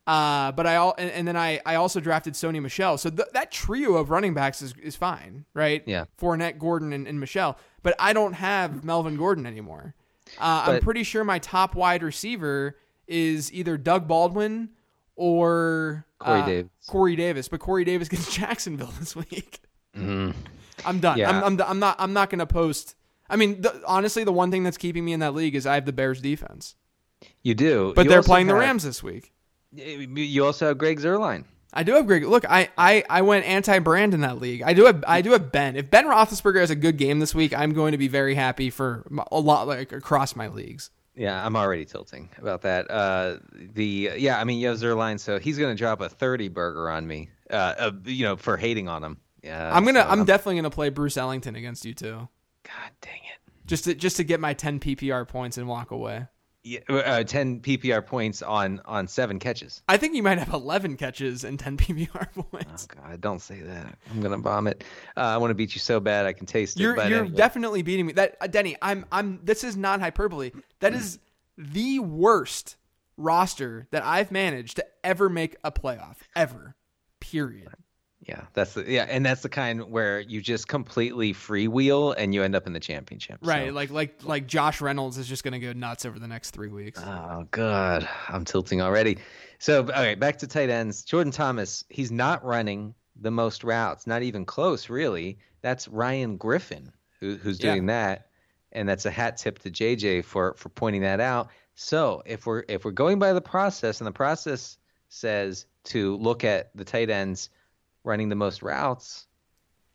Uh, 0.05 0.51
but 0.51 0.67
I 0.67 0.75
all 0.75 0.93
and, 0.97 1.09
and 1.11 1.27
then 1.27 1.37
I, 1.37 1.61
I 1.65 1.75
also 1.75 2.01
drafted 2.01 2.33
Sony 2.33 2.61
Michel. 2.61 2.97
So 2.97 3.09
th- 3.09 3.29
that 3.33 3.51
trio 3.51 3.95
of 3.95 4.09
running 4.09 4.33
backs 4.33 4.61
is, 4.61 4.73
is 4.81 4.97
fine, 4.97 5.45
right? 5.53 5.81
Yeah. 5.85 6.05
Fournette, 6.19 6.59
Gordon, 6.59 6.91
and, 6.91 7.07
and 7.07 7.19
Michel. 7.19 7.57
But 7.83 7.95
I 7.99 8.11
don't 8.11 8.33
have 8.33 8.83
Melvin 8.83 9.15
Gordon 9.15 9.45
anymore. 9.45 9.95
Uh, 10.37 10.65
I'm 10.67 10.81
pretty 10.81 11.03
sure 11.03 11.23
my 11.23 11.39
top 11.39 11.75
wide 11.75 12.03
receiver 12.03 12.77
is 13.07 13.53
either 13.53 13.77
Doug 13.77 14.07
Baldwin 14.07 14.69
or 15.15 16.05
Corey 16.19 16.41
uh, 16.41 16.45
Davis. 16.45 16.71
Corey 16.87 17.15
Davis, 17.15 17.47
but 17.47 17.59
Corey 17.59 17.85
Davis 17.85 18.09
gets 18.09 18.33
Jacksonville 18.35 18.93
this 18.99 19.15
week. 19.15 19.61
I'm 19.95 20.99
done. 20.99 21.17
Yeah. 21.17 21.29
I'm, 21.29 21.43
I'm, 21.43 21.61
I'm 21.61 21.79
not. 21.79 21.95
I'm 21.99 22.13
not 22.13 22.29
going 22.29 22.39
to 22.39 22.45
post. 22.45 22.95
I 23.29 23.35
mean, 23.35 23.61
the, 23.61 23.81
honestly, 23.87 24.23
the 24.23 24.33
one 24.33 24.51
thing 24.51 24.63
that's 24.63 24.77
keeping 24.77 25.05
me 25.05 25.13
in 25.13 25.19
that 25.21 25.33
league 25.33 25.55
is 25.55 25.65
I 25.65 25.75
have 25.75 25.85
the 25.85 25.93
Bears 25.93 26.19
defense, 26.21 26.75
You 27.43 27.53
do, 27.53 27.93
but 27.95 28.05
You 28.05 28.09
they're 28.09 28.23
playing 28.23 28.47
the 28.47 28.55
Rams 28.55 28.83
this 28.83 29.03
week. 29.03 29.31
You 29.71 30.45
also 30.45 30.67
have 30.67 30.77
Greg 30.77 30.99
Zuerlein. 30.99 31.45
I 31.73 31.83
do 31.83 31.93
have 31.93 32.05
Greg. 32.05 32.23
Look, 32.25 32.45
I, 32.47 32.69
I, 32.77 33.03
I 33.09 33.21
went 33.23 33.45
anti 33.45 33.79
brand 33.79 34.13
in 34.13 34.21
that 34.21 34.39
league. 34.39 34.61
I 34.61 34.73
do 34.73 34.85
have 34.85 35.03
I 35.07 35.21
do 35.21 35.31
have 35.31 35.51
Ben. 35.51 35.75
If 35.75 35.89
Ben 35.89 36.05
Roethlisberger 36.05 36.59
has 36.59 36.69
a 36.69 36.75
good 36.75 36.97
game 36.97 37.19
this 37.19 37.33
week, 37.33 37.57
I'm 37.57 37.73
going 37.73 37.93
to 37.93 37.97
be 37.97 38.07
very 38.07 38.35
happy 38.35 38.69
for 38.69 39.05
a 39.31 39.39
lot 39.39 39.67
like 39.67 39.91
across 39.91 40.35
my 40.35 40.47
leagues. 40.47 40.91
Yeah, 41.15 41.43
I'm 41.45 41.55
already 41.55 41.85
tilting 41.85 42.29
about 42.37 42.61
that. 42.61 42.89
Uh, 42.89 43.37
the 43.53 44.11
yeah, 44.17 44.39
I 44.39 44.43
mean 44.43 44.59
you 44.59 44.67
have 44.67 44.77
Zerline, 44.77 45.19
so 45.19 45.39
he's 45.39 45.57
going 45.57 45.75
to 45.75 45.77
drop 45.77 46.01
a 46.01 46.09
30 46.09 46.49
burger 46.49 46.89
on 46.89 47.05
me 47.05 47.29
uh, 47.49 47.73
uh, 47.77 47.91
you 48.05 48.25
know, 48.25 48.35
for 48.35 48.57
hating 48.57 48.87
on 48.87 49.03
him. 49.03 49.17
Yeah, 49.43 49.75
I'm 49.75 49.83
gonna. 49.85 50.01
so 50.03 50.07
I'm 50.09 50.25
definitely 50.25 50.55
gonna 50.55 50.69
play 50.69 50.89
Bruce 50.89 51.17
Ellington 51.17 51.55
against 51.55 51.85
you 51.85 51.93
too, 51.93 52.27
God 52.63 52.91
dang 53.01 53.13
it. 53.13 53.51
just 53.65 53.83
to 53.85 53.93
just 53.93 54.17
to 54.17 54.23
get 54.23 54.39
my 54.39 54.53
10 54.53 54.79
PPR 54.79 55.27
points 55.27 55.57
and 55.57 55.67
walk 55.67 55.91
away. 55.91 56.27
Yeah, 56.65 56.79
uh, 56.87 57.23
10 57.23 57.59
PPR 57.59 58.05
points 58.05 58.41
on 58.41 58.81
on 58.85 59.07
seven 59.07 59.37
catches. 59.37 59.81
I 59.89 59.97
think 59.97 60.15
you 60.15 60.23
might 60.23 60.37
have 60.37 60.53
11 60.53 60.95
catches 60.95 61.43
and 61.43 61.59
10 61.59 61.75
PPR 61.77 62.31
points. 62.33 62.87
Oh. 62.89 63.01
God, 63.01 63.19
don't 63.19 63.41
say 63.41 63.59
that. 63.61 63.97
I'm 64.09 64.21
gonna 64.21 64.37
vomit. 64.37 64.85
Uh, 65.17 65.21
I 65.21 65.37
want 65.37 65.51
to 65.51 65.55
beat 65.55 65.75
you 65.75 65.79
so 65.79 65.99
bad 65.99 66.25
I 66.25 66.31
can 66.31 66.45
taste 66.45 66.77
it. 66.79 66.83
You're 66.83 66.95
but 66.95 67.09
you're 67.09 67.19
anyway. 67.19 67.35
definitely 67.35 67.81
beating 67.81 68.05
me. 68.05 68.13
That 68.13 68.37
uh, 68.39 68.47
Denny, 68.47 68.77
I'm 68.81 69.05
I'm. 69.11 69.41
This 69.43 69.65
is 69.65 69.75
not 69.75 69.99
hyperbole. 69.99 70.51
That 70.79 70.93
is 70.93 71.19
the 71.57 71.99
worst 71.99 72.77
roster 73.17 73.87
that 73.91 74.03
I've 74.05 74.31
managed 74.31 74.77
to 74.77 74.85
ever 75.03 75.29
make 75.29 75.57
a 75.65 75.71
playoff 75.71 76.17
ever. 76.33 76.75
Period. 77.19 77.73
Yeah, 78.27 78.43
that's 78.53 78.73
the 78.73 78.85
yeah, 78.89 79.05
and 79.09 79.25
that's 79.25 79.41
the 79.41 79.49
kind 79.49 79.89
where 79.91 80.19
you 80.21 80.39
just 80.41 80.67
completely 80.67 81.33
freewheel 81.33 82.15
and 82.17 82.33
you 82.33 82.41
end 82.43 82.55
up 82.55 82.67
in 82.67 82.73
the 82.73 82.79
championship. 82.79 83.39
Right, 83.41 83.67
so- 83.69 83.73
like 83.73 83.89
like 83.91 84.23
like 84.23 84.47
Josh 84.47 84.79
Reynolds 84.81 85.17
is 85.17 85.27
just 85.27 85.43
gonna 85.43 85.59
go 85.59 85.73
nuts 85.73 86.05
over 86.05 86.19
the 86.19 86.27
next 86.27 86.51
three 86.51 86.69
weeks. 86.69 87.01
Oh 87.03 87.45
God, 87.51 88.07
I'm 88.29 88.45
tilting 88.45 88.81
already. 88.81 89.17
So 89.59 89.79
okay, 89.81 90.15
back 90.15 90.37
to 90.39 90.47
tight 90.47 90.69
ends. 90.69 91.03
Jordan 91.03 91.31
Thomas, 91.31 91.83
he's 91.89 92.11
not 92.11 92.43
running 92.45 92.95
the 93.19 93.31
most 93.31 93.63
routes, 93.63 94.07
not 94.07 94.23
even 94.23 94.45
close, 94.45 94.89
really. 94.89 95.37
That's 95.61 95.87
Ryan 95.87 96.37
Griffin 96.37 96.91
who, 97.19 97.35
who's 97.35 97.59
Yeah. 97.61 97.73
doing 97.73 97.85
that, 97.87 98.27
and 98.71 98.87
that's 98.87 99.05
a 99.05 99.11
hat 99.11 99.37
tip 99.37 99.59
to 99.59 99.69
JJ 99.69 100.23
for 100.23 100.53
for 100.57 100.69
pointing 100.69 101.01
that 101.01 101.19
out. 101.19 101.49
So 101.75 102.23
if 102.25 102.45
we're 102.45 102.63
if 102.69 102.85
we're 102.85 102.91
going 102.91 103.19
by 103.19 103.33
the 103.33 103.41
process, 103.41 103.99
and 103.99 104.07
the 104.07 104.11
process 104.13 104.77
says 105.09 105.65
to 105.85 106.15
look 106.17 106.43
at 106.45 106.69
the 106.75 106.85
tight 106.85 107.09
ends 107.09 107.49
running 108.03 108.29
the 108.29 108.35
most 108.35 108.61
routes, 108.63 109.27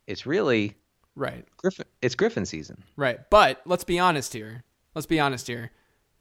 it's 0.07 0.27
really 0.27 0.75
Right, 1.15 1.45
Griffin. 1.57 1.85
It's 2.01 2.15
Griffin 2.15 2.47
season. 2.47 2.85
right. 2.97 3.19
But 3.29 3.61
let's 3.67 3.83
be 3.85 3.99
honest 3.99 4.33
here. 4.33 4.63
Let's 4.95 5.07
be 5.07 5.19
honest 5.19 5.49
here. 5.49 5.73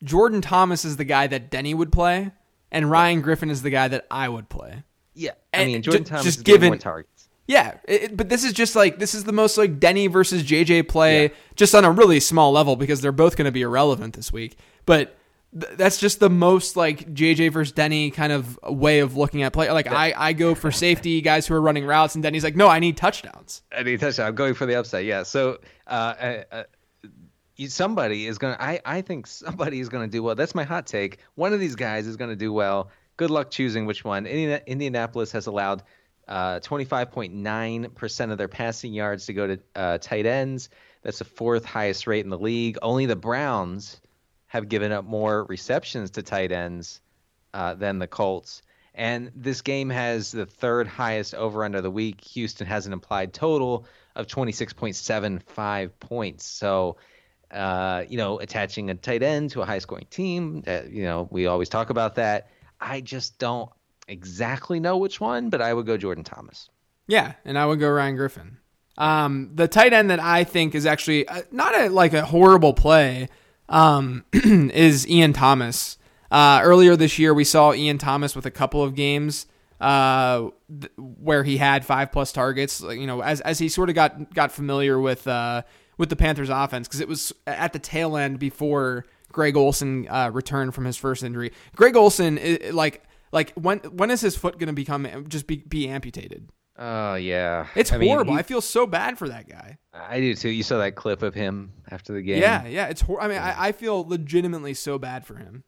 Jordan 0.04 0.42
Thomas 0.42 0.86
is 0.86 0.98
the 0.98 1.04
guy 1.06 1.28
that 1.28 1.52
Denny 1.52 1.74
would 1.74 1.92
play, 1.92 2.32
and 2.72 2.90
Ryan 2.90 3.22
Griffin 3.22 3.50
is 3.52 3.62
the 3.62 3.70
guy 3.70 3.88
that 3.90 4.06
I 4.10 4.28
would 4.30 4.50
play. 4.50 4.84
Yeah, 5.14 5.32
I 5.54 5.58
And 5.62 5.72
mean 5.72 5.82
Jordan 5.84 6.04
Thomas 6.04 6.24
just 6.26 6.44
given- 6.44 6.70
more 6.70 6.78
targets. 6.78 7.30
Yeah, 7.48 7.78
it, 7.88 8.04
it- 8.04 8.18
but 8.18 8.30
this 8.30 8.44
is 8.44 8.54
just 8.54 8.76
like 8.76 9.00
this 9.00 9.14
is 9.16 9.24
the 9.24 9.32
most 9.32 9.58
like 9.58 9.80
Denny 9.80 10.08
versus 10.08 10.44
JJ 10.44 10.84
play, 10.88 11.24
Yeah. 11.24 11.30
just 11.56 11.74
on 11.76 11.86
a 11.86 11.92
really 11.92 12.20
small 12.20 12.52
level 12.52 12.76
because 12.76 13.02
they're 13.02 13.12
both 13.12 13.36
going 13.38 13.46
to 13.46 13.52
be 13.52 13.62
irrelevant 13.62 14.16
this 14.16 14.32
week. 14.34 14.58
But 14.86 15.17
th- 15.60 15.78
that's 15.78 16.00
just 16.00 16.20
the 16.20 16.30
most 16.30 16.76
like 16.76 17.14
JJ 17.14 17.52
versus 17.52 17.72
Denny 17.72 18.12
kind 18.12 18.32
of 18.32 18.60
way 18.64 19.00
of 19.00 19.16
looking 19.16 19.44
at 19.44 19.54
play. 19.54 19.72
Like 19.72 19.88
I, 19.88 20.14
I 20.16 20.34
go 20.34 20.56
for 20.56 20.72
safety 20.72 21.22
guys 21.22 21.48
who 21.48 21.54
are 21.56 21.62
running 21.62 21.86
routes, 21.86 22.16
and 22.16 22.24
Denny's 22.24 22.44
like, 22.44 22.56
no, 22.56 22.68
I 22.68 22.80
need 22.80 22.98
touchdowns. 22.98 23.64
I 23.72 23.84
need 23.84 24.00
touchdown. 24.00 24.28
I'm 24.28 24.36
going 24.36 24.54
for 24.54 24.66
the 24.66 24.76
upside. 24.76 25.06
Yeah. 25.06 25.24
So 25.24 25.60
uh, 25.88 25.90
uh, 25.90 26.44
uh, 26.52 26.64
somebody 27.68 28.28
is 28.28 28.38
gonna. 28.38 28.58
I 28.60 28.80
I 28.86 29.02
think 29.02 29.28
somebody 29.28 29.80
is 29.80 29.90
gonna 29.90 30.08
do 30.08 30.24
well. 30.24 30.36
That's 30.36 30.56
my 30.56 30.64
hot 30.64 30.88
take. 30.88 31.20
One 31.36 31.54
of 31.54 31.60
these 31.60 31.76
guys 31.76 32.08
is 32.08 32.18
gonna 32.18 32.36
do 32.36 32.54
well. 32.54 32.90
Good 33.18 33.32
luck 33.32 33.50
choosing 33.50 33.86
which 33.86 34.04
one. 34.04 34.26
Indiana, 34.26 34.62
Indianapolis 34.68 35.32
has 35.32 35.48
allowed 35.48 35.82
uh, 36.28 36.60
25.9% 36.60 38.32
of 38.32 38.38
their 38.38 38.48
passing 38.48 38.94
yards 38.94 39.26
to 39.26 39.34
go 39.34 39.48
to 39.48 39.60
uh, 39.76 39.98
tight 39.98 40.26
ends. 40.26 40.70
That's 41.02 41.20
the 41.20 41.26
fourth 41.26 41.66
highest 41.66 42.06
rate 42.06 42.26
in 42.26 42.30
the 42.30 42.38
league. 42.38 42.78
Only 42.82 43.06
the 43.06 43.16
Browns 43.16 44.00
have 44.48 44.70
given 44.70 44.92
up 44.92 45.06
more 45.06 45.46
receptions 45.46 46.12
to 46.12 46.24
tight 46.24 46.52
ends 46.52 47.02
uh, 47.54 47.74
than 47.76 48.00
the 48.00 48.08
Colts. 48.08 48.62
And 48.96 49.32
this 49.36 49.62
game 49.62 49.90
has 49.90 50.32
the 50.32 50.48
third 50.48 50.88
highest 50.88 51.36
over 51.36 51.64
under 51.64 51.82
the 51.82 51.92
week. 51.92 52.22
Houston 52.22 52.66
has 52.66 52.88
an 52.88 52.94
implied 52.94 53.34
total 53.34 53.86
of 54.16 54.26
26.75 54.26 55.92
points. 56.00 56.46
So, 56.46 56.98
uh, 57.52 58.06
you 58.10 58.18
know, 58.18 58.40
attaching 58.40 58.90
a 58.90 58.96
tight 58.96 59.22
end 59.22 59.52
to 59.52 59.62
a 59.62 59.66
high 59.66 59.80
scoring 59.80 60.08
team, 60.10 60.64
uh, 60.66 60.82
you 60.90 61.04
know, 61.04 61.28
we 61.30 61.46
always 61.46 61.70
talk 61.70 61.92
about 61.92 62.16
that. 62.16 62.50
I 62.82 63.02
just 63.02 63.38
don't 63.38 63.70
exactly 64.08 64.80
know 64.80 64.98
which 64.98 65.22
one, 65.22 65.50
but 65.50 65.62
I 65.62 65.74
would 65.74 65.86
go 65.86 65.98
Jordan 65.98 66.24
Thomas. 66.24 66.70
Yeah, 67.08 67.34
and 67.46 67.58
I 67.58 67.66
would 67.66 67.80
go 67.80 67.90
Ryan 67.90 68.16
Griffin. 68.16 68.58
Um, 68.98 69.52
the 69.54 69.68
tight 69.68 69.94
end 69.94 70.10
that 70.10 70.20
I 70.20 70.44
think 70.44 70.74
is 70.74 70.88
actually 70.88 71.28
uh, 71.28 71.44
not 71.52 71.80
a, 71.80 71.90
like 71.90 72.14
a 72.14 72.26
horrible 72.26 72.74
play 72.74 73.30
um, 73.70 74.26
is 74.34 75.08
Ian 75.08 75.34
Thomas. 75.34 75.98
Uh, 76.30 76.60
earlier 76.64 76.96
this 76.96 77.18
year, 77.20 77.34
we 77.34 77.44
saw 77.44 77.74
Ian 77.74 77.98
Thomas 77.98 78.36
with 78.36 78.46
a 78.46 78.52
couple 78.52 78.84
of 78.84 78.96
games 78.96 79.46
uh, 79.80 80.50
th- 80.70 80.92
where 80.98 81.44
he 81.44 81.58
had 81.58 81.86
five 81.86 82.12
plus 82.12 82.32
targets. 82.32 82.82
like, 82.82 83.00
You 83.00 83.08
know, 83.08 83.22
as 83.22 83.42
as 83.42 83.60
he 83.60 83.70
sort 83.70 83.90
of 83.90 83.96
got 83.96 84.34
got 84.34 84.52
familiar 84.52 85.00
with 85.00 85.28
uh, 85.28 85.62
with 85.98 86.10
the 86.10 86.16
Panthers' 86.16 86.50
offense 86.50 86.88
because 86.88 87.00
it 87.00 87.08
was 87.08 87.32
at 87.46 87.74
the 87.74 87.80
tail 87.80 88.18
end 88.18 88.40
before 88.40 89.06
Greg 89.32 89.56
Olsen 89.56 90.08
uh, 90.10 90.32
returned 90.34 90.74
from 90.74 90.86
his 90.86 90.98
first 90.98 91.24
injury. 91.24 91.52
Greg 91.76 91.96
Olsen, 91.96 92.40
like 92.72 93.04
like 93.32 93.54
when 93.54 93.80
when 93.80 94.12
is 94.12 94.22
his 94.22 94.36
foot 94.36 94.58
going 94.58 94.68
to 94.68 94.74
become 94.74 95.26
just 95.28 95.48
be, 95.48 95.58
be 95.58 95.88
amputated? 95.88 96.50
Oh, 96.78 97.16
yeah. 97.16 97.68
It's 97.76 97.92
I 97.92 97.98
mean, 97.98 98.10
horrible. 98.10 98.34
he- 98.34 98.40
I 98.40 98.44
feel 98.44 98.62
so 98.62 98.86
bad 98.86 99.18
for 99.18 99.28
that 99.30 99.50
guy. 99.50 99.78
I 99.94 100.20
do 100.20 100.36
too. 100.36 100.50
You 100.50 100.62
saw 100.64 100.78
that 100.78 100.96
clip 100.96 101.24
of 101.24 101.34
him 101.34 101.74
after 101.90 102.14
the 102.14 102.22
game. 102.22 102.40
Yeah, 102.42 102.68
yeah. 102.68 102.88
It's. 102.88 103.02
Hor- 103.02 103.20
I 103.22 103.28
mean, 103.28 103.40
I, 103.40 103.68
I 103.68 103.72
feel 103.72 104.08
legitimately 104.08 104.76
so 104.76 105.00
bad 105.00 105.26
for 105.26 105.36
him. 105.36 105.64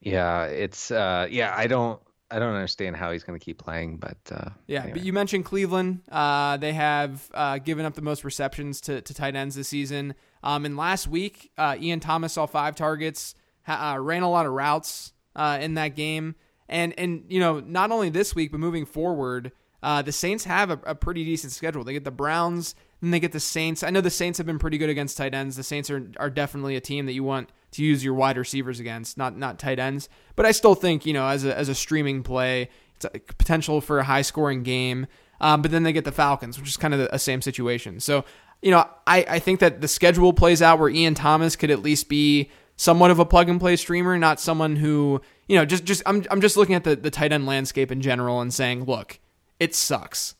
Yeah, 0.00 0.44
it's 0.44 0.90
uh 0.92 1.26
yeah, 1.30 1.52
I 1.56 1.66
don't 1.66 2.00
I 2.30 2.38
don't 2.38 2.54
understand 2.54 2.96
how 2.96 3.10
he's 3.10 3.24
going 3.24 3.38
to 3.38 3.44
keep 3.44 3.58
playing, 3.58 3.96
but 3.98 4.16
uh 4.30 4.50
Yeah, 4.66 4.80
anyway. 4.82 4.92
but 4.94 5.02
you 5.04 5.12
mentioned 5.12 5.44
Cleveland. 5.44 6.02
Uh, 6.10 6.56
they 6.56 6.72
have 6.72 7.28
uh, 7.34 7.58
given 7.58 7.84
up 7.84 7.94
the 7.94 8.02
most 8.02 8.22
receptions 8.24 8.80
to, 8.82 9.00
to 9.00 9.14
tight 9.14 9.34
ends 9.34 9.54
this 9.56 9.68
season. 9.68 10.14
Um, 10.42 10.64
and 10.64 10.76
last 10.76 11.08
week, 11.08 11.50
uh, 11.58 11.76
Ian 11.80 11.98
Thomas 12.00 12.34
saw 12.34 12.46
five 12.46 12.76
targets, 12.76 13.34
ha- 13.62 13.94
uh, 13.94 13.98
ran 13.98 14.22
a 14.22 14.30
lot 14.30 14.46
of 14.46 14.52
routes 14.52 15.12
uh, 15.34 15.58
in 15.60 15.74
that 15.74 15.96
game. 15.96 16.34
And 16.68 16.94
and 16.98 17.24
you 17.28 17.40
know, 17.40 17.58
not 17.60 17.90
only 17.90 18.08
this 18.10 18.34
week, 18.36 18.52
but 18.52 18.60
moving 18.60 18.86
forward, 18.86 19.50
uh, 19.82 20.02
the 20.02 20.12
Saints 20.12 20.44
have 20.44 20.70
a, 20.70 20.80
a 20.84 20.94
pretty 20.94 21.24
decent 21.24 21.52
schedule. 21.52 21.84
They 21.84 21.92
get 21.92 22.04
the 22.04 22.10
Browns, 22.10 22.74
then 23.00 23.10
they 23.10 23.20
get 23.20 23.32
the 23.32 23.40
Saints. 23.40 23.82
I 23.82 23.90
know 23.90 24.00
the 24.00 24.10
Saints 24.10 24.38
have 24.38 24.46
been 24.46 24.58
pretty 24.58 24.78
good 24.78 24.90
against 24.90 25.16
tight 25.16 25.34
ends. 25.34 25.56
The 25.56 25.62
Saints 25.62 25.90
are 25.90 26.10
are 26.18 26.30
definitely 26.30 26.76
a 26.76 26.80
team 26.80 27.06
that 27.06 27.12
you 27.12 27.24
want 27.24 27.50
to 27.72 27.84
use 27.84 28.02
your 28.02 28.14
wide 28.14 28.36
receivers 28.36 28.80
against, 28.80 29.16
not 29.16 29.36
not 29.36 29.58
tight 29.58 29.78
ends. 29.78 30.08
But 30.36 30.46
I 30.46 30.52
still 30.52 30.74
think 30.74 31.06
you 31.06 31.12
know, 31.12 31.28
as 31.28 31.44
a 31.44 31.56
as 31.56 31.68
a 31.68 31.74
streaming 31.74 32.22
play, 32.22 32.70
it's 32.96 33.04
a 33.04 33.10
potential 33.10 33.80
for 33.80 33.98
a 34.00 34.04
high 34.04 34.22
scoring 34.22 34.62
game. 34.62 35.06
Um, 35.40 35.62
but 35.62 35.70
then 35.70 35.84
they 35.84 35.92
get 35.92 36.04
the 36.04 36.12
Falcons, 36.12 36.58
which 36.58 36.68
is 36.68 36.76
kind 36.76 36.92
of 36.92 36.98
the, 36.98 37.08
the 37.12 37.18
same 37.18 37.40
situation. 37.40 38.00
So 38.00 38.24
you 38.62 38.72
know, 38.72 38.88
I 39.06 39.24
I 39.28 39.38
think 39.38 39.60
that 39.60 39.80
the 39.80 39.88
schedule 39.88 40.32
plays 40.32 40.60
out 40.60 40.80
where 40.80 40.88
Ian 40.88 41.14
Thomas 41.14 41.54
could 41.54 41.70
at 41.70 41.82
least 41.82 42.08
be 42.08 42.50
somewhat 42.76 43.10
of 43.10 43.18
a 43.18 43.24
plug 43.24 43.48
and 43.48 43.60
play 43.60 43.76
streamer, 43.76 44.18
not 44.18 44.40
someone 44.40 44.76
who 44.76 45.20
you 45.46 45.56
know 45.56 45.64
just 45.64 45.84
just 45.84 46.02
I'm 46.06 46.24
I'm 46.30 46.40
just 46.40 46.56
looking 46.56 46.74
at 46.74 46.84
the 46.84 46.96
the 46.96 47.10
tight 47.10 47.32
end 47.32 47.46
landscape 47.46 47.92
in 47.92 48.00
general 48.00 48.40
and 48.40 48.52
saying, 48.52 48.84
look, 48.84 49.20
it 49.60 49.74
sucks. 49.74 50.34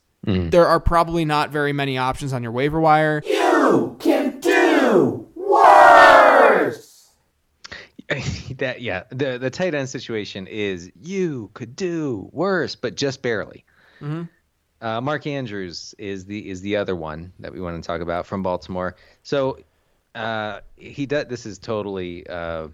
There 0.50 0.66
are 0.66 0.80
probably 0.80 1.24
not 1.24 1.50
very 1.50 1.72
many 1.72 1.96
options 1.96 2.32
on 2.32 2.42
your 2.42 2.52
waiver 2.52 2.80
wire. 2.80 3.22
You 3.24 3.96
can 4.00 4.40
do 4.40 5.28
worse. 5.34 7.10
that 8.58 8.80
yeah, 8.80 9.04
the 9.10 9.38
the 9.38 9.50
tight 9.50 9.74
end 9.74 9.88
situation 9.88 10.46
is 10.46 10.90
you 11.00 11.50
could 11.54 11.76
do 11.76 12.28
worse, 12.32 12.74
but 12.74 12.96
just 12.96 13.22
barely. 13.22 13.64
Uh, 14.80 15.00
Mark 15.00 15.26
Andrews 15.26 15.94
is 15.98 16.24
the 16.24 16.48
is 16.48 16.60
the 16.60 16.76
other 16.76 16.94
one 16.96 17.32
that 17.40 17.52
we 17.52 17.60
want 17.60 17.82
to 17.82 17.86
talk 17.86 18.00
about 18.00 18.26
from 18.26 18.42
Baltimore. 18.42 18.96
So 19.22 19.58
uh, 20.14 20.60
he 20.76 21.06
does. 21.06 21.26
This 21.26 21.46
is 21.46 21.58
totally 21.58 22.26
uh, 22.26 22.68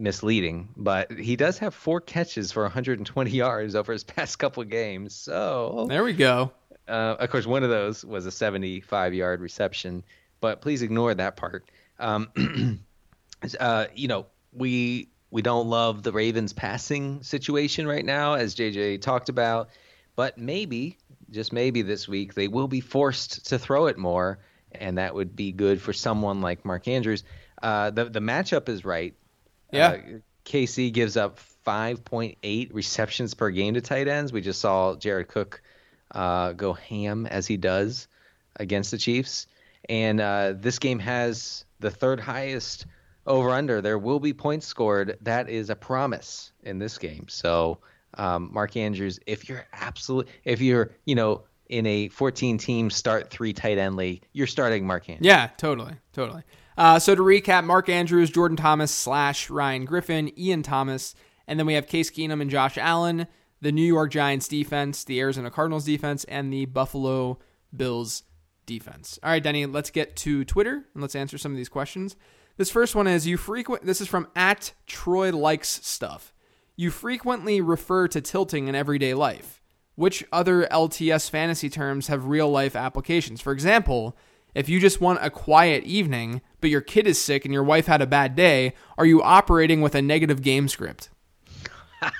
misleading, 0.00 0.70
but 0.76 1.12
he 1.12 1.36
does 1.36 1.58
have 1.58 1.74
four 1.74 2.00
catches 2.00 2.50
for 2.52 2.62
120 2.62 3.30
yards 3.30 3.74
over 3.74 3.92
his 3.92 4.04
past 4.16 4.38
couple 4.38 4.64
games. 4.64 5.14
So 5.14 5.86
There 5.88 6.02
we 6.02 6.12
go. 6.14 6.52
uh, 6.88 7.16
of 7.18 7.30
course, 7.30 7.46
one 7.46 7.62
of 7.62 7.70
those 7.70 8.04
was 8.04 8.26
a 8.26 8.30
75 8.32 9.14
yard 9.14 9.40
reception, 9.40 10.02
but 10.40 10.60
please 10.60 10.82
ignore 10.82 11.14
that 11.14 11.36
part. 11.36 11.70
Um, 11.98 12.28
uh, 13.60 13.86
you 13.94 14.08
know, 14.08 14.26
we 14.52 15.08
we 15.30 15.42
don't 15.42 15.68
love 15.68 16.02
the 16.02 16.10
Ravens 16.12 16.52
passing 16.52 17.22
situation 17.22 17.86
right 17.86 18.04
now, 18.04 18.34
as 18.34 18.56
JJ 18.56 19.00
talked 19.00 19.28
about, 19.28 19.68
but 20.16 20.36
maybe, 20.38 20.98
just 21.30 21.52
maybe 21.52 21.82
this 21.82 22.08
week, 22.08 22.34
they 22.34 22.48
will 22.48 22.66
be 22.66 22.80
forced 22.80 23.46
to 23.48 23.58
throw 23.58 23.86
it 23.86 23.96
more, 23.96 24.40
and 24.72 24.98
that 24.98 25.14
would 25.14 25.36
be 25.36 25.52
good 25.52 25.80
for 25.80 25.92
someone 25.92 26.40
like 26.40 26.64
Mark 26.64 26.88
Andrews. 26.88 27.22
Uh, 27.62 27.90
the 27.90 28.06
the 28.06 28.20
matchup 28.20 28.68
is 28.68 28.84
right. 28.84 29.14
Yeah. 29.72 29.88
Uh, 29.88 30.18
KC 30.44 30.92
gives 30.92 31.16
up 31.16 31.38
5.8 31.66 32.70
receptions 32.72 33.34
per 33.34 33.50
game 33.50 33.74
to 33.74 33.80
tight 33.80 34.08
ends. 34.08 34.32
We 34.32 34.40
just 34.40 34.60
saw 34.60 34.96
Jared 34.96 35.28
Cook 35.28 35.62
uh, 36.10 36.52
go 36.52 36.72
ham 36.72 37.26
as 37.26 37.46
he 37.46 37.56
does 37.56 38.08
against 38.56 38.90
the 38.90 38.98
Chiefs. 38.98 39.46
And 39.88 40.20
uh, 40.20 40.54
this 40.56 40.78
game 40.78 40.98
has 40.98 41.64
the 41.80 41.90
third 41.90 42.20
highest 42.20 42.86
over 43.26 43.50
under. 43.50 43.80
There 43.80 43.98
will 43.98 44.20
be 44.20 44.32
points 44.32 44.66
scored. 44.66 45.18
That 45.22 45.48
is 45.48 45.70
a 45.70 45.76
promise 45.76 46.52
in 46.62 46.78
this 46.78 46.98
game. 46.98 47.26
So 47.28 47.78
um, 48.14 48.50
Mark 48.52 48.76
Andrews, 48.76 49.20
if 49.26 49.48
you're 49.48 49.66
absolute, 49.72 50.28
if 50.44 50.60
you're, 50.60 50.92
you 51.04 51.14
know, 51.14 51.44
in 51.68 51.86
a 51.86 52.08
14 52.08 52.58
team 52.58 52.90
start 52.90 53.30
three 53.30 53.52
tight 53.52 53.78
end 53.78 53.96
league, 53.96 54.22
you're 54.32 54.46
starting 54.46 54.86
Mark 54.86 55.08
Andrews. 55.08 55.26
Yeah, 55.26 55.48
totally, 55.56 55.94
totally. 56.12 56.42
Uh, 56.80 56.98
so 56.98 57.14
to 57.14 57.20
recap, 57.20 57.62
Mark 57.62 57.90
Andrews, 57.90 58.30
Jordan 58.30 58.56
Thomas 58.56 58.90
slash 58.90 59.50
Ryan 59.50 59.84
Griffin, 59.84 60.32
Ian 60.38 60.62
Thomas, 60.62 61.14
and 61.46 61.58
then 61.58 61.66
we 61.66 61.74
have 61.74 61.86
Case 61.86 62.10
Keenum 62.10 62.40
and 62.40 62.50
Josh 62.50 62.78
Allen, 62.78 63.26
the 63.60 63.70
New 63.70 63.84
York 63.84 64.10
Giants 64.10 64.48
defense, 64.48 65.04
the 65.04 65.20
Arizona 65.20 65.50
Cardinals 65.50 65.84
defense, 65.84 66.24
and 66.24 66.50
the 66.50 66.64
Buffalo 66.64 67.38
Bills 67.76 68.22
defense. 68.64 69.18
All 69.22 69.28
right, 69.28 69.42
Denny, 69.42 69.66
let's 69.66 69.90
get 69.90 70.16
to 70.16 70.42
Twitter 70.46 70.86
and 70.94 71.02
let's 71.02 71.14
answer 71.14 71.36
some 71.36 71.52
of 71.52 71.58
these 71.58 71.68
questions. 71.68 72.16
This 72.56 72.70
first 72.70 72.94
one 72.94 73.06
is 73.06 73.26
you 73.26 73.36
frequent. 73.36 73.84
This 73.84 74.00
is 74.00 74.08
from 74.08 74.28
at 74.34 74.72
Troy 74.86 75.36
likes 75.36 75.86
stuff. 75.86 76.32
You 76.76 76.90
frequently 76.90 77.60
refer 77.60 78.08
to 78.08 78.22
tilting 78.22 78.68
in 78.68 78.74
everyday 78.74 79.12
life. 79.12 79.60
Which 79.96 80.24
other 80.32 80.66
LTS 80.68 81.28
fantasy 81.28 81.68
terms 81.68 82.06
have 82.06 82.24
real 82.24 82.50
life 82.50 82.74
applications? 82.74 83.42
For 83.42 83.52
example, 83.52 84.16
if 84.54 84.68
you 84.68 84.80
just 84.80 85.00
want 85.00 85.18
a 85.22 85.30
quiet 85.30 85.84
evening, 85.84 86.40
but 86.60 86.70
your 86.70 86.80
kid 86.80 87.06
is 87.06 87.20
sick 87.20 87.44
and 87.44 87.52
your 87.54 87.62
wife 87.64 87.86
had 87.86 88.00
a 88.02 88.06
bad 88.06 88.34
day, 88.36 88.74
are 88.98 89.06
you 89.06 89.22
operating 89.22 89.80
with 89.80 89.94
a 89.94 90.02
negative 90.02 90.42
game 90.42 90.68
script? 90.68 91.08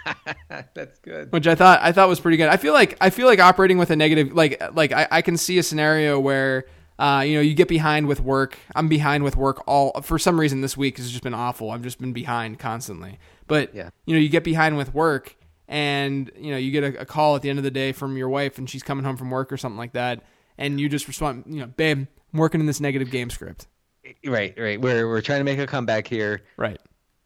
That's 0.75 0.99
good. 1.01 1.33
Which 1.33 1.47
I 1.47 1.55
thought 1.55 1.81
I 1.83 1.93
thought 1.93 2.09
was 2.09 2.21
pretty 2.21 2.37
good. 2.37 2.49
I 2.49 2.57
feel 2.57 2.73
like 2.73 2.97
I 3.01 3.11
feel 3.11 3.27
like 3.27 3.39
operating 3.41 3.79
with 3.79 3.91
a 3.91 3.97
negative 3.97 4.33
like 4.35 4.63
like 4.75 4.93
I, 4.93 5.09
I 5.11 5.23
can 5.23 5.37
see 5.37 5.59
a 5.59 5.63
scenario 5.63 6.21
where 6.21 6.65
uh, 6.99 7.25
you 7.27 7.35
know 7.35 7.41
you 7.41 7.55
get 7.55 7.69
behind 7.69 8.07
with 8.07 8.21
work. 8.21 8.59
I'm 8.75 8.89
behind 8.89 9.25
with 9.25 9.37
work 9.37 9.63
all 9.67 10.01
for 10.03 10.19
some 10.19 10.39
reason 10.39 10.61
this 10.61 10.77
week 10.77 10.99
has 10.99 11.11
just 11.11 11.23
been 11.23 11.35
awful. 11.35 11.71
I've 11.71 11.83
just 11.83 11.99
been 11.99 12.13
behind 12.13 12.59
constantly. 12.59 13.19
But 13.47 13.75
Yeah. 13.75 13.91
you 14.05 14.15
know 14.15 14.21
you 14.21 14.29
get 14.29 14.45
behind 14.45 14.77
with 14.77 14.93
work 14.95 15.37
and 15.67 16.31
you 16.37 16.51
know 16.51 16.59
you 16.59 16.71
get 16.73 16.85
a, 16.85 17.01
a 17.01 17.07
call 17.07 17.37
at 17.37 17.43
the 17.43 17.49
end 17.49 17.59
of 17.59 17.63
the 17.65 17.71
day 17.71 17.93
from 17.93 18.17
your 18.19 18.29
wife 18.29 18.59
and 18.59 18.69
she's 18.69 18.83
coming 18.83 19.05
home 19.05 19.17
from 19.17 19.31
work 19.31 19.51
or 19.53 19.57
something 19.57 19.79
like 19.79 19.93
that 19.93 20.23
and 20.59 20.79
you 20.81 20.89
just 20.89 21.09
respond 21.09 21.45
you 21.47 21.61
know 21.61 21.67
babe 21.67 22.07
I'm 22.33 22.39
working 22.39 22.61
in 22.61 22.67
this 22.67 22.81
negative 22.81 23.11
game 23.11 23.31
script. 23.31 23.67
Right, 24.25 24.55
right. 24.59 24.81
We're 24.81 25.07
we're 25.09 25.21
trying 25.21 25.41
to 25.41 25.45
make 25.45 25.59
a 25.59 25.67
comeback 25.67 26.07
here. 26.07 26.43
Right. 26.57 26.81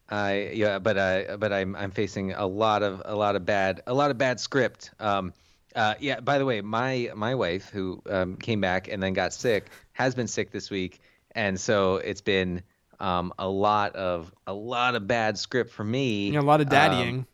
I 0.09 0.51
yeah, 0.53 0.79
but 0.79 0.97
I 0.97 1.35
but 1.37 1.51
I'm 1.51 1.75
I'm 1.75 1.91
facing 1.91 2.33
a 2.33 2.45
lot 2.45 2.83
of 2.83 3.01
a 3.05 3.15
lot 3.15 3.35
of 3.35 3.45
bad 3.45 3.81
a 3.87 3.93
lot 3.93 4.11
of 4.11 4.17
bad 4.17 4.39
script. 4.39 4.91
Um, 4.99 5.33
uh, 5.75 5.95
yeah. 5.99 6.19
By 6.19 6.37
the 6.37 6.45
way, 6.45 6.61
my 6.61 7.11
my 7.15 7.33
wife 7.35 7.69
who 7.69 8.01
um, 8.09 8.35
came 8.37 8.61
back 8.61 8.87
and 8.87 9.01
then 9.01 9.13
got 9.13 9.33
sick 9.33 9.69
has 9.93 10.13
been 10.13 10.27
sick 10.27 10.51
this 10.51 10.69
week, 10.69 11.01
and 11.31 11.59
so 11.59 11.95
it's 11.95 12.21
been 12.21 12.61
um, 12.99 13.33
a 13.39 13.47
lot 13.47 13.95
of 13.95 14.31
a 14.45 14.53
lot 14.53 14.95
of 14.95 15.07
bad 15.07 15.37
script 15.39 15.71
for 15.71 15.83
me. 15.83 16.27
You 16.27 16.33
know 16.33 16.41
a 16.41 16.41
lot 16.41 16.61
of 16.61 16.67
Um, 16.67 16.71
daddying. 16.71 17.25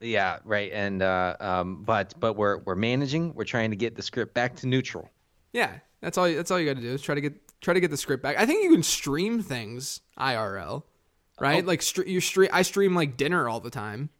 yeah, 0.00 0.38
right. 0.44 0.70
And 0.72 1.02
uh, 1.02 1.36
um, 1.40 1.82
but 1.82 2.14
but 2.20 2.34
we're 2.34 2.58
we're 2.58 2.76
managing. 2.76 3.34
We're 3.34 3.44
trying 3.44 3.70
to 3.70 3.76
get 3.76 3.96
the 3.96 4.02
script 4.02 4.32
back 4.32 4.54
to 4.56 4.66
neutral. 4.68 5.10
Yeah, 5.52 5.72
that's 6.02 6.18
all. 6.18 6.30
That's 6.30 6.50
all 6.50 6.58
you 6.60 6.66
got 6.66 6.76
to 6.76 6.82
do 6.82 6.92
is 6.92 7.00
try 7.00 7.14
to 7.14 7.20
get 7.20 7.34
try 7.60 7.72
to 7.72 7.80
get 7.80 7.90
the 7.90 7.96
script 7.96 8.22
back. 8.22 8.36
I 8.38 8.44
think 8.44 8.62
you 8.64 8.70
can 8.70 8.82
stream 8.82 9.40
things 9.42 10.00
IRL, 10.18 10.82
right? 11.40 11.62
Oh. 11.64 11.66
Like 11.66 11.80
stre- 11.80 12.06
you 12.08 12.20
stream. 12.20 12.50
I 12.52 12.62
stream 12.62 12.94
like 12.94 13.16
dinner 13.16 13.48
all 13.48 13.60
the 13.60 13.70
time. 13.70 14.10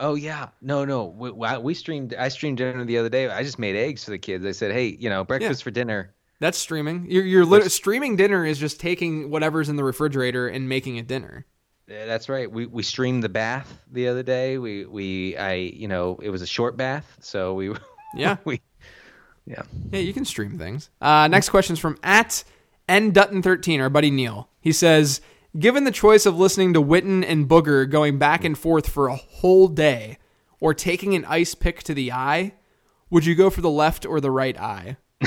Oh 0.00 0.14
yeah, 0.14 0.48
no, 0.60 0.84
no. 0.84 1.04
We, 1.06 1.30
we- 1.30 1.74
streamed. 1.74 2.14
I 2.14 2.28
streamed 2.28 2.58
dinner 2.58 2.84
the 2.84 2.98
other 2.98 3.08
day. 3.08 3.28
I 3.28 3.42
just 3.42 3.58
made 3.58 3.76
eggs 3.76 4.04
for 4.04 4.10
the 4.12 4.18
kids. 4.18 4.44
I 4.44 4.52
said, 4.52 4.72
hey, 4.72 4.96
you 4.98 5.10
know, 5.10 5.22
breakfast 5.24 5.62
for 5.62 5.70
dinner. 5.70 6.14
That's 6.40 6.58
streaming. 6.58 7.06
You're, 7.08 7.24
you're 7.24 7.44
lit- 7.44 7.70
streaming 7.70 8.16
dinner 8.16 8.44
is 8.44 8.58
just 8.58 8.80
taking 8.80 9.30
whatever's 9.30 9.68
in 9.68 9.76
the 9.76 9.84
refrigerator 9.84 10.48
and 10.48 10.68
making 10.68 10.96
it 10.96 11.06
dinner. 11.06 11.46
That's 11.86 12.28
right. 12.28 12.50
We 12.50 12.66
we 12.66 12.82
streamed 12.82 13.22
the 13.22 13.28
bath 13.28 13.80
the 13.92 14.08
other 14.08 14.22
day. 14.22 14.58
We 14.58 14.86
we 14.86 15.36
I 15.36 15.54
you 15.54 15.86
know 15.88 16.18
it 16.22 16.30
was 16.30 16.40
a 16.42 16.46
short 16.46 16.76
bath, 16.76 17.16
so 17.20 17.54
we 17.54 17.74
Yeah. 18.14 18.36
we 18.44 18.60
yeah. 19.46 19.62
Yeah, 19.90 20.00
you 20.00 20.12
can 20.12 20.24
stream 20.24 20.58
things. 20.58 20.90
Uh, 21.00 21.28
next 21.28 21.48
question 21.48 21.74
is 21.74 21.80
from 21.80 21.98
at 22.02 22.44
N 22.88 23.10
Dutton 23.10 23.42
thirteen, 23.42 23.80
our 23.80 23.90
buddy 23.90 24.10
Neil. 24.10 24.48
He 24.60 24.72
says, 24.72 25.20
given 25.58 25.84
the 25.84 25.90
choice 25.90 26.26
of 26.26 26.38
listening 26.38 26.72
to 26.74 26.82
Witten 26.82 27.24
and 27.26 27.48
Booger 27.48 27.88
going 27.90 28.18
back 28.18 28.44
and 28.44 28.56
forth 28.56 28.88
for 28.88 29.08
a 29.08 29.16
whole 29.16 29.68
day, 29.68 30.18
or 30.60 30.74
taking 30.74 31.14
an 31.14 31.24
ice 31.24 31.54
pick 31.54 31.82
to 31.84 31.94
the 31.94 32.12
eye, 32.12 32.54
would 33.10 33.26
you 33.26 33.34
go 33.34 33.50
for 33.50 33.60
the 33.60 33.70
left 33.70 34.06
or 34.06 34.20
the 34.20 34.30
right 34.30 34.58
eye? 34.58 34.96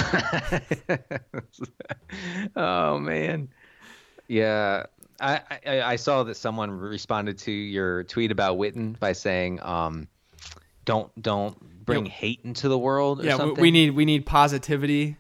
oh 2.56 3.00
man, 3.00 3.50
yeah. 4.28 4.86
I, 5.22 5.42
I 5.66 5.82
I 5.82 5.96
saw 5.96 6.24
that 6.24 6.36
someone 6.36 6.72
responded 6.72 7.38
to 7.40 7.52
your 7.52 8.04
tweet 8.04 8.32
about 8.32 8.58
Witten 8.58 9.00
by 9.00 9.14
saying, 9.14 9.62
um, 9.62 10.10
don't 10.84 11.10
don't 11.22 11.58
bring 11.86 12.06
hate 12.06 12.42
into 12.44 12.68
the 12.70 12.78
world. 12.78 13.22
Or 13.22 13.24
Yeah, 13.24 13.34
we, 13.34 13.38
something. 13.38 13.62
we 13.62 13.72
need 13.72 13.92
we 13.92 14.06
need 14.06 14.26
positivity 14.26 15.18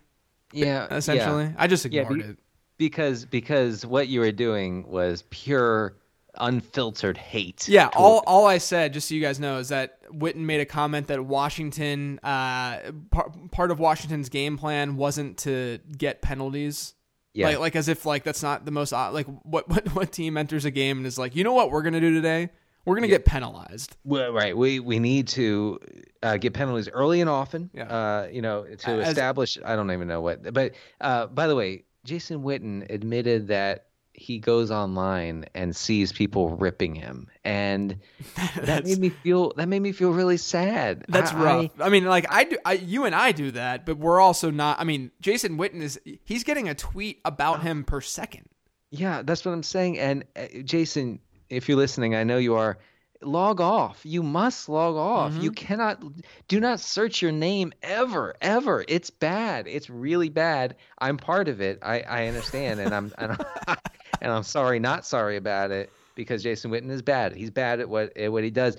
yeah 0.53 0.87
essentially. 0.93 1.45
yeah. 1.45 1.53
I 1.57 1.67
just 1.67 1.85
Yeah, 1.85 2.01
ignored 2.03 2.19
be- 2.23 2.25
it. 2.29 2.37
because 2.77 3.25
because 3.25 3.85
what 3.85 4.07
you 4.07 4.19
were 4.21 4.31
doing 4.31 4.87
was 4.87 5.23
pure 5.29 5.95
unfiltered 6.37 7.17
hate. 7.17 7.67
Yeah, 7.69 7.87
toward- 7.89 7.95
all 7.95 8.23
all 8.27 8.45
I 8.45 8.57
said, 8.57 8.93
just 8.93 9.07
so 9.09 9.15
you 9.15 9.21
guys 9.21 9.39
know, 9.39 9.57
is 9.59 9.69
that 9.69 10.01
Witten 10.11 10.37
made 10.43 10.59
a 10.59 10.65
comment 10.65 11.07
that 11.07 11.23
Washington, 11.25 12.19
uh, 12.23 12.91
par- 13.11 13.31
part 13.51 13.71
of 13.71 13.79
Washington's 13.79 14.29
game 14.29 14.57
plan 14.57 14.97
wasn't 14.97 15.37
to 15.39 15.79
get 15.97 16.21
penalties. 16.21 16.93
Yeah. 17.33 17.47
Like, 17.47 17.59
like 17.59 17.75
as 17.75 17.87
if 17.89 18.05
like 18.05 18.23
that's 18.23 18.43
not 18.43 18.65
the 18.65 18.71
most 18.71 18.93
o- 18.93 19.11
like 19.11 19.27
what 19.43 19.67
what 19.69 19.95
what 19.95 20.11
team 20.11 20.37
enters 20.37 20.65
a 20.65 20.71
game 20.71 20.97
and 20.97 21.05
is 21.07 21.17
like, 21.17 21.35
you 21.35 21.43
know 21.43 21.53
what 21.53 21.71
we're 21.71 21.83
gonna 21.83 21.99
do 22.01 22.13
today? 22.13 22.49
We're 22.85 22.95
gonna 22.95 23.07
get 23.07 23.25
penalized. 23.25 23.97
Well, 24.03 24.31
right. 24.31 24.55
We 24.55 24.79
we 24.79 24.99
need 24.99 25.27
to 25.29 25.79
uh, 26.21 26.37
get 26.37 26.53
penalties 26.53 26.87
early 26.89 27.19
and 27.21 27.29
often. 27.29 27.69
Yeah. 27.73 27.83
Uh, 27.85 28.27
you 28.31 28.41
know, 28.41 28.63
to 28.63 28.89
As- 28.89 29.09
establish. 29.09 29.57
I 29.63 29.75
don't 29.75 29.91
even 29.91 30.07
know 30.07 30.21
what. 30.21 30.53
But 30.53 30.73
uh, 31.01 31.27
by 31.27 31.47
the 31.47 31.55
way, 31.55 31.85
Jason 32.03 32.43
Witten 32.43 32.89
admitted 32.89 33.47
that 33.47 33.87
he 34.13 34.39
goes 34.39 34.71
online 34.71 35.45
and 35.53 35.75
sees 35.75 36.13
people 36.13 36.49
ripping 36.55 36.95
him, 36.95 37.27
and 37.43 37.99
that 38.61 38.85
made 38.85 38.99
me 38.99 39.09
feel. 39.09 39.51
That 39.57 39.67
made 39.67 39.81
me 39.81 39.91
feel 39.91 40.11
really 40.11 40.37
sad. 40.37 41.05
That's 41.09 41.31
I- 41.33 41.43
rough. 41.43 41.71
I, 41.81 41.89
mean, 41.89 42.05
like 42.05 42.25
I 42.31 42.43
do, 42.45 42.57
I, 42.63 42.73
you 42.73 43.05
and 43.05 43.15
I 43.15 43.31
do 43.31 43.51
that, 43.51 43.85
but 43.85 43.97
we're 43.97 44.19
also 44.19 44.51
not. 44.51 44.79
I 44.79 44.83
mean, 44.83 45.11
Jason 45.21 45.57
Witten 45.57 45.81
is 45.81 45.99
he's 46.23 46.43
getting 46.43 46.69
a 46.69 46.75
tweet 46.75 47.19
about 47.25 47.63
him 47.63 47.83
per 47.83 47.99
second. 47.99 48.45
Yeah, 48.91 49.23
that's 49.23 49.43
what 49.43 49.51
I'm 49.51 49.63
saying. 49.63 49.99
And 49.99 50.23
uh, 50.35 50.45
Jason, 50.63 51.19
if 51.55 51.69
you're 51.69 51.77
listening, 51.77 52.15
I 52.15 52.23
know 52.23 52.37
you 52.37 52.55
are. 52.55 52.77
Log 53.21 53.61
off. 53.61 54.01
You 54.03 54.21
must 54.21 54.67
log 54.67 54.95
off. 54.95 55.33
You 55.35 55.49
mm-hmm. 55.49 55.53
cannot. 55.53 56.03
Do 56.47 56.59
not 56.59 56.79
search 56.79 57.21
your 57.21 57.31
name 57.31 57.73
ever, 57.81 58.35
ever. 58.41 58.83
It's 58.87 59.09
bad. 59.09 59.67
It's 59.67 59.89
really 59.89 60.29
bad. 60.29 60.75
I'm 60.99 61.17
part 61.17 61.47
of 61.47 61.61
it. 61.61 61.79
I, 61.81 62.01
I 62.01 62.27
understand, 62.27 62.81
and 62.81 62.93
I'm 62.93 63.13
and 63.17 63.31
I'm, 63.31 63.77
and 64.21 64.31
I'm 64.31 64.43
sorry, 64.43 64.79
not 64.79 65.05
sorry 65.05 65.37
about 65.37 65.71
it 65.71 65.91
because 66.13 66.43
Jason 66.43 66.71
Witten 66.71 66.91
is 66.91 67.01
bad. 67.01 67.35
He's 67.35 67.51
bad 67.51 67.79
at 67.79 67.89
what 67.89 68.15
at 68.17 68.31
what 68.31 68.43
he 68.43 68.51
does. 68.51 68.77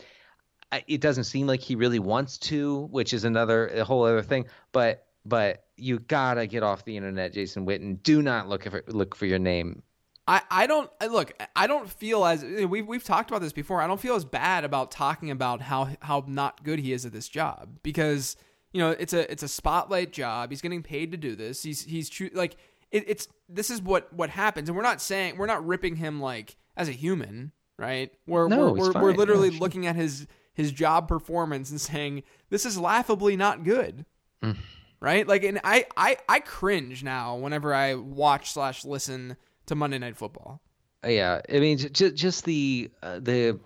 I- 0.70 0.84
It 0.86 1.00
doesn't 1.00 1.24
seem 1.24 1.46
like 1.46 1.60
he 1.60 1.74
really 1.74 1.98
wants 1.98 2.38
to, 2.38 2.88
which 2.90 3.14
is 3.14 3.24
another 3.24 3.68
a 3.68 3.84
whole 3.84 4.04
other 4.04 4.22
thing. 4.22 4.46
But 4.70 5.06
but 5.24 5.64
you 5.76 5.98
gotta 5.98 6.46
get 6.46 6.62
off 6.62 6.84
the 6.84 6.96
internet, 6.96 7.32
Jason 7.32 7.66
Witten. 7.66 8.02
Do 8.02 8.22
not 8.22 8.48
look 8.48 8.64
for 8.64 8.84
look 8.86 9.14
for 9.14 9.26
your 9.26 9.38
name 9.38 9.82
I, 10.28 10.42
I 10.50 10.66
don't 10.66 10.90
I- 11.00 11.06
look. 11.06 11.32
I 11.54 11.66
don't 11.66 11.88
feel 11.88 12.24
as 12.24 12.42
we've 12.44 12.86
we've 12.86 13.04
talked 13.04 13.30
about 13.30 13.40
this 13.42 13.52
before. 13.52 13.80
I 13.80 13.86
don't 13.86 14.00
feel 14.00 14.16
as 14.16 14.24
bad 14.24 14.64
about 14.64 14.90
talking 14.90 15.30
about 15.30 15.60
how 15.62 15.88
how 16.02 16.24
not 16.26 16.64
good 16.64 16.78
he 16.80 16.92
is 16.92 17.06
at 17.06 17.12
this 17.12 17.28
job 17.28 17.78
because 17.82 18.36
you 18.72 18.80
know 18.80 18.90
it's 18.90 19.12
a 19.12 19.30
it's 19.30 19.42
a 19.42 19.48
spotlight 19.48 20.12
job. 20.12 20.50
He's 20.50 20.60
getting 20.62 20.82
paid 20.82 21.12
to 21.12 21.16
do 21.16 21.36
this. 21.36 21.62
He's 21.62 21.82
he's 21.84 22.08
choo- 22.08 22.30
like 22.34 22.56
it, 22.90 23.04
it's 23.08 23.28
this 23.48 23.70
is 23.70 23.80
what 23.80 24.12
what 24.12 24.30
happens, 24.30 24.68
and 24.68 24.76
we're 24.76 24.82
not 24.82 25.00
saying 25.00 25.36
we're 25.38 25.46
not 25.46 25.64
ripping 25.66 25.96
him 25.96 26.20
like 26.20 26.56
as 26.76 26.88
a 26.88 26.92
human, 26.92 27.52
right? 27.78 28.12
We're 28.26 28.48
No, 28.48 28.72
we're 28.72 28.92
we're, 28.92 29.02
we're 29.02 29.12
literally 29.14 29.50
sure. 29.50 29.60
looking 29.60 29.86
at 29.86 29.94
his 29.96 30.26
his 30.54 30.72
job 30.72 31.06
performance 31.06 31.70
and 31.70 31.80
saying 31.80 32.24
this 32.50 32.66
is 32.66 32.78
laughably 32.78 33.36
not 33.36 33.62
good. 33.62 34.04
Mm. 34.42 34.56
Right, 34.98 35.28
like, 35.28 35.44
and 35.44 35.60
I, 35.62 35.84
I, 35.94 36.16
I 36.26 36.40
cringe 36.40 37.04
now 37.04 37.36
whenever 37.36 37.74
I 37.74 37.94
watch 37.94 38.52
slash 38.52 38.82
listen 38.82 39.36
to 39.66 39.74
Monday 39.74 39.98
Night 39.98 40.16
Football. 40.16 40.60
Uh, 41.04 41.08
Yeah, 41.08 41.40
I 41.52 41.60
mean, 41.60 41.78
just 41.78 42.14
just 42.14 42.44
the 42.44 42.90
uh, 43.02 43.20
the 43.20 43.58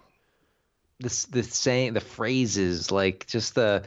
the 0.99 1.27
the 1.31 1.43
saying, 1.43 1.95
the 1.95 2.01
phrases, 2.01 2.91
like 2.91 3.27
just 3.27 3.55
the 3.55 3.85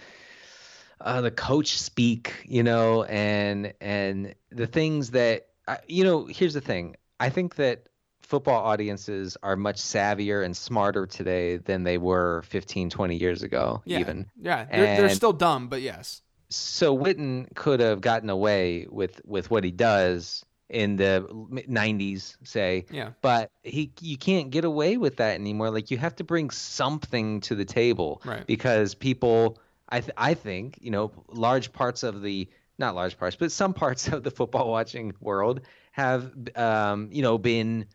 uh, 1.02 1.22
the 1.22 1.32
coach 1.32 1.78
speak, 1.78 2.34
you 2.46 2.64
know, 2.64 3.04
and 3.04 3.74
and 3.82 4.34
the 4.52 4.68
things 4.68 5.12
that 5.12 5.48
I, 5.68 5.80
you 5.88 6.04
know. 6.04 6.26
Here's 6.26 6.54
the 6.54 6.62
thing: 6.62 6.96
I 7.20 7.30
think 7.30 7.56
that 7.56 7.88
football 8.22 8.64
audiences 8.64 9.38
are 9.44 9.56
much 9.56 9.78
savvier 9.78 10.44
and 10.44 10.56
smarter 10.56 11.06
today 11.06 11.58
than 11.58 11.84
they 11.84 11.98
were 11.98 12.42
15, 12.44 12.90
20 12.90 13.18
years 13.18 13.44
ago, 13.44 13.82
Yeah, 13.86 14.00
even. 14.00 14.26
yeah, 14.42 14.66
they're, 14.72 14.96
they're 14.98 15.10
still 15.10 15.34
dumb, 15.34 15.68
but 15.68 15.82
yes, 15.82 16.22
So 16.50 16.98
Witten 16.98 17.54
could 17.54 17.80
have 17.80 18.02
gotten 18.02 18.30
away 18.30 18.88
with 18.90 19.22
with 19.26 19.52
what 19.52 19.64
he 19.64 19.72
does 19.72 20.44
in 20.74 20.96
the 20.96 21.22
90s 21.68 22.36
say 22.44 22.86
Yeah. 22.90 23.12
but 23.22 23.52
he 23.64 23.92
you 24.02 24.18
can't 24.18 24.50
get 24.50 24.66
away 24.66 24.98
with 24.98 25.18
that 25.18 25.36
anymore 25.36 25.70
like 25.70 25.92
you 25.92 25.98
have 26.00 26.16
to 26.18 26.24
bring 26.24 26.50
something 26.50 27.42
to 27.42 27.56
the 27.56 27.66
table 27.66 28.22
Right. 28.26 28.46
because 28.48 28.96
people 28.96 29.60
i 29.90 30.00
th- 30.02 30.14
i 30.18 30.34
think 30.34 30.78
you 30.82 30.90
know 30.92 31.12
large 31.30 31.72
parts 31.72 32.02
of 32.04 32.22
the 32.24 32.48
not 32.80 32.96
large 32.96 33.18
parts 33.20 33.36
but 33.36 33.52
some 33.52 33.74
parts 33.74 34.08
of 34.14 34.24
the 34.24 34.32
football 34.32 34.70
watching 34.70 35.14
world 35.22 35.62
have 35.92 36.32
um 36.56 37.10
you 37.12 37.22
know 37.22 37.38
been 37.38 37.86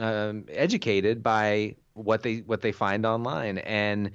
um 0.00 0.46
educated 0.48 1.22
by 1.22 1.76
what 1.92 2.22
they 2.22 2.38
what 2.38 2.60
they 2.62 2.72
find 2.72 3.04
online 3.06 3.58
and 3.58 4.10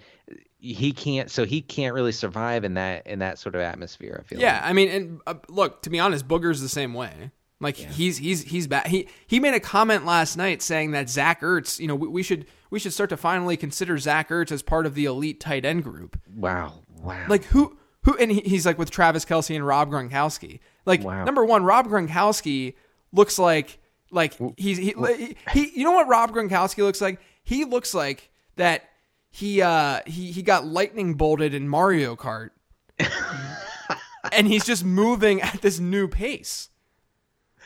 he 0.57 0.91
can't 0.91 1.30
so 1.32 1.45
he 1.45 1.62
can't 1.62 1.93
really 1.93 2.12
survive 2.12 2.64
in 2.66 2.74
that 2.74 3.05
in 3.07 3.20
that 3.20 3.38
sort 3.39 3.55
of 3.55 3.62
atmosphere 3.62 4.20
i 4.20 4.24
feel 4.28 4.41
Yeah, 4.41 4.60
I 4.64 4.74
mean, 4.74 4.89
and 4.89 5.22
uh, 5.28 5.36
look, 5.47 5.82
to 5.84 5.89
be 5.89 5.99
honest, 5.99 6.28
Booger's 6.28 6.60
the 6.60 6.68
same 6.68 6.93
way. 6.93 7.32
Like 7.62 7.76
he's 7.76 8.18
he's 8.18 8.43
he's 8.43 8.68
bad. 8.68 8.88
He 8.88 9.07
he 9.28 9.39
made 9.39 9.53
a 9.53 9.60
comment 9.60 10.05
last 10.05 10.38
night 10.38 10.62
saying 10.62 10.91
that 10.91 11.10
Zach 11.10 11.41
Ertz, 11.41 11.80
you 11.80 11.88
know, 11.88 11.95
we, 11.95 12.07
we 12.07 12.24
should 12.24 12.45
we 12.70 12.80
should 12.80 12.93
start 12.93 13.10
to 13.10 13.18
finally 13.18 13.57
consider 13.57 13.97
Zach 13.97 14.30
Ertz 14.30 14.51
as 14.51 14.62
part 14.62 14.86
of 14.86 14.95
the 14.95 15.05
elite 15.05 15.39
tight 15.41 15.66
end 15.66 15.84
group. 15.84 16.20
wow 16.34 16.74
wow 17.01 17.26
Like 17.28 17.43
who 17.45 17.78
who 18.03 18.16
and 18.16 18.32
he, 18.32 18.39
he's 18.41 18.66
like 18.66 18.78
with 18.78 18.91
Travis 18.91 19.26
Kelce 19.26 19.53
and 19.55 19.68
Rob 19.68 19.89
Gronkowski. 19.91 20.60
Like 20.86 21.03
Wow. 21.03 21.26
number 21.26 21.43
one, 21.43 21.64
Rob 21.66 21.88
Gronkowski 21.88 22.76
looks 23.12 23.38
like 23.38 23.80
like 24.10 24.36
he's 24.57 24.78
he, 24.78 24.93
he, 25.18 25.36
he 25.51 25.72
you 25.76 25.84
know 25.84 25.91
what 25.91 26.07
Rob 26.07 26.32
Gronkowski 26.32 26.78
looks 26.78 27.01
like? 27.01 27.20
He 27.43 27.66
looks 27.66 27.93
like 27.93 28.30
that 28.55 28.86
he 29.32 29.62
uh 29.62 29.99
he 30.05 30.32
he 30.32 30.41
got 30.43 30.66
lightning 30.66 31.16
bolted 31.16 31.53
in 31.53 31.68
Mario 31.68 32.16
Kart. 32.16 32.51
and 34.32 34.47
he's 34.47 34.66
just 34.66 34.86
moving 34.86 35.41
at 35.41 35.62
this 35.62 35.80
new 35.80 36.07
pace. 36.07 36.70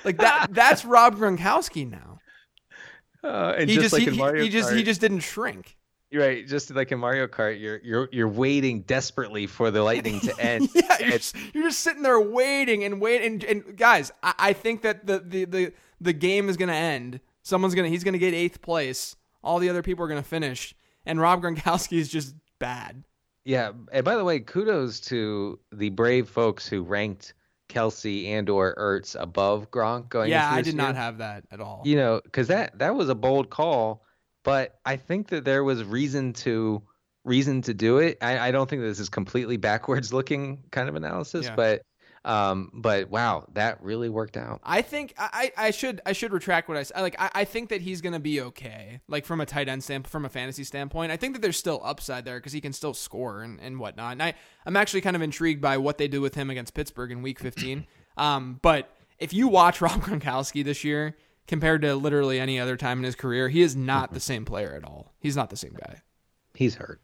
Like 0.04 0.18
that 0.18 0.48
that's 0.52 0.86
Rob 0.96 1.18
Gronkowski 1.18 1.90
now. 1.90 2.20
Uh, 3.24 3.56
and 3.58 3.70
He 3.70 3.76
just, 3.76 3.94
like 3.94 4.02
he, 4.04 4.10
in 4.10 4.18
Mario 4.18 4.44
he 4.44 4.50
just 4.50 4.72
he 4.74 4.84
just 4.84 5.00
didn't 5.02 5.22
shrink. 5.22 5.78
right, 6.12 6.46
just 6.46 6.72
like 6.72 6.92
in 6.92 7.00
Mario 7.00 7.28
Kart, 7.28 7.60
you're 7.60 7.80
you're 7.84 8.10
you're 8.12 8.28
waiting 8.28 8.82
desperately 8.82 9.48
for 9.48 9.72
the 9.72 9.82
lightning 9.82 10.20
to 10.22 10.40
end. 10.40 10.70
Yeah, 10.76 10.98
you're 11.00 11.12
just, 11.12 11.36
you're 11.54 11.64
just 11.64 11.80
sitting 11.80 12.04
there 12.04 12.20
waiting 12.20 12.84
and 12.84 13.02
waiting. 13.02 13.34
And, 13.34 13.44
and 13.44 13.78
guys, 13.78 14.12
I, 14.22 14.34
I 14.38 14.54
think 14.54 14.82
that 14.82 15.06
the, 15.06 15.20
the, 15.20 15.46
the, 15.46 15.74
the 16.02 16.14
game 16.14 16.50
is 16.50 16.58
going 16.58 16.70
to 16.70 16.76
end. 16.76 17.22
Someone's 17.44 17.76
to, 17.76 17.84
he's 17.90 18.04
going 18.04 18.14
to 18.14 18.20
get 18.20 18.34
eighth 18.34 18.62
place. 18.62 19.16
All 19.44 19.60
the 19.60 19.70
other 19.70 19.82
people 19.82 20.06
are 20.06 20.08
going 20.08 20.22
to 20.22 20.28
finish. 20.28 20.76
And 21.06 21.20
Rob 21.20 21.42
Gronkowski 21.42 21.98
is 21.98 22.10
just 22.10 22.36
bad. 22.60 23.04
Yeah, 23.46 23.72
and 23.92 24.06
by 24.06 24.16
the 24.16 24.24
way, 24.24 24.40
kudos 24.40 25.02
to 25.02 25.60
the 25.74 25.90
brave 25.90 26.30
folks 26.30 26.68
who 26.68 26.82
ranked 26.82 27.34
Kelce 27.74 28.28
and 28.28 28.50
or 28.50 28.76
Ertz 28.76 29.16
above 29.20 29.72
Gronk 29.72 30.10
going. 30.10 30.30
yeah, 30.30 30.50
I 30.52 30.62
did 30.62 30.76
not 30.76 30.96
have 30.96 31.18
that 31.18 31.44
at 31.52 31.60
all. 31.60 31.82
You 31.86 31.96
know, 31.96 32.22
because 32.24 32.48
that 32.48 32.78
that 32.80 32.96
was 32.96 33.10
a 33.10 33.16
bold 33.16 33.50
call, 33.50 34.04
but 34.44 34.80
I 34.86 34.96
think 34.98 35.30
that 35.30 35.44
there 35.46 35.64
was 35.64 35.84
reason 35.84 36.34
to 36.34 36.84
reason 37.26 37.62
to 37.64 37.74
do 37.74 38.00
it. 38.00 38.18
I, 38.22 38.50
I 38.50 38.52
don't 38.52 38.70
think 38.70 38.82
this 38.82 39.00
is 39.00 39.10
completely 39.10 39.58
backwards 39.58 40.14
looking 40.14 40.64
kind 40.72 40.90
of 40.90 40.96
analysis, 40.96 41.46
Yeah. 41.46 41.56
but 41.56 41.82
um, 42.26 42.72
but 42.74 43.10
wow, 43.10 43.46
that 43.54 43.84
really 43.84 44.08
worked 44.08 44.38
out. 44.38 44.62
I 44.64 44.82
think 44.82 45.14
I, 45.18 45.52
I 45.58 45.72
should 45.72 46.02
I 46.06 46.14
should 46.14 46.32
retract 46.32 46.70
what 46.70 46.78
I 46.78 46.84
said. 46.84 47.02
Like 47.02 47.20
I, 47.20 47.30
I 47.36 47.46
think 47.46 47.70
that 47.70 47.82
he's 47.82 48.02
gonna 48.02 48.20
be 48.20 48.40
okay. 48.42 49.02
Like 49.08 49.26
from 49.26 49.42
a 49.42 49.46
tight 49.46 49.68
end 49.68 49.84
standpoint, 49.84 50.12
from 50.12 50.26
a 50.26 50.30
fantasy 50.30 50.64
standpoint, 50.64 51.12
I 51.12 51.18
think 51.18 51.34
that 51.34 51.42
there's 51.42 51.58
still 51.58 51.82
upside 51.84 52.24
there 52.24 52.40
because 52.40 52.54
he 52.54 52.62
can 52.62 52.72
still 52.72 52.94
score 52.94 53.42
and, 53.42 53.60
and 53.60 53.78
whatnot. 53.78 54.14
And 54.14 54.24
I 54.24 54.34
I'm 54.66 54.78
actually 54.78 55.02
kind 55.02 55.16
of 55.16 55.22
intrigued 55.22 55.62
by 55.62 55.78
what 55.78 55.98
they 55.98 56.08
do 56.08 56.22
with 56.22 56.36
him 56.36 56.50
against 56.50 56.74
Pittsburgh 56.74 57.12
in 57.12 57.22
Week 57.22 57.40
15. 57.40 57.86
um, 58.18 58.60
but 58.62 58.96
if 59.20 59.34
you 59.34 59.50
watch 59.50 59.82
Rob 59.82 60.02
Gronkowski 60.02 60.64
this 60.64 60.84
year 60.84 61.18
compared 61.48 61.82
to 61.82 61.96
literally 61.96 62.40
any 62.40 62.58
other 62.58 62.78
time 62.78 63.00
in 63.00 63.04
his 63.04 63.16
career, 63.16 63.50
he 63.50 63.62
is 63.62 63.76
not 63.76 64.14
the 64.14 64.22
same 64.22 64.46
player 64.46 64.74
at 64.76 64.86
all. 64.86 65.12
He's 65.20 65.36
not 65.36 65.50
the 65.50 65.58
same 65.58 65.76
guy. 65.78 66.02
He's 66.54 66.76
hurt. 66.76 67.02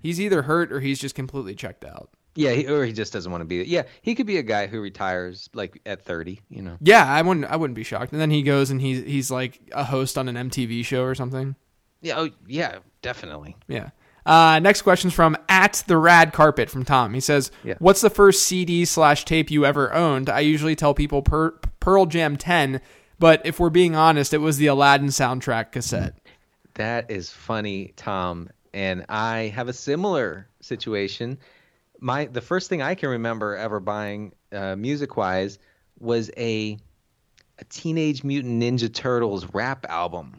He's 0.00 0.20
either 0.20 0.42
hurt 0.42 0.72
or 0.72 0.80
he's 0.80 1.00
just 1.00 1.14
completely 1.14 1.54
checked 1.54 1.84
out. 1.84 2.10
Yeah, 2.36 2.52
he, 2.52 2.66
or 2.66 2.84
he 2.84 2.92
just 2.92 3.12
doesn't 3.12 3.30
want 3.30 3.42
to 3.42 3.46
be. 3.46 3.62
Yeah, 3.62 3.84
he 4.02 4.14
could 4.14 4.26
be 4.26 4.38
a 4.38 4.42
guy 4.42 4.66
who 4.66 4.80
retires 4.80 5.48
like 5.54 5.80
at 5.86 6.02
30. 6.04 6.40
You 6.50 6.62
know. 6.62 6.76
Yeah, 6.80 7.04
I 7.06 7.22
wouldn't 7.22 7.46
I 7.46 7.56
wouldn't 7.56 7.76
be 7.76 7.84
shocked. 7.84 8.12
And 8.12 8.20
then 8.20 8.30
he 8.30 8.42
goes 8.42 8.70
and 8.70 8.80
he's 8.80 9.04
he's 9.04 9.30
like 9.30 9.60
a 9.72 9.84
host 9.84 10.18
on 10.18 10.28
an 10.28 10.50
MTV 10.50 10.84
show 10.84 11.04
or 11.04 11.14
something. 11.14 11.54
Yeah. 12.00 12.18
Oh, 12.18 12.30
yeah. 12.46 12.78
Definitely. 13.02 13.56
Yeah. 13.68 13.90
Uh, 14.26 14.58
next 14.58 14.82
question's 14.82 15.12
from 15.12 15.36
at 15.48 15.84
the 15.86 15.96
rad 15.98 16.32
carpet 16.32 16.70
from 16.70 16.84
Tom. 16.84 17.12
He 17.14 17.20
says, 17.20 17.50
Yeah. 17.62 17.74
"What's 17.78 18.00
the 18.00 18.08
first 18.10 18.42
CD 18.44 18.84
slash 18.86 19.24
tape 19.26 19.50
you 19.50 19.66
ever 19.66 19.92
owned?" 19.92 20.30
I 20.30 20.40
usually 20.40 20.74
tell 20.74 20.94
people 20.94 21.20
per- 21.22 21.58
Pearl 21.80 22.06
Jam 22.06 22.36
10, 22.38 22.80
but 23.18 23.42
if 23.44 23.60
we're 23.60 23.68
being 23.68 23.94
honest, 23.94 24.32
it 24.32 24.38
was 24.38 24.56
the 24.56 24.66
Aladdin 24.66 25.08
soundtrack 25.08 25.72
cassette. 25.72 26.14
That 26.74 27.10
is 27.10 27.28
funny, 27.30 27.92
Tom. 27.96 28.48
And 28.72 29.04
I 29.10 29.52
have 29.54 29.68
a 29.68 29.72
similar 29.74 30.48
situation. 30.60 31.38
My 32.04 32.26
the 32.26 32.42
first 32.42 32.68
thing 32.68 32.82
I 32.82 32.94
can 32.94 33.08
remember 33.08 33.56
ever 33.56 33.80
buying, 33.80 34.34
uh, 34.52 34.76
music 34.76 35.16
wise, 35.16 35.58
was 35.98 36.30
a 36.36 36.76
a 37.58 37.64
Teenage 37.70 38.22
Mutant 38.22 38.62
Ninja 38.62 38.92
Turtles 38.92 39.46
rap 39.54 39.86
album. 39.88 40.34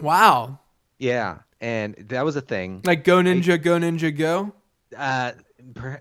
Wow, 0.00 0.58
Yeah, 0.98 1.38
and 1.60 1.94
that 2.08 2.24
was 2.24 2.34
a 2.34 2.40
thing. 2.40 2.80
like 2.84 3.04
Go 3.04 3.18
Ninja, 3.22 3.62
Go 3.62 3.78
Ninja, 3.78 4.16
Go. 4.16 4.52
uh 4.96 5.32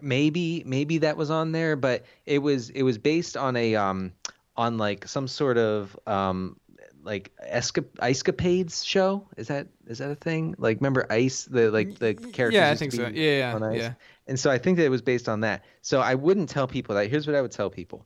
maybe 0.01 0.63
maybe 0.65 0.97
that 0.97 1.15
was 1.15 1.29
on 1.31 1.51
there 1.51 1.75
but 1.75 2.03
it 2.25 2.39
was 2.39 2.69
it 2.71 2.81
was 2.83 2.97
based 2.97 3.37
on 3.37 3.55
a 3.55 3.75
um 3.75 4.11
on 4.57 4.77
like 4.77 5.07
some 5.07 5.27
sort 5.27 5.57
of 5.57 5.97
um 6.05 6.59
like 7.03 7.31
esca- 7.49 7.85
icecapades 8.01 8.85
show 8.85 9.27
is 9.37 9.47
that 9.47 9.67
is 9.87 9.99
that 9.99 10.11
a 10.11 10.15
thing 10.15 10.53
like 10.57 10.77
remember 10.77 11.05
ice 11.09 11.45
the 11.45 11.71
like 11.71 11.97
the 11.99 12.13
characters 12.13 12.53
Yeah, 12.53 12.71
I 12.71 12.75
think 12.75 12.91
so. 12.91 13.07
Yeah, 13.07 13.57
yeah, 13.59 13.71
yeah. 13.73 13.93
And 14.27 14.39
so 14.39 14.49
i 14.49 14.57
think 14.57 14.77
that 14.77 14.85
it 14.85 14.89
was 14.89 15.01
based 15.01 15.29
on 15.29 15.41
that 15.41 15.63
so 15.81 15.99
i 15.99 16.15
wouldn't 16.15 16.49
tell 16.49 16.67
people 16.67 16.95
that 16.95 17.09
here's 17.09 17.27
what 17.27 17.35
i 17.35 17.41
would 17.41 17.51
tell 17.51 17.69
people 17.69 18.05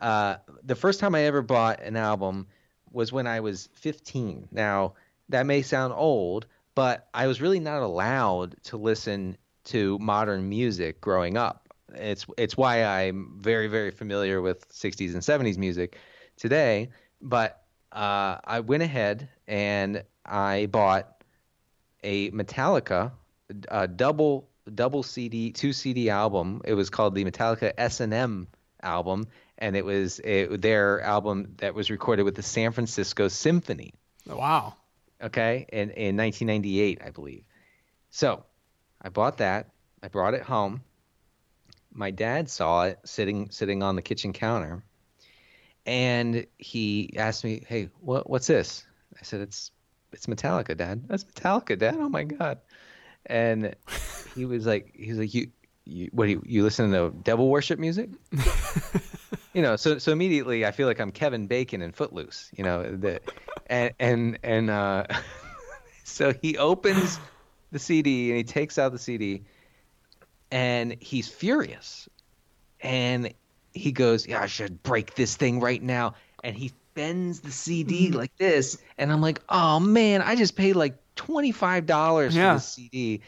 uh 0.00 0.36
the 0.64 0.74
first 0.74 1.00
time 1.00 1.14
i 1.14 1.22
ever 1.22 1.42
bought 1.42 1.80
an 1.82 1.96
album 1.96 2.46
was 2.92 3.12
when 3.12 3.26
i 3.26 3.40
was 3.40 3.68
15 3.74 4.48
now 4.52 4.94
that 5.28 5.46
may 5.46 5.62
sound 5.62 5.92
old 5.94 6.46
but 6.74 7.08
i 7.14 7.26
was 7.26 7.40
really 7.40 7.60
not 7.60 7.82
allowed 7.82 8.54
to 8.64 8.76
listen 8.76 9.36
to 9.66 9.98
modern 9.98 10.48
music 10.48 11.00
growing 11.00 11.36
up. 11.36 11.68
It's 11.94 12.26
it's 12.38 12.56
why 12.56 12.84
I'm 12.84 13.38
very 13.40 13.68
very 13.68 13.90
familiar 13.90 14.40
with 14.40 14.68
60s 14.72 15.12
and 15.12 15.22
70s 15.22 15.58
music 15.58 15.98
today. 16.36 16.90
But 17.20 17.62
uh, 17.92 18.38
I 18.44 18.60
went 18.60 18.82
ahead 18.82 19.28
and 19.46 20.02
I 20.24 20.66
bought 20.66 21.22
a 22.02 22.30
Metallica 22.30 23.12
uh, 23.68 23.86
double 23.86 24.48
double 24.74 25.02
CD 25.02 25.52
two 25.52 25.72
CD 25.72 26.10
album. 26.10 26.62
It 26.64 26.74
was 26.74 26.90
called 26.90 27.14
the 27.14 27.24
Metallica 27.24 27.72
S 27.76 28.00
and 28.00 28.12
M 28.12 28.48
album, 28.82 29.26
and 29.58 29.76
it 29.76 29.84
was 29.84 30.18
it, 30.20 30.60
their 30.60 31.00
album 31.00 31.54
that 31.58 31.74
was 31.74 31.90
recorded 31.90 32.22
with 32.24 32.34
the 32.34 32.42
San 32.42 32.72
Francisco 32.72 33.28
Symphony 33.28 33.94
oh, 34.28 34.36
Wow. 34.36 34.74
okay, 35.22 35.66
in, 35.72 35.90
in 35.90 36.16
1998, 36.16 37.00
I 37.04 37.10
believe. 37.10 37.44
So 38.10 38.44
I 39.00 39.08
bought 39.08 39.38
that. 39.38 39.70
I 40.02 40.08
brought 40.08 40.34
it 40.34 40.42
home. 40.42 40.82
My 41.92 42.10
dad 42.10 42.50
saw 42.50 42.84
it 42.84 42.98
sitting 43.04 43.50
sitting 43.50 43.82
on 43.82 43.96
the 43.96 44.02
kitchen 44.02 44.32
counter, 44.32 44.84
and 45.86 46.46
he 46.58 47.14
asked 47.16 47.44
me, 47.44 47.62
"Hey, 47.66 47.88
what 48.00 48.28
what's 48.28 48.46
this?" 48.46 48.84
I 49.18 49.24
said, 49.24 49.40
"It's 49.40 49.70
it's 50.12 50.26
Metallica, 50.26 50.76
Dad. 50.76 51.08
That's 51.08 51.24
Metallica, 51.24 51.78
Dad. 51.78 51.96
Oh 51.98 52.08
my 52.08 52.24
God!" 52.24 52.58
And 53.26 53.74
he 54.34 54.44
was 54.44 54.66
like, 54.66 54.94
"He 54.96 55.10
was 55.10 55.18
like, 55.18 55.34
you." 55.34 55.50
You, 55.88 56.08
what 56.10 56.24
do 56.24 56.32
you, 56.32 56.42
you 56.44 56.64
listen 56.64 56.90
to 56.90 57.14
devil 57.22 57.48
worship 57.48 57.78
music? 57.78 58.10
you 59.54 59.62
know, 59.62 59.76
so 59.76 59.98
so 59.98 60.10
immediately 60.10 60.66
I 60.66 60.72
feel 60.72 60.88
like 60.88 61.00
I'm 61.00 61.12
Kevin 61.12 61.46
Bacon 61.46 61.80
in 61.80 61.92
Footloose, 61.92 62.50
you 62.56 62.64
know, 62.64 62.82
the, 62.82 63.20
and 63.68 63.92
and 63.98 64.38
and 64.42 64.68
uh, 64.68 65.06
so 66.04 66.34
he 66.42 66.58
opens 66.58 67.20
the 67.72 67.78
CD 67.78 68.30
and 68.30 68.36
he 68.36 68.44
takes 68.44 68.78
out 68.78 68.92
the 68.92 68.98
CD, 68.98 69.44
and 70.50 70.96
he's 71.00 71.28
furious, 71.28 72.08
and 72.80 73.32
he 73.72 73.92
goes, 73.92 74.26
"Yeah, 74.26 74.42
I 74.42 74.46
should 74.46 74.82
break 74.82 75.14
this 75.14 75.36
thing 75.36 75.60
right 75.60 75.82
now," 75.82 76.14
and 76.42 76.56
he 76.56 76.72
bends 76.94 77.40
the 77.40 77.52
CD 77.52 78.10
like 78.10 78.36
this, 78.38 78.76
and 78.98 79.12
I'm 79.12 79.20
like, 79.20 79.40
"Oh 79.48 79.80
man, 79.80 80.20
I 80.20 80.34
just 80.34 80.56
paid 80.56 80.74
like 80.74 80.96
twenty 81.16 81.52
five 81.52 81.86
dollars 81.86 82.36
Yeah. 82.36 82.52
for 82.52 82.58
this 82.58 82.68
CD." 82.68 83.22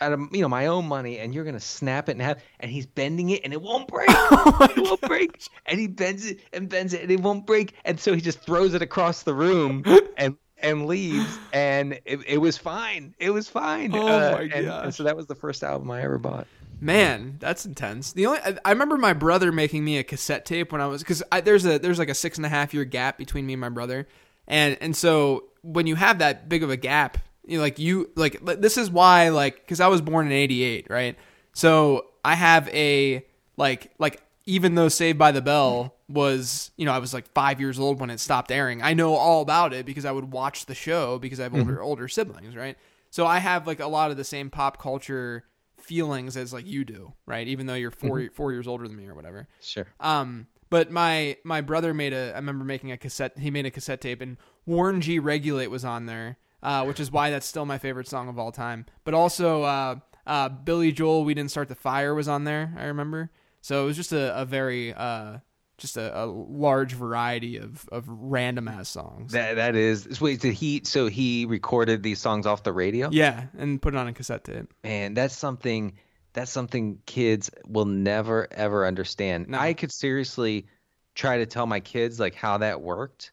Out 0.00 0.12
of 0.12 0.20
you 0.30 0.42
know 0.42 0.48
my 0.48 0.66
own 0.66 0.86
money, 0.86 1.18
and 1.18 1.34
you're 1.34 1.42
gonna 1.44 1.58
snap 1.58 2.08
it 2.08 2.12
and 2.12 2.22
have, 2.22 2.40
and 2.60 2.70
he's 2.70 2.86
bending 2.86 3.30
it, 3.30 3.40
and 3.42 3.52
it 3.52 3.60
won't 3.60 3.88
break. 3.88 4.06
it 4.10 4.76
won't 4.78 5.00
break, 5.00 5.42
and 5.66 5.80
he 5.80 5.88
bends 5.88 6.24
it 6.24 6.38
and 6.52 6.68
bends 6.68 6.94
it, 6.94 7.02
and 7.02 7.10
it 7.10 7.18
won't 7.20 7.46
break, 7.46 7.74
and 7.84 7.98
so 7.98 8.14
he 8.14 8.20
just 8.20 8.40
throws 8.42 8.74
it 8.74 8.82
across 8.82 9.24
the 9.24 9.34
room 9.34 9.82
and 10.16 10.36
and 10.58 10.86
leaves, 10.86 11.36
and 11.52 11.94
it, 12.04 12.20
it 12.28 12.38
was 12.38 12.56
fine. 12.56 13.16
It 13.18 13.30
was 13.30 13.48
fine. 13.48 13.90
Oh, 13.92 14.06
Uh, 14.06 14.30
my 14.36 14.42
and, 14.42 14.66
gosh. 14.66 14.84
and 14.84 14.94
so 14.94 15.02
that 15.02 15.16
was 15.16 15.26
the 15.26 15.34
first 15.34 15.64
album 15.64 15.90
I 15.90 16.02
ever 16.02 16.18
bought. 16.18 16.46
Man, 16.80 17.38
that's 17.40 17.66
intense. 17.66 18.12
The 18.12 18.26
only 18.26 18.38
I, 18.38 18.56
I 18.64 18.70
remember 18.70 18.96
my 18.98 19.14
brother 19.14 19.50
making 19.50 19.84
me 19.84 19.98
a 19.98 20.04
cassette 20.04 20.44
tape 20.44 20.70
when 20.70 20.80
I 20.80 20.86
was 20.86 21.02
because 21.02 21.24
there's 21.42 21.66
a 21.66 21.80
there's 21.80 21.98
like 21.98 22.08
a 22.08 22.14
six 22.14 22.36
and 22.36 22.46
a 22.46 22.48
half 22.48 22.72
year 22.72 22.84
gap 22.84 23.18
between 23.18 23.46
me 23.46 23.54
and 23.54 23.60
my 23.60 23.68
brother, 23.68 24.06
and 24.46 24.78
and 24.80 24.94
so 24.94 25.44
when 25.62 25.86
you 25.86 25.94
have 25.94 26.18
that 26.18 26.48
big 26.48 26.62
of 26.62 26.70
a 26.70 26.76
gap, 26.76 27.18
you 27.46 27.56
know, 27.56 27.62
like 27.62 27.78
you 27.78 28.10
like 28.14 28.44
this 28.44 28.76
is 28.76 28.90
why 28.90 29.30
like 29.30 29.56
because 29.56 29.80
I 29.80 29.88
was 29.88 30.00
born 30.00 30.26
in 30.26 30.32
'88, 30.32 30.86
right? 30.90 31.16
So 31.52 32.06
I 32.24 32.34
have 32.34 32.68
a 32.68 33.24
like 33.56 33.92
like 33.98 34.22
even 34.46 34.74
though 34.74 34.88
Saved 34.88 35.18
by 35.18 35.32
the 35.32 35.42
Bell 35.42 35.94
was 36.08 36.70
you 36.76 36.84
know 36.84 36.92
I 36.92 36.98
was 36.98 37.14
like 37.14 37.32
five 37.32 37.60
years 37.60 37.78
old 37.78 38.00
when 38.00 38.10
it 38.10 38.20
stopped 38.20 38.50
airing, 38.52 38.82
I 38.82 38.94
know 38.94 39.14
all 39.14 39.42
about 39.42 39.72
it 39.72 39.86
because 39.86 40.04
I 40.04 40.12
would 40.12 40.32
watch 40.32 40.66
the 40.66 40.74
show 40.74 41.18
because 41.18 41.40
I 41.40 41.44
have 41.44 41.54
older 41.54 41.82
older 41.82 42.08
siblings, 42.08 42.54
right? 42.54 42.76
So 43.10 43.26
I 43.26 43.38
have 43.38 43.66
like 43.66 43.80
a 43.80 43.86
lot 43.86 44.10
of 44.10 44.16
the 44.16 44.24
same 44.24 44.50
pop 44.50 44.80
culture 44.80 45.44
feelings 45.78 46.36
as 46.36 46.52
like 46.52 46.66
you 46.66 46.84
do, 46.84 47.12
right? 47.26 47.46
Even 47.46 47.66
though 47.66 47.74
you're 47.74 47.90
4 47.90 48.30
four 48.32 48.52
years 48.52 48.66
older 48.66 48.86
than 48.86 48.96
me 48.96 49.06
or 49.06 49.14
whatever. 49.14 49.48
Sure. 49.60 49.86
Um, 50.00 50.46
but 50.70 50.90
my 50.90 51.36
my 51.44 51.60
brother 51.60 51.92
made 51.92 52.14
a. 52.14 52.32
I 52.32 52.36
remember 52.36 52.64
making 52.64 52.92
a 52.92 52.96
cassette. 52.96 53.36
He 53.38 53.50
made 53.50 53.66
a 53.66 53.70
cassette 53.70 54.00
tape, 54.00 54.22
and 54.22 54.38
Warren 54.66 55.00
G. 55.00 55.18
Regulate 55.18 55.68
was 55.68 55.84
on 55.84 56.06
there, 56.06 56.36
uh, 56.62 56.84
which 56.84 57.00
is 57.00 57.10
why 57.10 57.30
that's 57.30 57.46
still 57.46 57.64
my 57.64 57.78
favorite 57.78 58.08
song 58.08 58.28
of 58.28 58.38
all 58.38 58.52
time. 58.52 58.86
But 59.04 59.14
also, 59.14 59.62
uh, 59.62 59.96
uh, 60.26 60.48
Billy 60.48 60.92
Joel, 60.92 61.24
"We 61.24 61.34
Didn't 61.34 61.50
Start 61.50 61.68
the 61.68 61.74
Fire" 61.74 62.14
was 62.14 62.28
on 62.28 62.44
there. 62.44 62.74
I 62.76 62.84
remember. 62.84 63.30
So 63.60 63.82
it 63.82 63.86
was 63.86 63.96
just 63.96 64.12
a, 64.12 64.40
a 64.40 64.44
very 64.44 64.92
uh, 64.92 65.38
just 65.78 65.96
a, 65.96 66.24
a 66.24 66.26
large 66.26 66.94
variety 66.94 67.56
of 67.58 67.88
of 67.90 68.04
random 68.08 68.68
ass 68.68 68.88
songs. 68.88 69.32
That 69.32 69.54
that 69.56 69.74
is. 69.74 70.20
Wait, 70.20 70.40
did 70.40 70.54
he? 70.54 70.82
So 70.84 71.08
he 71.08 71.46
recorded 71.46 72.02
these 72.02 72.20
songs 72.20 72.46
off 72.46 72.62
the 72.62 72.72
radio? 72.72 73.10
yeah, 73.10 73.46
and 73.58 73.80
put 73.82 73.94
it 73.94 73.98
on 73.98 74.08
a 74.08 74.12
cassette 74.12 74.44
tape. 74.44 74.72
Man, 74.84 75.14
that's 75.14 75.36
something. 75.36 75.94
That's 76.34 76.50
something 76.50 77.00
kids 77.04 77.50
will 77.66 77.84
never 77.84 78.48
ever 78.50 78.86
understand. 78.86 79.48
No. 79.48 79.58
I 79.58 79.74
could 79.74 79.92
seriously 79.92 80.66
try 81.14 81.38
to 81.38 81.46
tell 81.46 81.66
my 81.66 81.80
kids 81.80 82.18
like 82.18 82.34
how 82.34 82.58
that 82.58 82.80
worked. 82.80 83.32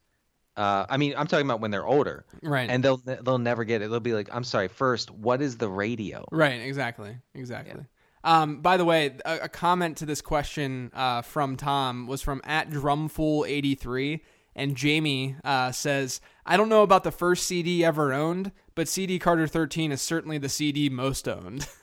Uh, 0.60 0.86
I 0.90 0.98
mean, 0.98 1.14
I'm 1.18 1.26
talking 1.28 1.46
about 1.46 1.62
when 1.62 1.72
they're 1.72 1.88
older, 1.88 2.26
Right. 2.44 2.70
and 2.70 2.84
they'll 2.84 2.98
they'll 2.98 3.38
never 3.40 3.64
get 3.64 3.82
it. 3.82 3.90
They'll 3.90 4.00
be 4.02 4.14
like, 4.14 4.28
"I'm 4.32 4.44
sorry. 4.44 4.68
First, 4.68 5.10
what 5.10 5.42
is 5.42 5.58
the 5.58 5.70
radio?" 5.70 6.26
Right, 6.32 6.60
exactly, 6.62 7.16
exactly. 7.34 7.86
Um, 8.26 8.60
by 8.62 8.76
the 8.76 8.84
way, 8.84 9.16
a, 9.24 9.40
a 9.44 9.50
comment 9.50 9.98
to 9.98 10.06
this 10.06 10.20
question 10.22 10.92
uh, 10.94 11.22
from 11.22 11.56
Tom 11.56 12.08
was 12.08 12.22
from 12.22 12.42
at 12.44 12.70
drumful83, 12.70 14.20
and 14.56 14.76
Jamie 14.76 15.38
uh, 15.46 15.72
says, 15.72 16.20
"I 16.46 16.58
don't 16.58 16.68
know 16.70 16.84
about 16.84 17.06
the 17.06 17.12
first 17.12 17.48
CD 17.48 17.86
ever 17.86 18.12
owned, 18.14 18.52
but 18.76 18.90
CD 18.90 19.18
Carter 19.20 19.48
13 19.48 19.94
is 19.94 20.02
certainly 20.02 20.38
the 20.38 20.50
CD 20.50 20.90
most 20.90 21.28
owned." 21.30 21.68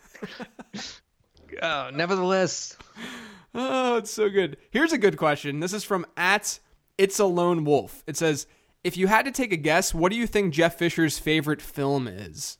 Oh, 1.62 1.90
nevertheless, 1.92 2.76
oh, 3.54 3.96
it's 3.96 4.10
so 4.10 4.28
good. 4.28 4.58
Here's 4.70 4.92
a 4.92 4.98
good 4.98 5.16
question. 5.16 5.60
This 5.60 5.72
is 5.72 5.84
from 5.84 6.04
at 6.16 6.58
It's 6.98 7.18
a 7.18 7.24
Lone 7.24 7.64
Wolf. 7.64 8.02
It 8.06 8.16
says, 8.16 8.46
"If 8.86 8.96
you 8.96 9.06
had 9.06 9.24
to 9.26 9.32
take 9.32 9.52
a 9.52 9.56
guess, 9.56 9.92
what 9.92 10.12
do 10.12 10.16
you 10.18 10.26
think 10.26 10.54
Jeff 10.54 10.76
Fisher's 10.76 11.18
favorite 11.18 11.60
film 11.60 12.06
is?" 12.08 12.58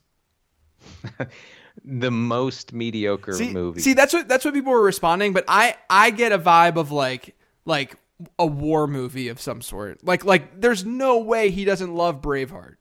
the 1.85 2.11
most 2.11 2.73
mediocre 2.73 3.35
see, 3.35 3.53
movie. 3.53 3.81
See, 3.81 3.95
that's 3.95 4.13
what 4.13 4.29
that's 4.29 4.45
what 4.45 4.55
people 4.55 4.73
were 4.73 4.83
responding, 4.83 5.33
but 5.33 5.45
I 5.49 5.77
I 5.89 6.11
get 6.11 6.33
a 6.33 6.39
vibe 6.39 6.77
of 6.77 6.91
like 6.91 7.37
like 7.65 7.97
a 8.39 8.47
war 8.47 8.87
movie 8.87 9.29
of 9.29 9.41
some 9.41 9.61
sort. 9.63 10.05
Like 10.05 10.25
like 10.25 10.61
there's 10.61 10.85
no 10.85 11.19
way 11.19 11.51
he 11.51 11.65
doesn't 11.65 11.95
love 11.95 12.21
Braveheart. 12.21 12.77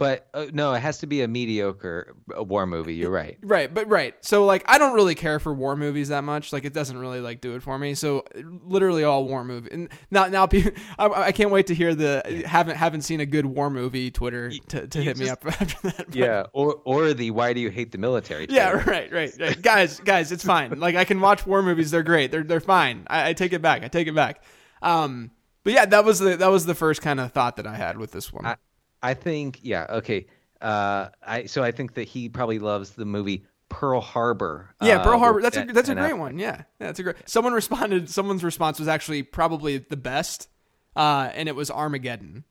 But 0.00 0.26
uh, 0.34 0.46
no, 0.52 0.72
it 0.74 0.80
has 0.80 0.98
to 0.98 1.06
be 1.06 1.20
a 1.22 1.28
mediocre 1.28 2.16
uh, 2.36 2.42
war 2.42 2.66
movie. 2.66 2.94
You're 2.94 3.10
right. 3.10 3.38
Right, 3.42 3.72
but 3.72 3.86
right. 3.88 4.14
So 4.22 4.44
like 4.46 4.64
I 4.66 4.78
don't 4.78 4.94
really 4.94 5.14
care 5.14 5.38
for 5.38 5.52
war 5.54 5.76
movies 5.76 6.08
that 6.08 6.24
much. 6.24 6.52
Like 6.52 6.64
it 6.64 6.72
doesn't 6.72 6.96
really 6.98 7.20
like 7.20 7.40
do 7.42 7.54
it 7.54 7.62
for 7.62 7.78
me. 7.78 7.94
So 7.94 8.24
literally 8.64 9.04
all 9.04 9.24
war 9.26 9.44
movie. 9.44 9.68
And 9.70 9.88
now 10.10 10.26
now 10.26 10.46
people, 10.46 10.72
I, 10.98 11.06
I 11.06 11.32
can't 11.32 11.50
wait 11.50 11.66
to 11.68 11.74
hear 11.74 11.94
the 11.94 12.44
haven't 12.46 12.76
haven't 12.76 13.02
seen 13.02 13.20
a 13.20 13.26
good 13.26 13.44
war 13.46 13.68
movie 13.68 14.10
Twitter 14.10 14.50
to, 14.68 14.86
to 14.88 15.02
hit 15.02 15.18
me 15.18 15.28
up 15.28 15.44
after 15.46 15.88
that. 15.90 16.06
But- 16.06 16.14
Yeah, 16.16 16.44
or 16.52 16.80
or 16.84 17.12
the 17.12 17.30
why 17.30 17.52
do 17.52 17.60
you 17.60 17.70
hate 17.70 17.92
the 17.92 17.98
military? 17.98 18.46
Yeah, 18.48 18.70
right, 18.70 19.12
right, 19.12 19.32
right. 19.38 19.62
guys, 19.70 20.00
guys, 20.00 20.32
it's 20.32 20.44
fine. 20.44 20.80
Like 20.80 20.96
I 20.96 21.04
can 21.04 21.20
watch 21.20 21.46
war 21.46 21.62
movies; 21.62 21.90
they're 21.90 22.02
great. 22.02 22.30
They're 22.30 22.42
they're 22.42 22.60
fine. 22.60 23.06
I, 23.08 23.28
I 23.28 23.32
take 23.34 23.52
it 23.52 23.60
back. 23.62 23.84
I 23.84 23.88
take 23.88 24.08
it 24.08 24.14
back. 24.14 24.42
Um, 24.82 25.30
but 25.62 25.74
yeah, 25.74 25.84
that 25.84 26.04
was 26.06 26.18
the 26.20 26.36
that 26.38 26.50
was 26.50 26.64
the 26.64 26.74
first 26.74 27.02
kind 27.02 27.20
of 27.20 27.32
thought 27.32 27.56
that 27.56 27.66
I 27.66 27.74
had 27.76 27.98
with 27.98 28.12
this 28.12 28.32
one. 28.32 28.46
I, 28.46 28.56
I 29.02 29.14
think 29.14 29.60
yeah 29.62 29.86
okay. 29.90 30.26
Uh, 30.60 31.08
I 31.26 31.46
so 31.46 31.62
I 31.62 31.72
think 31.72 31.94
that 31.94 32.06
he 32.08 32.28
probably 32.28 32.58
loves 32.58 32.90
the 32.90 33.06
movie 33.06 33.46
Pearl 33.70 34.00
Harbor. 34.00 34.74
yeah, 34.82 34.98
uh, 34.98 35.04
Pearl 35.04 35.18
Harbor. 35.18 35.40
That's 35.40 35.56
a 35.56 35.64
that's 35.64 35.88
a 35.88 35.94
great 35.94 36.18
one. 36.18 36.38
Yeah, 36.38 36.56
yeah, 36.56 36.64
that's 36.88 36.98
a 36.98 37.02
great. 37.02 37.16
Someone 37.24 37.54
responded. 37.54 38.10
Someone's 38.10 38.44
response 38.44 38.78
was 38.78 38.88
actually 38.88 39.22
probably 39.22 39.78
the 39.78 39.96
best, 39.96 40.48
uh, 40.94 41.30
and 41.32 41.48
it 41.48 41.56
was 41.56 41.70
Armageddon. 41.70 42.44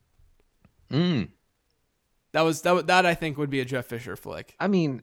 Mm. 0.90 1.28
That 2.32 2.40
was 2.40 2.62
that. 2.62 2.88
That 2.88 3.06
I 3.06 3.14
think 3.14 3.38
would 3.38 3.50
be 3.50 3.60
a 3.60 3.64
Jeff 3.64 3.86
Fisher 3.86 4.16
flick. 4.16 4.56
I 4.58 4.66
mean, 4.66 5.02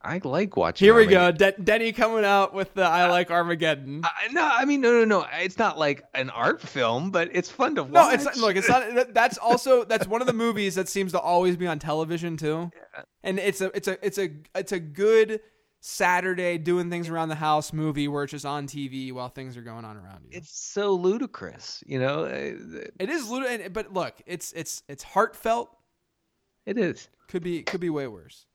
I 0.00 0.20
like 0.24 0.56
watching. 0.56 0.86
Here 0.86 0.94
we 0.94 1.02
Armageddon. 1.16 1.36
go, 1.36 1.50
De- 1.56 1.62
Denny 1.62 1.92
coming 1.92 2.24
out 2.24 2.54
with 2.54 2.72
the 2.74 2.82
"I 2.82 3.08
like 3.08 3.30
Armageddon." 3.30 4.02
I, 4.04 4.32
no, 4.32 4.42
I 4.42 4.64
mean 4.64 4.80
no, 4.80 4.92
no, 4.92 5.04
no. 5.04 5.26
It's 5.40 5.58
not 5.58 5.78
like 5.78 6.02
an 6.14 6.30
art 6.30 6.60
film, 6.60 7.10
but 7.10 7.30
it's 7.32 7.50
fun 7.50 7.74
to 7.76 7.82
watch. 7.82 7.92
No, 7.92 8.10
it's 8.10 8.24
not, 8.24 8.36
look. 8.36 8.56
It's 8.56 8.68
not. 8.68 9.12
That's 9.14 9.38
also 9.38 9.84
that's 9.84 10.06
one 10.06 10.20
of 10.20 10.26
the 10.26 10.32
movies 10.32 10.74
that 10.76 10.88
seems 10.88 11.12
to 11.12 11.18
always 11.20 11.56
be 11.56 11.66
on 11.66 11.78
television 11.78 12.36
too. 12.36 12.70
yeah. 12.74 13.02
And 13.24 13.38
it's 13.38 13.60
a 13.60 13.76
it's 13.76 13.88
a 13.88 14.04
it's 14.06 14.18
a 14.18 14.30
it's 14.54 14.72
a 14.72 14.78
good 14.80 15.40
Saturday 15.80 16.58
doing 16.58 16.88
things 16.90 17.08
around 17.08 17.28
the 17.28 17.34
house 17.34 17.72
movie 17.72 18.06
where 18.06 18.22
it's 18.22 18.30
just 18.30 18.46
on 18.46 18.68
TV 18.68 19.12
while 19.12 19.28
things 19.28 19.56
are 19.56 19.62
going 19.62 19.84
on 19.84 19.96
around 19.96 20.20
you. 20.24 20.30
It's 20.38 20.56
so 20.56 20.92
ludicrous, 20.94 21.82
you 21.86 21.98
know. 21.98 22.24
Uh, 22.24 22.86
It 23.00 23.10
is 23.10 23.28
little, 23.28 23.68
but 23.70 23.92
look, 23.92 24.14
it's 24.26 24.52
it's 24.52 24.82
it's 24.88 25.02
heartfelt. 25.02 25.76
It 26.66 26.78
is. 26.78 27.08
Could 27.28 27.42
be 27.42 27.62
could 27.64 27.80
be 27.80 27.90
way 27.90 28.06
worse. 28.06 28.46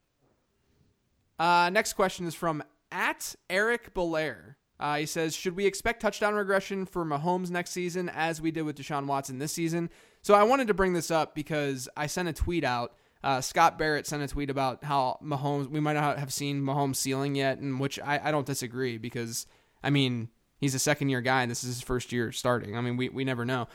Uh, 1.39 1.69
next 1.71 1.93
question 1.93 2.25
is 2.25 2.35
from 2.35 2.63
at 2.91 3.35
Eric 3.49 3.93
Belair. 3.93 4.57
Uh, 4.79 4.97
he 4.97 5.05
says, 5.05 5.35
"Should 5.35 5.55
we 5.55 5.65
expect 5.65 6.01
touchdown 6.01 6.35
regression 6.35 6.85
for 6.85 7.03
Mahomes 7.03 7.49
next 7.49 7.71
season, 7.71 8.09
as 8.09 8.41
we 8.41 8.51
did 8.51 8.61
with 8.63 8.77
Deshaun 8.77 9.05
Watson 9.05 9.39
this 9.39 9.51
season?" 9.51 9.89
So 10.21 10.33
I 10.33 10.43
wanted 10.43 10.67
to 10.67 10.73
bring 10.73 10.93
this 10.93 11.09
up 11.09 11.33
because 11.33 11.89
I 11.97 12.07
sent 12.07 12.27
a 12.27 12.33
tweet 12.33 12.63
out. 12.63 12.93
Uh, 13.23 13.41
Scott 13.41 13.79
Barrett 13.79 14.05
sent 14.05 14.21
a 14.21 14.27
tweet 14.27 14.49
about 14.49 14.83
how 14.83 15.17
Mahomes 15.23 15.67
we 15.67 15.79
might 15.79 15.93
not 15.93 16.19
have 16.19 16.31
seen 16.31 16.61
Mahomes 16.61 16.97
ceiling 16.97 17.35
yet, 17.35 17.57
and 17.57 17.79
which 17.79 17.99
I, 17.99 18.19
I 18.25 18.31
don't 18.31 18.45
disagree 18.45 18.97
because 18.97 19.47
I 19.83 19.89
mean 19.89 20.29
he's 20.59 20.75
a 20.75 20.79
second 20.79 21.09
year 21.09 21.21
guy 21.21 21.41
and 21.41 21.49
this 21.51 21.63
is 21.63 21.75
his 21.75 21.83
first 21.83 22.11
year 22.11 22.31
starting. 22.31 22.77
I 22.77 22.81
mean 22.81 22.97
we 22.97 23.09
we 23.09 23.23
never 23.23 23.45
know. 23.45 23.67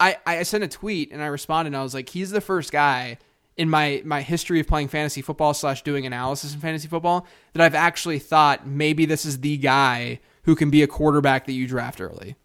I, 0.00 0.16
I 0.26 0.42
sent 0.44 0.64
a 0.64 0.68
tweet 0.68 1.12
and 1.12 1.22
I 1.22 1.26
responded 1.26 1.68
and 1.68 1.76
I 1.76 1.82
was 1.82 1.92
like, 1.92 2.08
he's 2.08 2.30
the 2.30 2.40
first 2.40 2.72
guy 2.72 3.18
in 3.56 3.68
my 3.68 4.02
my 4.04 4.22
history 4.22 4.60
of 4.60 4.66
playing 4.66 4.88
fantasy 4.88 5.22
football 5.22 5.54
slash 5.54 5.82
doing 5.82 6.06
analysis 6.06 6.54
in 6.54 6.60
fantasy 6.60 6.88
football 6.88 7.26
that 7.52 7.62
I've 7.62 7.74
actually 7.74 8.18
thought 8.18 8.66
maybe 8.66 9.04
this 9.06 9.24
is 9.24 9.40
the 9.40 9.56
guy 9.56 10.20
who 10.44 10.56
can 10.56 10.70
be 10.70 10.82
a 10.82 10.86
quarterback 10.86 11.46
that 11.46 11.52
you 11.52 11.66
draft 11.66 12.00
early. 12.00 12.36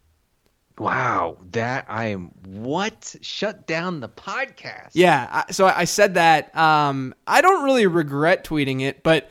Wow, 0.78 1.38
that 1.52 1.86
I 1.88 2.06
am 2.06 2.32
what 2.44 3.16
shut 3.22 3.66
down 3.66 4.00
the 4.00 4.10
podcast. 4.10 4.90
Yeah, 4.92 5.44
I, 5.48 5.52
so 5.52 5.66
I 5.66 5.84
said 5.84 6.14
that. 6.14 6.54
Um, 6.54 7.14
I 7.26 7.40
don't 7.40 7.64
really 7.64 7.86
regret 7.86 8.44
tweeting 8.44 8.82
it, 8.82 9.02
but 9.02 9.30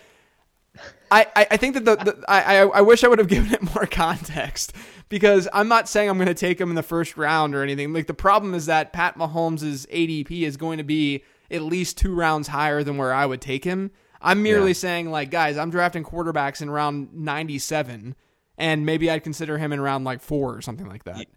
I, 1.12 1.28
I, 1.36 1.48
I 1.52 1.58
think 1.58 1.76
that 1.76 1.86
the, 1.86 1.96
the 1.98 2.26
I, 2.28 2.58
I 2.58 2.68
I 2.68 2.82
wish 2.82 3.04
I 3.04 3.08
would 3.08 3.20
have 3.20 3.28
given 3.30 3.54
it 3.54 3.62
more 3.76 3.86
context 3.86 4.74
because 5.08 5.48
I'm 5.54 5.68
not 5.68 5.88
saying 5.88 6.10
I'm 6.10 6.18
going 6.18 6.28
to 6.28 6.34
take 6.34 6.60
him 6.60 6.70
in 6.70 6.76
the 6.76 6.84
first 6.84 7.16
round 7.16 7.54
or 7.54 7.62
anything. 7.62 7.94
Like 7.94 8.08
the 8.08 8.16
problem 8.16 8.56
is 8.56 8.66
that 8.66 8.92
Pat 8.92 9.16
Mahomes' 9.16 9.88
ADP 9.88 10.42
is 10.42 10.58
going 10.58 10.80
to 10.80 10.84
be 10.84 11.24
at 11.52 11.62
least 11.62 11.98
two 11.98 12.14
rounds 12.14 12.48
higher 12.48 12.84
than 12.84 12.98
where 12.98 13.14
I 13.14 13.26
would 13.26 13.42
take 13.42 13.64
him. 13.64 13.92
I'm 14.22 14.42
merely 14.42 14.70
Yeah. 14.72 14.74
saying 14.74 15.12
like, 15.12 15.30
guys, 15.30 15.58
I'm 15.58 15.70
drafting 15.70 16.04
quarterbacks 16.04 16.62
in 16.62 16.70
round 16.70 17.14
97, 17.14 18.16
and 18.58 18.86
maybe 18.86 19.10
I'd 19.12 19.24
consider 19.24 19.58
him 19.58 19.72
in 19.74 19.80
round 19.82 20.06
like 20.06 20.22
four 20.22 20.56
or 20.56 20.62
something 20.62 20.88
like 20.88 21.04
that. 21.04 21.28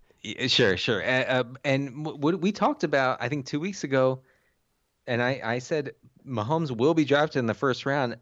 Sure, 0.50 0.76
sure. 0.76 1.02
Uh, 1.02 1.24
uh, 1.24 1.44
and 1.64 2.04
what 2.06 2.40
we 2.40 2.50
talked 2.52 2.84
about, 2.84 3.18
I 3.20 3.28
think 3.28 3.46
two 3.46 3.60
weeks 3.60 3.84
ago, 3.84 4.20
and 5.06 5.22
I, 5.22 5.40
I 5.44 5.58
said 5.58 5.92
Mahomes 6.28 6.70
will 6.70 6.94
be 6.94 7.04
drafted 7.04 7.38
in 7.40 7.46
the 7.46 7.54
first 7.54 7.86
round. 7.86 8.16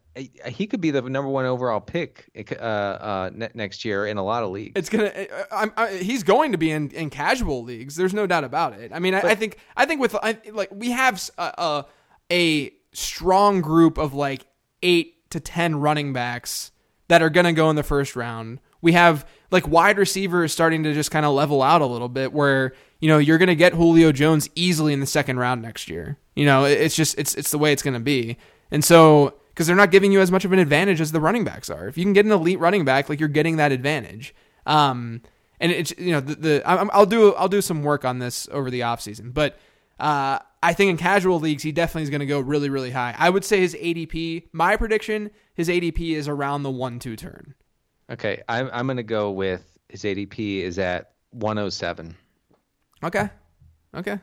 He 0.45 0.67
could 0.67 0.81
be 0.81 0.91
the 0.91 1.01
number 1.01 1.29
one 1.29 1.45
overall 1.45 1.79
pick 1.79 2.29
uh, 2.59 2.63
uh, 2.63 3.29
ne- 3.33 3.49
next 3.53 3.83
year 3.85 4.05
in 4.05 4.17
a 4.17 4.23
lot 4.23 4.43
of 4.43 4.51
leagues. 4.51 4.73
It's 4.75 4.89
gonna. 4.89 5.11
I'm, 5.51 5.71
I, 5.77 5.95
he's 5.97 6.23
going 6.23 6.53
to 6.53 6.57
be 6.57 6.71
in, 6.71 6.89
in 6.91 7.09
casual 7.09 7.63
leagues. 7.63 7.95
There's 7.95 8.13
no 8.13 8.25
doubt 8.25 8.43
about 8.43 8.73
it. 8.73 8.91
I 8.93 8.99
mean, 8.99 9.13
I, 9.13 9.19
I 9.19 9.35
think 9.35 9.57
I 9.75 9.85
think 9.85 10.01
with 10.01 10.15
I, 10.15 10.37
like 10.51 10.69
we 10.71 10.91
have 10.91 11.29
a, 11.37 11.85
a 12.31 12.71
strong 12.93 13.61
group 13.61 13.97
of 13.97 14.13
like 14.13 14.45
eight 14.81 15.29
to 15.31 15.39
ten 15.39 15.79
running 15.79 16.13
backs 16.13 16.71
that 17.09 17.21
are 17.21 17.29
gonna 17.29 17.53
go 17.53 17.69
in 17.69 17.75
the 17.75 17.83
first 17.83 18.15
round. 18.15 18.59
We 18.81 18.93
have 18.93 19.27
like 19.51 19.67
wide 19.67 19.97
receivers 19.97 20.51
starting 20.51 20.83
to 20.83 20.93
just 20.93 21.11
kind 21.11 21.25
of 21.25 21.33
level 21.33 21.61
out 21.61 21.81
a 21.81 21.85
little 21.85 22.09
bit, 22.09 22.31
where 22.31 22.73
you 22.99 23.07
know 23.07 23.17
you're 23.17 23.37
gonna 23.37 23.55
get 23.55 23.73
Julio 23.73 24.11
Jones 24.11 24.49
easily 24.55 24.93
in 24.93 24.99
the 24.99 25.05
second 25.05 25.39
round 25.39 25.61
next 25.61 25.89
year. 25.89 26.17
You 26.35 26.45
know, 26.45 26.65
it's 26.65 26.95
just 26.95 27.17
it's 27.17 27.35
it's 27.35 27.51
the 27.51 27.57
way 27.57 27.73
it's 27.73 27.83
gonna 27.83 27.99
be. 27.99 28.37
And 28.71 28.83
so 28.83 29.35
because 29.49 29.65
they're 29.65 29.75
not 29.75 29.89
giving 29.89 30.11
you 30.11 30.19
as 30.19 30.31
much 30.31 30.45
of 30.45 30.51
an 30.51 30.59
advantage 30.59 31.01
as 31.01 31.11
the 31.11 31.19
running 31.19 31.43
backs 31.43 31.69
are. 31.69 31.87
If 31.87 31.97
you 31.97 32.03
can 32.03 32.13
get 32.13 32.25
an 32.25 32.31
elite 32.31 32.59
running 32.59 32.85
back, 32.85 33.09
like 33.09 33.19
you're 33.19 33.27
getting 33.27 33.57
that 33.57 33.71
advantage. 33.71 34.35
Um, 34.67 35.21
and 35.59 35.71
it's 35.71 35.93
you 35.97 36.11
know 36.11 36.19
the, 36.19 36.35
the 36.35 36.63
i 36.65 36.99
will 36.99 37.05
do 37.05 37.33
I'll 37.33 37.47
do 37.47 37.61
some 37.61 37.81
work 37.83 38.05
on 38.05 38.19
this 38.19 38.47
over 38.51 38.69
the 38.69 38.81
offseason, 38.81 39.33
but 39.33 39.57
uh, 39.99 40.37
I 40.61 40.73
think 40.73 40.91
in 40.91 40.97
casual 40.97 41.39
leagues 41.39 41.63
he 41.63 41.71
definitely 41.71 42.03
is 42.03 42.09
going 42.09 42.19
to 42.19 42.27
go 42.27 42.39
really 42.39 42.69
really 42.69 42.91
high. 42.91 43.15
I 43.17 43.29
would 43.29 43.43
say 43.43 43.59
his 43.59 43.73
ADP, 43.73 44.49
my 44.51 44.75
prediction, 44.77 45.31
his 45.55 45.69
ADP 45.69 46.15
is 46.15 46.27
around 46.27 46.63
the 46.63 46.69
one 46.69 46.99
two 46.99 47.15
turn. 47.15 47.55
Okay, 48.09 48.43
I'm 48.47 48.69
I'm 48.71 48.85
going 48.85 48.97
to 48.97 49.03
go 49.03 49.31
with 49.31 49.65
his 49.89 50.03
ADP 50.03 50.61
is 50.61 50.77
at 50.77 51.13
107. 51.31 52.15
Okay, 53.03 53.29
okay, 53.95 54.19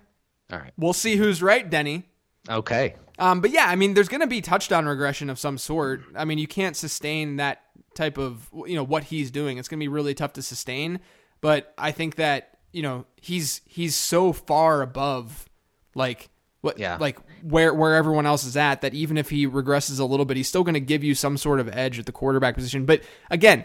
all 0.53 0.59
right. 0.59 0.72
We'll 0.77 0.93
see 0.93 1.16
who's 1.16 1.43
right, 1.43 1.68
Denny. 1.68 2.05
Okay. 2.49 2.97
Um, 3.18 3.41
but 3.41 3.51
yeah, 3.51 3.66
I 3.66 3.77
mean, 3.77 3.95
there's 3.95 4.09
going 4.09 4.20
to 4.20 4.27
be 4.27 4.41
touchdown 4.41 4.87
regression 4.87 5.31
of 5.31 5.39
some 5.39 5.57
sort. 5.57 6.03
I 6.16 6.25
mean, 6.25 6.39
you 6.39 6.49
can't 6.49 6.77
sustain 6.77 7.37
that 7.37 7.62
type 7.95 8.18
of 8.18 8.49
you 8.66 8.75
know 8.75 8.83
what 8.83 9.05
he's 9.05 9.31
doing. 9.31 9.59
It's 9.59 9.68
going 9.68 9.79
to 9.79 9.85
be 9.85 9.89
really 9.89 10.14
tough 10.14 10.33
to 10.35 10.43
sustain. 10.43 11.01
But 11.41 11.72
I 11.79 11.93
think 11.93 12.16
that 12.16 12.59
you 12.72 12.83
know 12.83 13.07
he's 13.20 13.61
he's 13.66 13.95
so 13.95 14.33
far 14.33 14.83
above 14.83 15.49
like 15.95 16.29
what 16.61 16.79
yeah. 16.79 16.97
like 16.99 17.18
where 17.43 17.72
where 17.72 17.95
everyone 17.95 18.27
else 18.27 18.45
is 18.45 18.57
at 18.57 18.81
that 18.81 18.95
even 18.95 19.16
if 19.16 19.31
he 19.31 19.47
regresses 19.47 20.01
a 20.01 20.05
little 20.05 20.27
bit, 20.27 20.37
he's 20.37 20.49
still 20.49 20.64
going 20.64 20.75
to 20.75 20.81
give 20.81 21.05
you 21.05 21.14
some 21.14 21.37
sort 21.37 21.61
of 21.61 21.68
edge 21.68 21.99
at 21.99 22.07
the 22.07 22.12
quarterback 22.12 22.55
position. 22.55 22.85
But 22.85 23.03
again, 23.31 23.64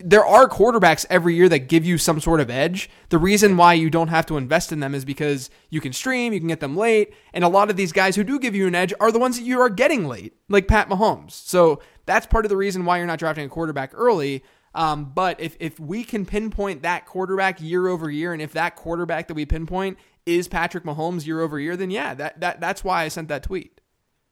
there 0.00 0.24
are 0.24 0.48
quarterbacks 0.48 1.04
every 1.10 1.34
year 1.34 1.48
that 1.48 1.68
give 1.68 1.84
you 1.84 1.98
some 1.98 2.20
sort 2.20 2.40
of 2.40 2.50
edge. 2.50 2.88
The 3.08 3.18
reason 3.18 3.56
why 3.56 3.74
you 3.74 3.90
don't 3.90 4.08
have 4.08 4.26
to 4.26 4.36
invest 4.36 4.70
in 4.70 4.80
them 4.80 4.94
is 4.94 5.04
because 5.04 5.50
you 5.70 5.80
can 5.80 5.92
stream, 5.92 6.32
you 6.32 6.38
can 6.38 6.48
get 6.48 6.60
them 6.60 6.76
late, 6.76 7.12
and 7.32 7.42
a 7.42 7.48
lot 7.48 7.68
of 7.68 7.76
these 7.76 7.92
guys 7.92 8.14
who 8.14 8.22
do 8.22 8.38
give 8.38 8.54
you 8.54 8.66
an 8.66 8.74
edge 8.74 8.94
are 9.00 9.10
the 9.10 9.18
ones 9.18 9.38
that 9.38 9.44
you 9.44 9.60
are 9.60 9.68
getting 9.68 10.06
late, 10.06 10.34
like 10.48 10.68
Pat 10.68 10.88
Mahomes. 10.88 11.32
So 11.32 11.80
that's 12.06 12.26
part 12.26 12.44
of 12.44 12.48
the 12.48 12.56
reason 12.56 12.84
why 12.84 12.98
you're 12.98 13.06
not 13.06 13.18
drafting 13.18 13.46
a 13.46 13.48
quarterback 13.48 13.90
early. 13.94 14.44
Um, 14.74 15.10
but 15.12 15.40
if, 15.40 15.56
if 15.58 15.80
we 15.80 16.04
can 16.04 16.24
pinpoint 16.24 16.82
that 16.82 17.04
quarterback 17.06 17.60
year 17.60 17.88
over 17.88 18.08
year, 18.10 18.32
and 18.32 18.40
if 18.40 18.52
that 18.52 18.76
quarterback 18.76 19.26
that 19.26 19.34
we 19.34 19.46
pinpoint 19.46 19.98
is 20.26 20.46
Patrick 20.46 20.84
Mahomes 20.84 21.26
year 21.26 21.40
over 21.40 21.58
year, 21.58 21.76
then 21.76 21.90
yeah, 21.90 22.14
that, 22.14 22.40
that 22.40 22.60
that's 22.60 22.84
why 22.84 23.02
I 23.02 23.08
sent 23.08 23.28
that 23.28 23.42
tweet. 23.42 23.77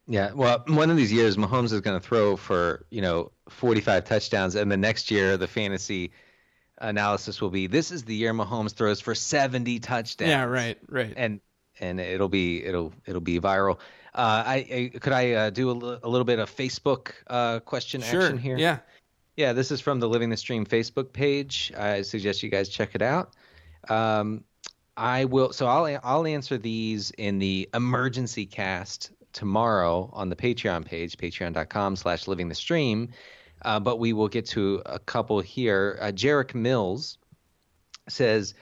Yeah, 0.09 0.32
well, 0.34 0.62
one 0.68 0.90
of 0.90 0.96
these 0.96 1.12
years, 1.12 1.36
Mahomes 1.36 1.72
is 1.72 1.80
going 1.80 2.00
to 2.00 2.07
throw 2.07 2.36
for 2.36 2.86
you 2.90 3.02
know 3.02 3.32
45 3.48 4.04
touchdowns, 4.04 4.54
and 4.54 4.70
the 4.70 4.76
next 4.76 5.11
year, 5.11 5.36
the 5.36 5.48
fantasy 5.48 6.12
analysis 6.78 7.40
will 7.40 7.50
be 7.50 7.66
this 7.66 7.90
is 7.90 8.04
the 8.04 8.14
year 8.14 8.32
Mahomes 8.32 8.72
throws 8.72 9.00
for 9.00 9.14
70 9.14 9.80
touchdowns. 9.80 10.30
Yeah, 10.30 10.44
right, 10.44 10.78
right. 10.88 11.12
And 11.16 11.40
and 11.80 12.00
it'll 12.00 12.28
be 12.28 12.64
it'll 12.64 12.92
it'll 13.07 13.20
be 13.20 13.40
viral. 13.40 13.78
Uh, 14.14 14.42
I, 14.46 14.90
I, 14.94 14.98
could 14.98 15.12
I 15.12 15.32
uh, 15.32 15.50
do 15.50 15.70
a, 15.70 15.74
l- 15.74 16.00
a 16.02 16.09
little 16.09 16.24
bit 16.24 16.38
of 16.38 16.54
Facebook 16.54 17.11
uh, 17.26 17.61
question 17.61 18.00
sure. 18.00 18.22
action 18.22 18.38
here? 18.38 18.57
Yeah. 18.57 18.78
Yeah, 19.36 19.52
this 19.52 19.70
is 19.70 19.82
from 19.82 20.00
the 20.00 20.09
Living 20.09 20.30
the 20.30 20.36
Stream 20.38 20.64
Facebook 20.64 21.12
page. 21.12 21.70
I 21.76 22.00
suggest 22.00 22.42
you 22.42 22.48
guys 22.48 22.70
check 22.70 22.94
it 22.94 23.02
out. 23.02 23.34
Um, 23.90 24.44
I 24.96 25.26
will. 25.26 25.52
So 25.52 25.66
I'll 25.66 26.00
I'll 26.02 26.26
answer 26.26 26.57
these 26.57 27.11
in 27.18 27.38
the 27.38 27.68
emergency 27.74 28.46
cast 28.46 29.11
tomorrow 29.37 30.11
on 30.12 30.28
the 30.28 30.37
Patreon 30.37 30.84
page, 30.84 31.16
patreon.com/slash 31.16 32.26
Living 32.26 32.49
the 32.49 32.55
Stream. 32.55 33.11
Uh, 33.62 33.78
but 33.78 33.99
we 33.99 34.12
will 34.12 34.28
get 34.28 34.47
to 34.47 34.82
a 34.87 34.99
couple 34.99 35.41
here. 35.41 35.99
Uh, 36.01 36.07
Jarek 36.07 36.55
Mills 36.55 37.18
says, 38.09 38.55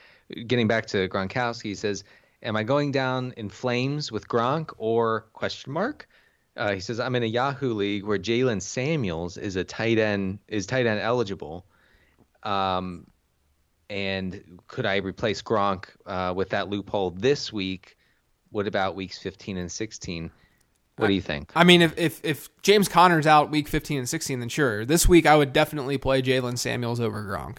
getting 0.47 0.67
back 0.67 0.85
to 0.87 1.09
Gronkowski, 1.09 1.63
he 1.63 1.75
says, 1.75 2.03
"Am 2.43 2.55
I 2.55 2.63
going 2.63 2.91
down 2.91 3.33
in 3.37 3.49
flames 3.49 4.11
with 4.11 4.27
Gronk 4.27 4.73
or 4.77 5.21
question 5.33 5.73
mark?" 5.73 6.07
Uh, 6.57 6.73
he 6.73 6.79
says, 6.79 6.99
I'm 6.99 7.15
in 7.15 7.23
a 7.23 7.27
Yahoo 7.27 7.73
league 7.73 8.05
where 8.05 8.17
Jaylen 8.17 8.61
Samuels 8.61 9.37
is 9.37 9.57
a 9.57 9.63
tight 9.63 9.97
end 9.97 10.39
is 10.47 10.65
tight 10.65 10.85
end 10.85 11.01
eligible. 11.01 11.65
Um, 12.43 13.07
and 13.89 14.59
could 14.67 14.85
I 14.85 14.97
replace 14.97 15.41
Gronk 15.41 15.87
uh, 16.05 16.33
with 16.35 16.49
that 16.49 16.69
loophole 16.69 17.11
this 17.11 17.51
week? 17.51 17.97
What 18.51 18.67
about 18.67 18.95
weeks 18.95 19.17
15 19.17 19.57
and 19.57 19.71
16? 19.71 20.31
What 20.97 21.07
do 21.07 21.13
you 21.13 21.21
think? 21.21 21.51
I 21.55 21.63
mean, 21.65 21.81
if, 21.81 21.97
if, 21.97 22.23
if 22.23 22.49
James 22.61 22.87
Conner's 22.87 23.27
out 23.27 23.51
week 23.51 23.67
15 23.67 23.99
and 23.99 24.09
16, 24.09 24.39
then 24.39 24.49
sure. 24.49 24.85
This 24.85 25.07
week, 25.09 25.25
I 25.25 25.35
would 25.35 25.51
definitely 25.51 25.97
play 25.97 26.21
Jaylen 26.21 26.57
Samuels 26.57 27.01
over 27.01 27.21
Gronk. 27.23 27.57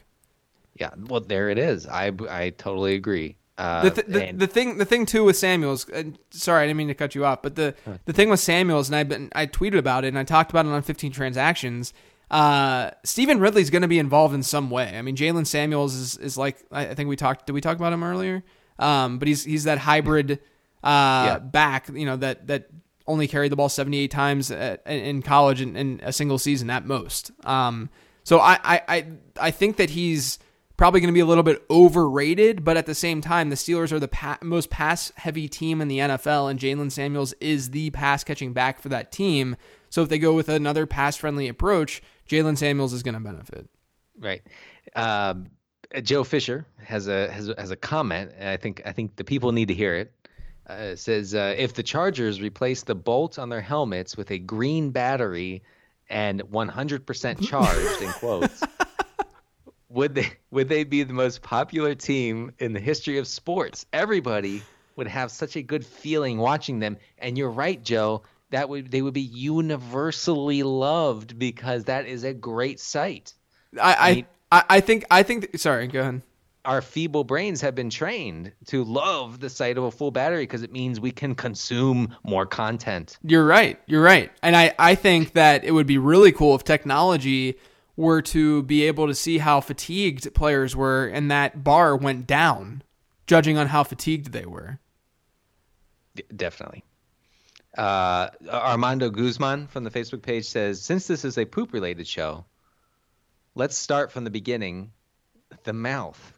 Yeah, 0.74 0.91
well, 0.97 1.20
there 1.20 1.51
it 1.51 1.59
is. 1.59 1.87
I, 1.87 2.12
I 2.30 2.51
totally 2.51 2.95
agree. 2.95 3.37
Uh, 3.59 3.84
the, 3.84 3.91
th- 3.91 4.07
the, 4.07 4.24
and, 4.26 4.39
the, 4.39 4.47
thing 4.47 4.76
the 4.76 4.84
thing 4.84 5.07
too 5.07 5.24
with 5.24 5.37
Samuels, 5.37 5.89
uh, 5.91 6.05
sorry, 6.30 6.64
I 6.64 6.66
didn't 6.66 6.76
mean 6.76 6.89
to 6.89 6.95
cut 6.95 7.14
you 7.14 7.24
off, 7.24 7.41
but 7.41 7.55
the 7.55 7.74
the 8.05 8.12
thing 8.12 8.28
with 8.28 8.41
Samuels, 8.41 8.91
and 8.91 8.97
I've 8.97 9.09
been 9.09 9.30
I 9.34 9.47
tweeted 9.47 9.78
about 9.78 10.05
it 10.05 10.09
and 10.09 10.18
I 10.18 10.24
talked 10.24 10.51
about 10.51 10.66
it 10.66 10.72
on 10.72 10.82
15 10.82 11.11
transactions. 11.11 11.95
Uh, 12.30 12.91
Stevan 13.03 13.41
Ridley's 13.41 13.70
going 13.70 13.82
to 13.82 13.89
be 13.89 13.99
involved 13.99 14.34
in 14.34 14.43
some 14.43 14.68
way. 14.68 14.99
I 14.99 15.01
mean, 15.01 15.16
Jaylen 15.16 15.47
Samuels 15.47 15.95
is 15.95 16.18
is 16.18 16.37
like 16.37 16.59
I 16.70 16.95
think 16.95 17.09
we 17.09 17.16
talked. 17.16 17.47
Did 17.47 17.53
we 17.53 17.62
talk 17.62 17.76
about 17.76 17.95
him 17.95 18.05
earlier? 18.05 18.45
Um, 18.78 19.18
but 19.18 19.26
he's 19.26 19.45
he's 19.45 19.64
that 19.64 19.78
hybrid 19.78 20.32
uh, 20.84 21.24
yeah. 21.26 21.39
back, 21.39 21.89
you 21.89 22.05
know 22.05 22.16
that 22.16 22.47
that 22.49 22.68
only 23.07 23.29
carried 23.29 23.53
the 23.53 23.57
ball 23.57 23.69
78 23.69 24.11
times 24.11 24.51
at, 24.51 24.87
in 24.87 25.23
college 25.23 25.61
in, 25.61 25.77
in, 25.77 26.01
a 26.03 26.13
single 26.13 26.39
season 26.39 26.71
at 26.71 26.85
most. 26.85 27.31
Um, 27.45 27.91
so 28.25 28.41
I, 28.41 28.59
I 28.65 28.83
I 28.89 29.07
I 29.41 29.51
think 29.51 29.77
that 29.77 29.91
he's 29.91 30.39
probably 30.77 31.01
going 31.01 31.09
to 31.09 31.15
be 31.15 31.21
a 31.21 31.27
little 31.27 31.43
bit 31.43 31.65
overrated, 31.71 32.65
but 32.65 32.77
at 32.77 32.87
the 32.87 32.95
same 32.95 33.21
time, 33.21 33.51
the 33.51 33.57
Steelers 33.57 33.93
are 33.93 34.01
the 34.01 34.09
pa- 34.09 34.39
most 34.43 34.69
pass 34.71 35.13
heavy 35.17 35.49
team 35.49 35.81
in 35.81 35.89
the 35.89 35.99
NFL, 35.99 36.51
and 36.51 36.61
Jaylen 36.61 36.93
Samuels 36.93 37.33
is 37.35 37.71
the 37.71 37.91
pass 37.91 38.25
catching 38.25 38.53
back 38.53 38.81
for 38.81 38.89
that 38.91 39.13
team. 39.13 39.57
So 39.89 40.03
if 40.03 40.09
they 40.09 40.19
go 40.19 40.35
with 40.35 40.49
another 40.49 40.87
pass 40.87 41.17
friendly 41.17 41.49
approach, 41.49 42.03
Jaylen 42.29 42.59
Samuels 42.59 42.93
is 42.93 43.03
going 43.03 43.15
to 43.15 43.21
benefit. 43.21 43.69
Right. 44.19 44.43
Um, 44.95 45.51
Joe 46.03 46.25
Fisher 46.25 46.67
has 46.83 47.07
a 47.07 47.31
has, 47.31 47.51
has 47.57 47.71
a 47.71 47.77
comment, 47.77 48.33
and 48.37 48.49
I 48.49 48.57
think 48.57 48.83
I 48.85 48.93
think 48.93 49.17
the 49.17 49.25
people 49.25 49.53
need 49.53 49.69
to 49.69 49.75
hear 49.75 49.95
it. 49.95 50.13
Uh, 50.69 50.97
says 50.97 51.35
uh, 51.35 51.55
if 51.57 51.75
the 51.75 51.83
Chargers 51.83 52.41
replace 52.41 52.83
the 52.83 52.95
bolt 52.95 53.39
on 53.39 53.49
their 53.49 53.61
helmets 53.61 54.17
with 54.17 54.33
a 54.33 54.39
green 54.39 54.91
battery 54.91 55.62
and 56.11 56.41
100% 56.43 57.49
charged 57.49 58.03
in 58.03 58.12
quotes 58.14 58.62
would 59.97 60.14
they 60.14 60.31
would 60.51 60.69
they 60.69 60.85
be 60.85 61.03
the 61.03 61.12
most 61.12 61.43
popular 61.43 61.95
team 61.95 62.53
in 62.59 62.73
the 62.73 62.81
history 62.81 63.19
of 63.19 63.27
sports? 63.27 63.87
Everybody 63.93 64.62
would 64.95 65.09
have 65.09 65.31
such 65.31 65.57
a 65.57 65.62
good 65.62 65.85
feeling 65.85 66.39
watching 66.39 66.79
them. 66.79 66.99
And 67.19 67.37
you're 67.37 67.51
right, 67.51 67.83
Joe. 67.83 68.23
That 68.51 68.69
would 68.69 68.91
they 68.91 69.03
would 69.03 69.14
be 69.14 69.23
universally 69.23 70.62
loved 70.62 71.39
because 71.39 71.85
that 71.85 72.07
is 72.07 72.25
a 72.25 72.35
great 72.35 72.79
sight. 72.79 73.33
I 73.81 73.95
I, 73.95 74.14
mean, 74.14 74.27
I, 74.53 74.64
I 74.69 74.81
think 74.81 75.05
I 75.11 75.23
think 75.23 75.59
sorry, 75.59 75.87
go 75.89 76.01
ahead. 76.01 76.23
Our 76.67 76.83
feeble 76.83 77.23
brains 77.23 77.61
have 77.61 77.77
been 77.77 77.91
trained 77.91 78.51
to 78.67 78.83
love 78.83 79.39
the 79.39 79.49
sight 79.49 79.79
of 79.79 79.85
a 79.85 79.91
full 79.93 80.11
battery 80.11 80.43
because 80.43 80.64
it 80.64 80.73
means 80.73 80.99
we 80.99 81.12
can 81.12 81.37
consume 81.37 82.14
more 82.25 82.45
content. 82.45 83.19
You're 83.23 83.47
right. 83.47 83.81
You're 83.87 84.03
right. 84.03 84.33
And 84.43 84.57
I, 84.57 84.75
I 84.77 84.97
think 84.97 85.35
that 85.35 85.62
it 85.62 85.71
would 85.71 85.87
be 85.87 85.97
really 85.97 86.33
cool 86.33 86.57
if 86.57 86.64
technology 86.64 87.57
were 87.97 88.21
to 88.21 88.64
be 88.64 88.83
able 88.83 89.07
to 89.07 89.14
see 89.14 89.39
how 89.39 89.61
fatigued 89.61 90.35
players 90.35 90.75
were 90.75 91.07
and 91.07 91.31
that 91.31 91.62
bar 91.62 91.97
went 91.97 92.27
down, 92.27 92.83
judging 93.29 93.57
on 93.57 93.69
how 93.69 93.85
fatigued 93.85 94.33
they 94.33 94.45
were. 94.45 94.81
Definitely. 96.35 96.83
Uh, 97.79 98.31
Armando 98.51 99.09
Guzman 99.09 99.69
from 99.69 99.85
the 99.85 99.91
Facebook 99.91 100.23
page 100.23 100.47
says, 100.47 100.83
since 100.83 101.07
this 101.07 101.25
is 101.25 101.39
a 101.39 101.45
poop 101.45 101.73
related 101.73 102.09
show, 102.09 102.45
let's 103.55 103.79
start 103.79 104.11
from 104.11 104.25
the 104.25 104.31
beginning. 104.31 104.91
The 105.62 105.73
mouth. 105.73 106.36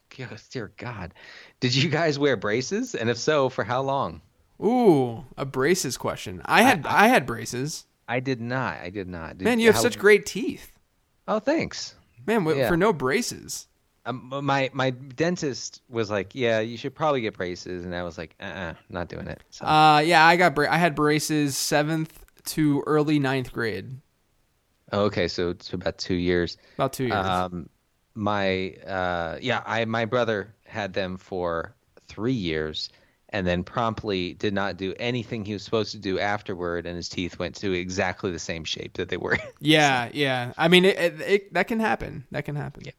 Dear 0.51 0.73
God. 0.77 1.15
Did 1.61 1.75
you 1.75 1.89
guys 1.89 2.19
wear 2.19 2.37
braces? 2.37 2.95
And 2.95 3.11
if 3.11 3.19
so, 3.19 3.49
for 3.49 3.65
how 3.65 3.83
long? 3.83 4.21
Ooh, 4.61 5.25
a 5.37 5.45
braces 5.45 5.97
question. 5.97 6.43
I 6.45 6.63
had 6.63 6.87
I, 6.87 6.91
I, 6.91 7.05
I 7.05 7.09
had 7.09 7.27
braces. 7.27 7.87
I 8.09 8.21
did 8.21 8.41
not. 8.41 8.79
I 8.79 8.91
did 8.91 9.07
not. 9.07 9.39
Did, 9.39 9.45
Man, 9.45 9.61
you 9.61 9.67
have 9.67 9.77
how, 9.77 9.83
such 9.83 9.99
great 9.99 10.27
teeth. 10.27 10.73
Oh, 11.29 11.39
thanks. 11.39 11.95
Man, 12.27 12.45
yeah. 12.47 12.69
for 12.69 12.77
no 12.77 12.93
braces. 12.93 13.69
Um, 14.07 14.33
my 14.43 14.71
my 14.73 14.91
dentist 14.91 15.83
was 15.91 16.11
like, 16.11 16.35
"Yeah, 16.35 16.61
you 16.61 16.79
should 16.79 16.95
probably 16.95 17.21
get 17.21 17.37
braces," 17.37 17.85
and 17.85 17.95
I 17.95 18.03
was 18.03 18.17
like, 18.17 18.35
"Uh, 18.41 18.45
uh 18.45 18.75
not 18.89 19.09
doing 19.09 19.29
it." 19.29 19.43
So. 19.51 19.67
Uh, 19.67 19.99
yeah, 19.99 20.25
I 20.25 20.37
got 20.37 20.55
bra- 20.55 20.71
I 20.71 20.79
had 20.79 20.95
braces 20.95 21.57
seventh 21.57 22.25
to 22.47 22.83
early 22.87 23.19
ninth 23.19 23.53
grade. 23.53 24.01
Oh, 24.93 25.03
okay, 25.05 25.29
so 25.29 25.51
it's 25.51 25.73
about 25.75 25.99
two 25.99 26.15
years. 26.15 26.57
About 26.77 26.95
two 26.95 27.05
years. 27.05 27.27
Um, 27.27 27.69
my 28.19 28.71
uh, 28.87 29.39
yeah, 29.41 29.63
I 29.65 29.85
my 29.85 30.05
brother 30.05 30.55
had 30.67 30.93
them 30.93 31.17
for 31.17 31.75
three 32.09 32.33
years, 32.33 32.91
and 33.29 33.47
then 33.47 33.63
promptly 33.63 34.35
did 34.35 34.53
not 34.53 34.77
do 34.77 34.93
anything 34.99 35.45
he 35.45 35.53
was 35.53 35.63
supposed 35.63 35.93
to 35.93 35.99
do 35.99 36.19
afterward, 36.19 36.85
and 36.85 36.97
his 36.97 37.09
teeth 37.09 37.39
went 37.39 37.55
to 37.57 37.73
exactly 37.73 38.33
the 38.33 38.39
same 38.39 38.65
shape 38.65 38.95
that 38.95 39.09
they 39.09 39.17
were. 39.17 39.39
yeah, 39.61 40.09
so. 40.09 40.13
yeah. 40.15 40.53
I 40.59 40.69
mean, 40.69 40.85
it, 40.85 40.99
it, 40.99 41.21
it, 41.21 41.55
that 41.55 41.69
can 41.69 41.79
happen. 41.79 42.27
That 42.33 42.45
can 42.45 42.57
happen. 42.57 42.83
Yeah. 42.87 42.93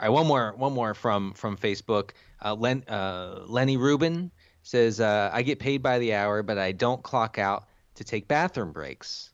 All 0.00 0.06
right, 0.06 0.12
one 0.12 0.26
more, 0.26 0.54
one 0.56 0.72
more 0.72 0.94
from 0.94 1.34
from 1.34 1.56
Facebook. 1.58 2.10
Uh, 2.42 2.54
Len, 2.54 2.84
uh, 2.88 3.44
Lenny 3.46 3.76
Rubin 3.76 4.30
says, 4.62 4.98
uh, 4.98 5.30
"I 5.32 5.42
get 5.42 5.58
paid 5.58 5.82
by 5.82 5.98
the 5.98 6.14
hour, 6.14 6.42
but 6.42 6.56
I 6.56 6.72
don't 6.72 7.02
clock 7.02 7.38
out 7.38 7.68
to 7.96 8.04
take 8.04 8.28
bathroom 8.28 8.72
breaks." 8.72 9.30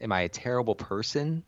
am 0.00 0.12
I 0.12 0.22
a 0.22 0.28
terrible 0.28 0.74
person? 0.74 1.44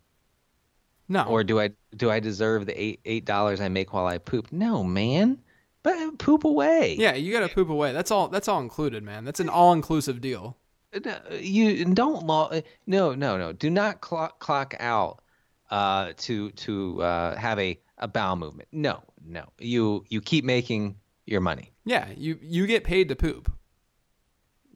No. 1.09 1.24
Or 1.24 1.44
do 1.44 1.61
I 1.61 1.70
do 1.96 2.11
I 2.11 2.20
deserve 2.20 2.66
the 2.66 2.80
eight 2.80 3.00
eight 3.05 3.24
dollars 3.24 3.61
I 3.61 3.68
make 3.68 3.92
while 3.92 4.07
I 4.07 4.18
poop? 4.18 4.53
No, 4.53 4.82
man. 4.82 5.40
But 5.82 6.18
poop 6.18 6.44
away. 6.44 6.96
yeah, 6.98 7.14
you 7.14 7.32
got 7.32 7.46
to 7.46 7.53
poop 7.53 7.68
away. 7.68 7.92
That's 7.92 8.11
all. 8.11 8.28
That's 8.28 8.46
all 8.48 8.61
included, 8.61 9.03
man. 9.03 9.24
That's 9.24 9.40
an 9.40 9.48
all-inclusive 9.48 10.20
deal. 10.20 10.57
No, 11.05 11.16
you 11.40 11.84
don't 11.86 12.24
law. 12.26 12.53
No, 12.86 13.14
no, 13.14 13.36
no. 13.36 13.53
Do 13.53 13.68
not 13.68 14.00
clock 14.00 14.38
clock 14.38 14.74
out 14.78 15.22
uh, 15.70 16.12
to 16.18 16.50
to 16.50 17.03
uh, 17.03 17.36
have 17.36 17.59
a 17.59 17.80
a 17.98 18.07
bowel 18.07 18.36
movement. 18.36 18.68
No, 18.70 19.03
no. 19.24 19.46
You 19.59 20.05
you 20.09 20.20
keep 20.20 20.44
making 20.44 20.96
your 21.26 21.40
money. 21.40 21.72
Yeah, 21.84 22.09
you 22.16 22.38
you 22.40 22.66
get 22.66 22.84
paid 22.84 23.09
to 23.09 23.16
poop. 23.16 23.50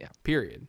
Yeah. 0.00 0.08
Period. 0.24 0.66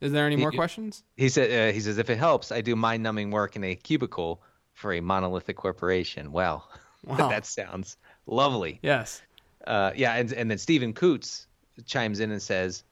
Is 0.00 0.12
there 0.12 0.26
any 0.26 0.36
more 0.36 0.50
questions? 0.50 1.04
He 1.16 1.28
said 1.28 1.70
uh, 1.70 1.72
he 1.72 1.80
says 1.80 1.98
if 1.98 2.10
it 2.10 2.18
helps, 2.18 2.50
I 2.50 2.60
do 2.62 2.74
mind 2.74 3.02
numbing 3.02 3.30
work 3.30 3.54
in 3.54 3.62
a 3.62 3.76
cubicle 3.76 4.42
for 4.80 4.92
a 4.94 5.00
monolithic 5.00 5.56
corporation. 5.56 6.32
Well, 6.32 6.68
Wow. 7.04 7.28
that 7.28 7.46
sounds 7.46 7.96
lovely. 8.26 8.78
Yes. 8.82 9.22
Uh, 9.66 9.92
yeah, 9.94 10.14
and 10.16 10.32
and 10.32 10.50
then 10.50 10.58
Stephen 10.58 10.92
Coots 10.92 11.46
chimes 11.86 12.20
in 12.20 12.30
and 12.30 12.40
says, 12.42 12.82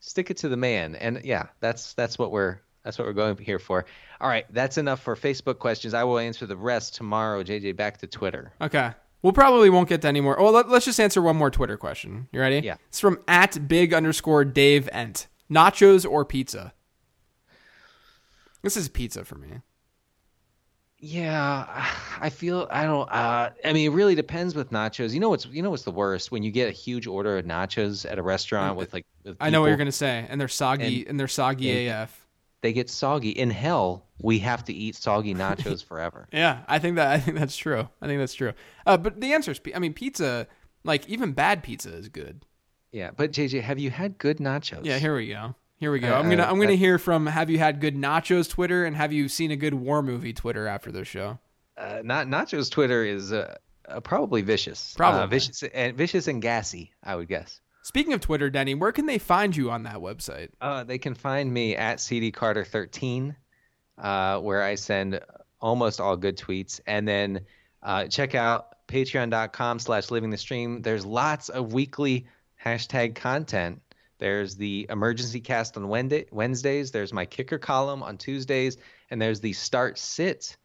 "Stick 0.00 0.30
it 0.30 0.36
to 0.38 0.48
the 0.48 0.56
man." 0.56 0.94
And 0.96 1.20
yeah, 1.24 1.46
that's 1.60 1.94
that's 1.94 2.18
what 2.18 2.30
we're 2.32 2.58
that's 2.82 2.98
what 2.98 3.06
we're 3.06 3.12
going 3.14 3.36
here 3.38 3.58
for. 3.58 3.84
All 4.20 4.28
right, 4.28 4.44
that's 4.50 4.76
enough 4.78 5.00
for 5.02 5.16
Facebook 5.16 5.58
questions. 5.58 5.94
I 5.94 6.04
will 6.04 6.18
answer 6.18 6.46
the 6.46 6.56
rest 6.56 6.94
tomorrow. 6.94 7.42
JJ, 7.42 7.76
back 7.76 7.98
to 7.98 8.06
Twitter. 8.06 8.52
Okay. 8.60 8.92
We'll 9.22 9.32
probably 9.32 9.70
won't 9.70 9.88
get 9.88 10.02
to 10.02 10.08
any 10.08 10.20
more. 10.20 10.36
Well, 10.38 10.52
let, 10.52 10.66
us 10.66 10.84
just 10.84 11.00
answer 11.00 11.22
one 11.22 11.36
more 11.36 11.50
Twitter 11.50 11.78
question. 11.78 12.28
You 12.30 12.40
ready? 12.40 12.60
Yeah. 12.60 12.76
It's 12.88 13.00
from 13.00 13.18
at 13.26 13.66
big 13.68 13.94
underscore 13.94 14.44
Dave 14.44 14.86
Ent. 14.92 15.28
Nachos 15.50 16.04
or 16.10 16.26
pizza? 16.26 16.74
This 18.62 18.76
is 18.76 18.88
pizza 18.90 19.24
for 19.24 19.36
me. 19.36 19.60
Yeah, 20.98 21.66
I 22.20 22.30
feel 22.30 22.66
I 22.70 22.84
don't. 22.84 23.10
Uh, 23.10 23.50
I 23.64 23.72
mean, 23.72 23.90
it 23.90 23.94
really 23.94 24.14
depends 24.14 24.54
with 24.54 24.70
nachos. 24.70 25.12
You 25.12 25.20
know 25.20 25.28
what's 25.28 25.46
you 25.46 25.62
know 25.62 25.70
what's 25.70 25.82
the 25.84 25.90
worst 25.90 26.30
when 26.30 26.42
you 26.42 26.50
get 26.50 26.68
a 26.68 26.72
huge 26.72 27.06
order 27.06 27.38
of 27.38 27.44
nachos 27.44 28.10
at 28.10 28.18
a 28.18 28.22
restaurant 28.22 28.76
with 28.76 28.92
like. 28.92 29.06
With 29.24 29.36
I 29.40 29.50
know 29.50 29.60
what 29.60 29.68
you're 29.68 29.76
gonna 29.76 29.92
say, 29.92 30.26
and 30.28 30.40
they're 30.40 30.48
soggy, 30.48 31.06
and, 31.06 31.18
they're 31.18 31.28
soggy 31.28 31.88
and- 31.88 32.02
AF. 32.04 32.20
They 32.62 32.72
get 32.72 32.88
soggy. 32.88 33.28
In 33.28 33.50
hell, 33.50 34.06
we 34.22 34.38
have 34.38 34.64
to 34.64 34.72
eat 34.72 34.94
soggy 34.96 35.34
nachos 35.34 35.84
forever. 35.86 36.28
Yeah, 36.32 36.60
I 36.66 36.78
think 36.78 36.96
that 36.96 37.08
I 37.08 37.18
think 37.18 37.38
that's 37.38 37.56
true. 37.56 37.86
I 38.00 38.06
think 38.06 38.20
that's 38.20 38.32
true. 38.32 38.54
Uh, 38.86 38.96
but 38.96 39.20
the 39.20 39.34
answer 39.34 39.50
is, 39.50 39.60
I 39.74 39.78
mean, 39.78 39.92
pizza. 39.92 40.46
Like 40.82 41.08
even 41.08 41.32
bad 41.32 41.62
pizza 41.62 41.94
is 41.94 42.08
good. 42.08 42.44
Yeah, 42.92 43.10
but 43.16 43.32
JJ, 43.32 43.62
have 43.62 43.78
you 43.78 43.90
had 43.90 44.18
good 44.18 44.38
nachos? 44.38 44.84
Yeah, 44.84 44.98
here 44.98 45.14
we 45.14 45.28
go. 45.28 45.54
Here 45.84 45.92
we 45.92 45.98
go. 45.98 46.14
Uh, 46.14 46.18
I'm 46.18 46.30
gonna 46.30 46.44
uh, 46.44 46.50
I'm 46.50 46.58
gonna 46.58 46.72
uh, 46.72 46.76
hear 46.76 46.98
from 46.98 47.26
Have 47.26 47.50
you 47.50 47.58
had 47.58 47.78
good 47.78 47.94
nachos 47.94 48.48
Twitter 48.48 48.86
and 48.86 48.96
have 48.96 49.12
you 49.12 49.28
seen 49.28 49.50
a 49.50 49.56
good 49.56 49.74
war 49.74 50.02
movie 50.02 50.32
Twitter 50.32 50.66
after 50.66 50.90
this 50.90 51.06
show? 51.06 51.38
uh, 51.76 52.00
not 52.02 52.26
nachos 52.26 52.70
Twitter 52.70 53.04
is 53.04 53.34
uh, 53.34 53.54
uh, 53.86 54.00
probably 54.00 54.40
vicious. 54.40 54.94
Probably. 54.96 55.20
uh, 55.20 55.26
vicious 55.26 55.62
and 55.62 55.94
vicious 55.94 56.26
and 56.26 56.40
gassy. 56.40 56.90
I 57.02 57.16
would 57.16 57.28
guess. 57.28 57.60
Speaking 57.82 58.14
of 58.14 58.22
Twitter, 58.22 58.48
Denny, 58.48 58.74
where 58.74 58.92
can 58.92 59.04
they 59.04 59.18
find 59.18 59.54
you 59.54 59.70
on 59.70 59.82
that 59.82 59.96
website? 59.96 60.48
Uh, 60.58 60.84
they 60.84 60.96
can 60.96 61.14
find 61.14 61.52
me 61.52 61.76
at 61.76 62.00
CD 62.00 62.32
Carter 62.32 62.64
13, 62.64 63.36
uh, 63.98 64.38
where 64.38 64.62
I 64.62 64.76
send 64.76 65.20
almost 65.60 66.00
all 66.00 66.16
good 66.16 66.38
tweets, 66.38 66.80
and 66.86 67.06
then 67.06 67.40
uh, 67.82 68.06
check 68.06 68.34
out 68.34 68.86
Patreon.com 68.88 69.80
slash 69.80 70.10
Living 70.10 70.30
the 70.30 70.38
Stream. 70.38 70.80
There's 70.80 71.04
lots 71.04 71.50
of 71.50 71.74
weekly 71.74 72.26
hashtag 72.64 73.16
content. 73.16 73.82
There's 74.18 74.56
the 74.56 74.86
emergency 74.90 75.40
cast 75.40 75.76
on 75.76 75.88
Wednesday, 75.88 76.26
Wednesdays. 76.30 76.90
There's 76.90 77.12
my 77.12 77.24
kicker 77.26 77.58
column 77.58 78.02
on 78.02 78.16
Tuesdays, 78.16 78.76
and 79.10 79.20
there's 79.20 79.40
the 79.40 79.52
start 79.52 79.98
sit 79.98 80.56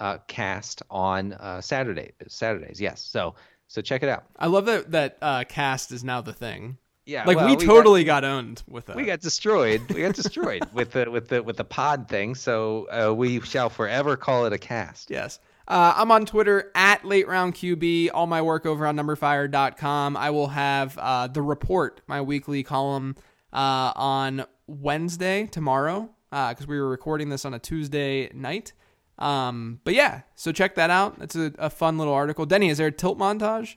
uh, 0.00 0.18
cast 0.28 0.82
on 0.90 1.32
uh, 1.34 1.60
Saturday. 1.60 2.12
Saturdays, 2.28 2.80
yes. 2.80 3.02
So 3.02 3.34
so 3.68 3.80
check 3.82 4.02
it 4.02 4.08
out. 4.08 4.24
I 4.38 4.46
love 4.46 4.66
that 4.66 4.90
that 4.92 5.18
uh, 5.20 5.44
cast 5.48 5.92
is 5.92 6.04
now 6.04 6.20
the 6.20 6.32
thing. 6.32 6.78
Yeah, 7.04 7.24
Like 7.24 7.36
well, 7.36 7.46
we 7.46 7.54
got- 7.54 7.64
totally 7.64 8.02
got, 8.02 8.24
owned 8.24 8.64
with 8.68 8.86
that. 8.86 8.96
we 8.96 9.04
got 9.04 9.20
destroyed. 9.20 9.80
We 9.92 10.02
got 10.02 10.16
destroyed 10.16 10.64
with 10.72 10.90
the 10.90 11.08
with 11.08 11.28
the 11.28 11.40
with 11.42 11.56
the 11.56 11.64
pod 11.64 12.08
thing. 12.08 12.34
So 12.34 12.88
uh, 12.90 13.14
we 13.14 13.40
shall 13.42 13.68
forever 13.70 14.16
call 14.16 14.46
it 14.46 14.52
a 14.52 14.58
cast. 14.58 15.08
Yes. 15.10 15.38
Uh, 15.68 15.94
I'm 15.96 16.10
on 16.12 16.26
Twitter 16.26 16.70
at 16.74 17.04
late 17.04 17.26
round 17.26 17.54
QB. 17.54 18.10
All 18.14 18.26
my 18.26 18.42
work 18.42 18.66
over 18.66 18.86
on 18.86 18.96
numberfire.com. 18.96 20.16
I 20.16 20.30
will 20.30 20.48
have 20.48 20.96
uh, 20.98 21.26
the 21.26 21.42
report, 21.42 22.00
my 22.06 22.20
weekly 22.20 22.62
column, 22.62 23.16
uh, 23.52 23.92
on 23.96 24.44
Wednesday 24.66 25.46
tomorrow 25.46 26.10
because 26.30 26.66
we 26.66 26.78
were 26.78 26.88
recording 26.88 27.30
this 27.30 27.44
on 27.44 27.54
a 27.54 27.58
Tuesday 27.58 28.30
night. 28.34 28.72
Um, 29.18 29.80
but 29.84 29.94
yeah, 29.94 30.22
so 30.34 30.52
check 30.52 30.74
that 30.74 30.90
out. 30.90 31.16
It's 31.20 31.36
a, 31.36 31.52
a 31.58 31.70
fun 31.70 31.98
little 31.98 32.12
article. 32.12 32.44
Denny, 32.46 32.68
is 32.68 32.78
there 32.78 32.88
a 32.88 32.92
tilt 32.92 33.18
montage? 33.18 33.76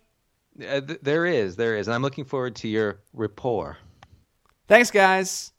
Uh, 0.59 0.81
th- 0.81 0.99
there 1.01 1.25
is, 1.25 1.55
there 1.55 1.77
is, 1.77 1.87
and 1.87 1.95
I'm 1.95 2.01
looking 2.01 2.25
forward 2.25 2.55
to 2.57 2.67
your 2.67 2.99
rapport. 3.13 3.77
Thanks, 4.67 4.91
guys. 4.91 5.53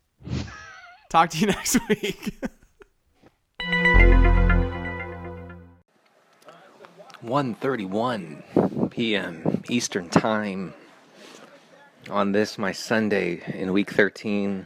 Talk 1.08 1.30
to 1.30 1.38
you 1.38 1.46
next 1.48 1.78
week. 1.88 2.38
1:31 7.24 8.90
p.m. 8.90 9.62
Eastern 9.68 10.08
Time 10.08 10.72
on 12.08 12.32
this 12.32 12.56
my 12.56 12.72
Sunday 12.72 13.42
in 13.58 13.74
week 13.74 13.90
13 13.90 14.64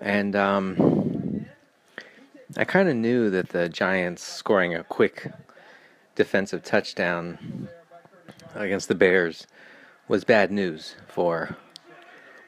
and 0.00 0.34
um 0.34 1.46
I 2.56 2.64
kind 2.64 2.88
of 2.88 2.96
knew 2.96 3.28
that 3.28 3.50
the 3.50 3.68
Giants 3.68 4.22
scoring 4.22 4.74
a 4.74 4.82
quick 4.82 5.30
defensive 6.14 6.64
touchdown 6.64 7.68
against 8.54 8.88
the 8.88 8.94
Bears 8.94 9.46
was 10.08 10.24
bad 10.24 10.50
news 10.50 10.94
for 11.08 11.58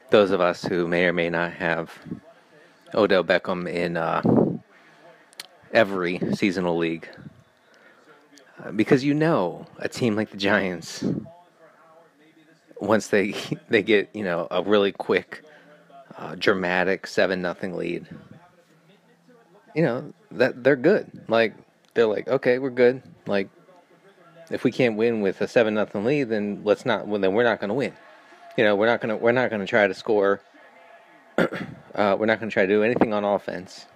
those 0.08 0.30
of 0.30 0.40
us 0.40 0.64
who 0.64 0.88
may 0.88 1.04
or 1.04 1.12
may 1.12 1.28
not 1.28 1.52
have 1.52 1.98
Odell 2.94 3.24
Beckham 3.24 3.70
in 3.70 3.98
uh, 3.98 4.22
every 5.70 6.18
seasonal 6.34 6.78
league 6.78 7.10
because 8.74 9.04
you 9.04 9.14
know 9.14 9.66
a 9.78 9.88
team 9.88 10.16
like 10.16 10.30
the 10.30 10.36
Giants, 10.36 11.04
once 12.80 13.08
they 13.08 13.34
they 13.68 13.82
get 13.82 14.10
you 14.14 14.24
know 14.24 14.46
a 14.50 14.62
really 14.62 14.92
quick, 14.92 15.44
uh, 16.16 16.34
dramatic 16.36 17.06
seven 17.06 17.42
nothing 17.42 17.76
lead, 17.76 18.06
you 19.74 19.82
know 19.82 20.12
that 20.32 20.62
they're 20.62 20.76
good. 20.76 21.10
Like 21.28 21.54
they're 21.94 22.06
like, 22.06 22.28
okay, 22.28 22.58
we're 22.58 22.70
good. 22.70 23.02
Like 23.26 23.48
if 24.50 24.64
we 24.64 24.72
can't 24.72 24.96
win 24.96 25.20
with 25.20 25.40
a 25.40 25.48
seven 25.48 25.74
nothing 25.74 26.04
lead, 26.04 26.28
then 26.28 26.62
let's 26.64 26.84
not. 26.84 27.06
Well, 27.06 27.20
then 27.20 27.34
we're 27.34 27.44
not 27.44 27.60
going 27.60 27.68
to 27.68 27.74
win. 27.74 27.92
You 28.56 28.64
know, 28.64 28.74
we're 28.76 28.86
not 28.86 29.00
gonna 29.00 29.16
we're 29.16 29.32
not 29.32 29.50
gonna 29.50 29.66
try 29.66 29.86
to 29.86 29.94
score. 29.94 30.40
uh, 31.38 32.16
we're 32.18 32.26
not 32.26 32.40
gonna 32.40 32.50
try 32.50 32.66
to 32.66 32.72
do 32.72 32.82
anything 32.82 33.14
on 33.14 33.24
offense. 33.24 33.86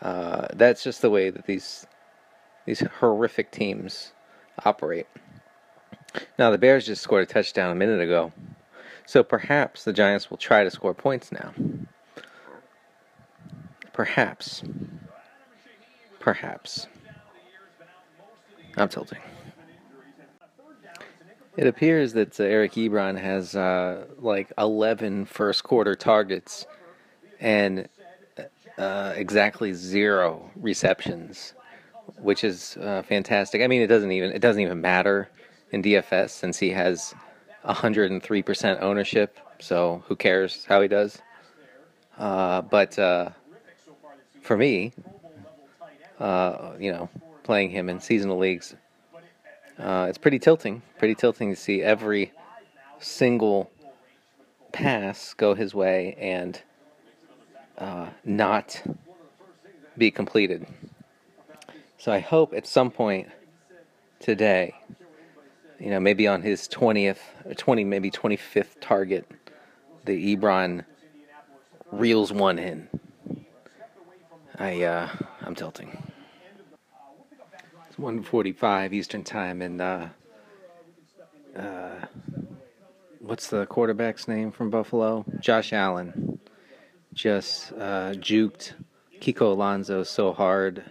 Uh, 0.00 0.46
that's 0.52 0.84
just 0.84 1.00
the 1.00 1.10
way 1.10 1.30
that 1.30 1.46
these 1.46 1.86
these 2.66 2.82
horrific 3.00 3.50
teams 3.50 4.12
operate. 4.64 5.06
Now, 6.38 6.50
the 6.50 6.58
Bears 6.58 6.86
just 6.86 7.02
scored 7.02 7.22
a 7.22 7.26
touchdown 7.26 7.70
a 7.70 7.74
minute 7.74 8.00
ago, 8.00 8.32
so 9.06 9.22
perhaps 9.22 9.84
the 9.84 9.92
Giants 9.92 10.30
will 10.30 10.36
try 10.36 10.64
to 10.64 10.70
score 10.70 10.94
points 10.94 11.32
now. 11.32 11.52
Perhaps. 13.92 14.62
Perhaps. 16.20 16.86
I'm 18.76 18.88
tilting. 18.88 19.20
It 21.56 21.68
appears 21.68 22.14
that 22.14 22.40
uh, 22.40 22.44
Eric 22.44 22.72
Ebron 22.72 23.20
has 23.20 23.54
uh, 23.54 24.06
like 24.18 24.52
11 24.58 25.26
first 25.26 25.62
quarter 25.62 25.94
targets 25.94 26.66
and 27.38 27.88
uh, 28.76 29.12
exactly 29.14 29.72
zero 29.72 30.50
receptions 30.56 31.54
which 32.18 32.44
is 32.44 32.76
uh, 32.80 33.02
fantastic. 33.02 33.62
I 33.62 33.66
mean, 33.66 33.82
it 33.82 33.86
doesn't 33.86 34.12
even 34.12 34.32
it 34.32 34.40
doesn't 34.40 34.60
even 34.62 34.80
matter 34.80 35.28
in 35.72 35.82
DFS 35.82 36.30
since 36.30 36.58
he 36.58 36.70
has 36.70 37.14
103% 37.64 38.80
ownership. 38.80 39.38
So 39.60 40.02
who 40.06 40.16
cares 40.16 40.64
how 40.68 40.80
he 40.80 40.88
does? 40.88 41.20
Uh, 42.18 42.62
but 42.62 42.98
uh, 42.98 43.30
for 44.42 44.56
me, 44.56 44.92
uh, 46.20 46.72
you 46.78 46.92
know, 46.92 47.08
playing 47.42 47.70
him 47.70 47.88
in 47.88 48.00
seasonal 48.00 48.38
leagues, 48.38 48.74
uh, 49.78 50.06
it's 50.08 50.18
pretty 50.18 50.38
tilting. 50.38 50.82
Pretty 50.98 51.14
tilting 51.14 51.50
to 51.50 51.56
see 51.56 51.82
every 51.82 52.32
single 53.00 53.70
pass 54.72 55.34
go 55.34 55.54
his 55.54 55.74
way 55.74 56.14
and 56.18 56.60
uh, 57.78 58.08
not 58.24 58.82
be 59.96 60.10
completed. 60.10 60.66
So 62.04 62.12
I 62.12 62.18
hope 62.18 62.52
at 62.52 62.66
some 62.66 62.90
point 62.90 63.30
today, 64.20 64.74
you 65.80 65.88
know, 65.88 65.98
maybe 65.98 66.28
on 66.28 66.42
his 66.42 66.68
20th 66.68 67.16
20, 67.56 67.84
maybe 67.84 68.10
25th 68.10 68.78
target, 68.82 69.26
the 70.04 70.36
Ebron 70.36 70.84
reels 71.90 72.30
one 72.30 72.58
in. 72.58 72.90
I 74.58 74.82
uh, 74.82 75.08
I'm 75.40 75.54
tilting. 75.54 76.12
It's 77.88 77.96
1:45 77.96 78.92
Eastern 78.92 79.24
Time, 79.24 79.62
and 79.62 79.80
uh, 79.80 80.08
uh, 81.56 82.04
what's 83.20 83.48
the 83.48 83.64
quarterback's 83.64 84.28
name 84.28 84.52
from 84.52 84.68
Buffalo? 84.68 85.24
Josh 85.40 85.72
Allen 85.72 86.38
just 87.14 87.72
uh, 87.72 88.12
juked 88.12 88.74
Kiko 89.22 89.52
Alonso 89.52 90.02
so 90.02 90.34
hard 90.34 90.84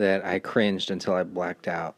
that 0.00 0.24
I 0.24 0.38
cringed 0.38 0.90
until 0.90 1.14
I 1.14 1.22
blacked 1.22 1.68
out, 1.68 1.94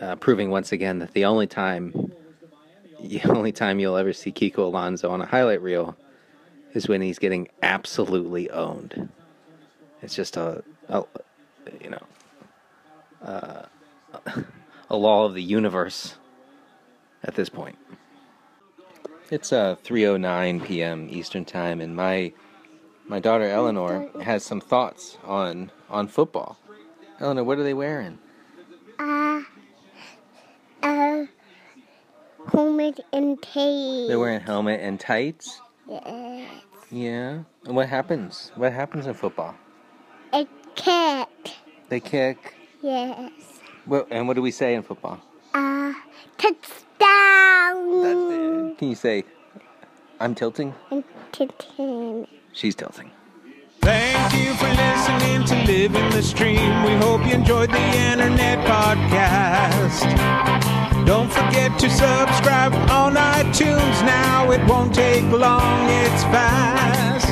uh, 0.00 0.14
proving 0.16 0.50
once 0.50 0.70
again 0.70 1.00
that 1.00 1.12
the 1.12 1.24
only 1.24 1.48
time, 1.48 2.12
the 3.00 3.20
only 3.24 3.52
time 3.52 3.80
you'll 3.80 3.96
ever 3.96 4.12
see 4.12 4.30
Kiko 4.32 4.58
Alonso 4.58 5.10
on 5.10 5.20
a 5.20 5.26
highlight 5.26 5.60
reel 5.60 5.96
is 6.74 6.86
when 6.86 7.00
he's 7.02 7.18
getting 7.18 7.48
absolutely 7.60 8.48
owned. 8.50 9.08
It's 10.00 10.14
just 10.14 10.36
a, 10.36 10.62
a 10.88 11.02
you 11.82 11.90
know, 11.90 12.02
uh, 13.20 13.62
a 14.90 14.96
law 14.96 15.24
of 15.24 15.34
the 15.34 15.42
universe 15.42 16.14
at 17.24 17.34
this 17.34 17.48
point. 17.48 17.76
It's 19.30 19.52
uh 19.52 19.74
3:09 19.84 20.64
p.m. 20.64 21.08
Eastern 21.10 21.44
Time, 21.44 21.80
and 21.80 21.96
my 21.96 22.32
my 23.08 23.18
daughter 23.18 23.48
Eleanor 23.48 24.08
has 24.22 24.44
some 24.44 24.60
thoughts 24.60 25.18
on 25.24 25.72
on 25.90 26.06
football. 26.06 26.56
Eleanor, 27.20 27.44
what 27.44 27.58
are 27.58 27.64
they 27.64 27.74
wearing? 27.74 28.18
Uh, 28.98 29.42
uh, 30.82 31.24
helmet 32.52 33.00
and 33.12 33.40
tape. 33.42 34.08
They're 34.08 34.18
wearing 34.18 34.40
helmet 34.40 34.80
and 34.80 35.00
tights. 35.00 35.60
Yes. 35.88 36.48
Yeah. 36.90 37.42
And 37.64 37.76
what 37.76 37.88
happens? 37.88 38.52
What 38.54 38.72
happens 38.72 39.06
in 39.06 39.14
football? 39.14 39.54
A 40.32 40.46
cat. 40.76 41.28
They 41.88 42.00
kick. 42.00 42.54
Yes. 42.82 43.32
Well, 43.86 44.06
and 44.10 44.28
what 44.28 44.34
do 44.34 44.42
we 44.42 44.50
say 44.50 44.74
in 44.74 44.82
football? 44.82 45.20
Uh, 45.54 45.92
touchdown. 46.36 46.66
Can 48.76 48.88
you 48.90 48.94
say, 48.94 49.24
"I'm 50.20 50.34
tilting"? 50.34 50.74
I'm 50.90 51.02
tilting. 51.32 52.26
She's 52.52 52.74
tilting. 52.74 53.10
Thank 53.88 54.28
you 54.34 54.52
for 54.52 54.68
listening 54.68 55.44
to 55.46 55.54
Living 55.64 56.10
the 56.10 56.22
Stream. 56.22 56.82
We 56.84 56.92
hope 56.96 57.24
you 57.26 57.32
enjoyed 57.32 57.70
the 57.70 57.80
internet 58.10 58.58
podcast. 58.66 60.04
Don't 61.06 61.32
forget 61.32 61.78
to 61.78 61.88
subscribe 61.88 62.74
on 62.90 63.14
iTunes 63.14 64.04
now. 64.04 64.50
It 64.50 64.62
won't 64.68 64.94
take 64.94 65.24
long, 65.32 65.88
it's 65.88 66.22
fast. 66.24 67.28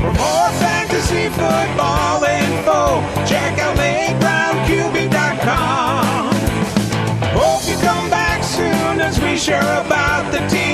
For 0.00 0.12
more 0.22 0.50
fantasy 0.62 1.28
football 1.30 2.22
info, 2.22 3.02
check 3.26 3.58
out 3.58 3.76
LateRoundQB.com. 3.76 6.34
Hope 7.34 7.66
you 7.68 7.76
come 7.82 8.08
back 8.10 8.44
soon 8.44 9.00
as 9.00 9.18
we 9.20 9.36
share 9.36 9.80
about 9.84 10.30
the 10.30 10.38
team. 10.46 10.73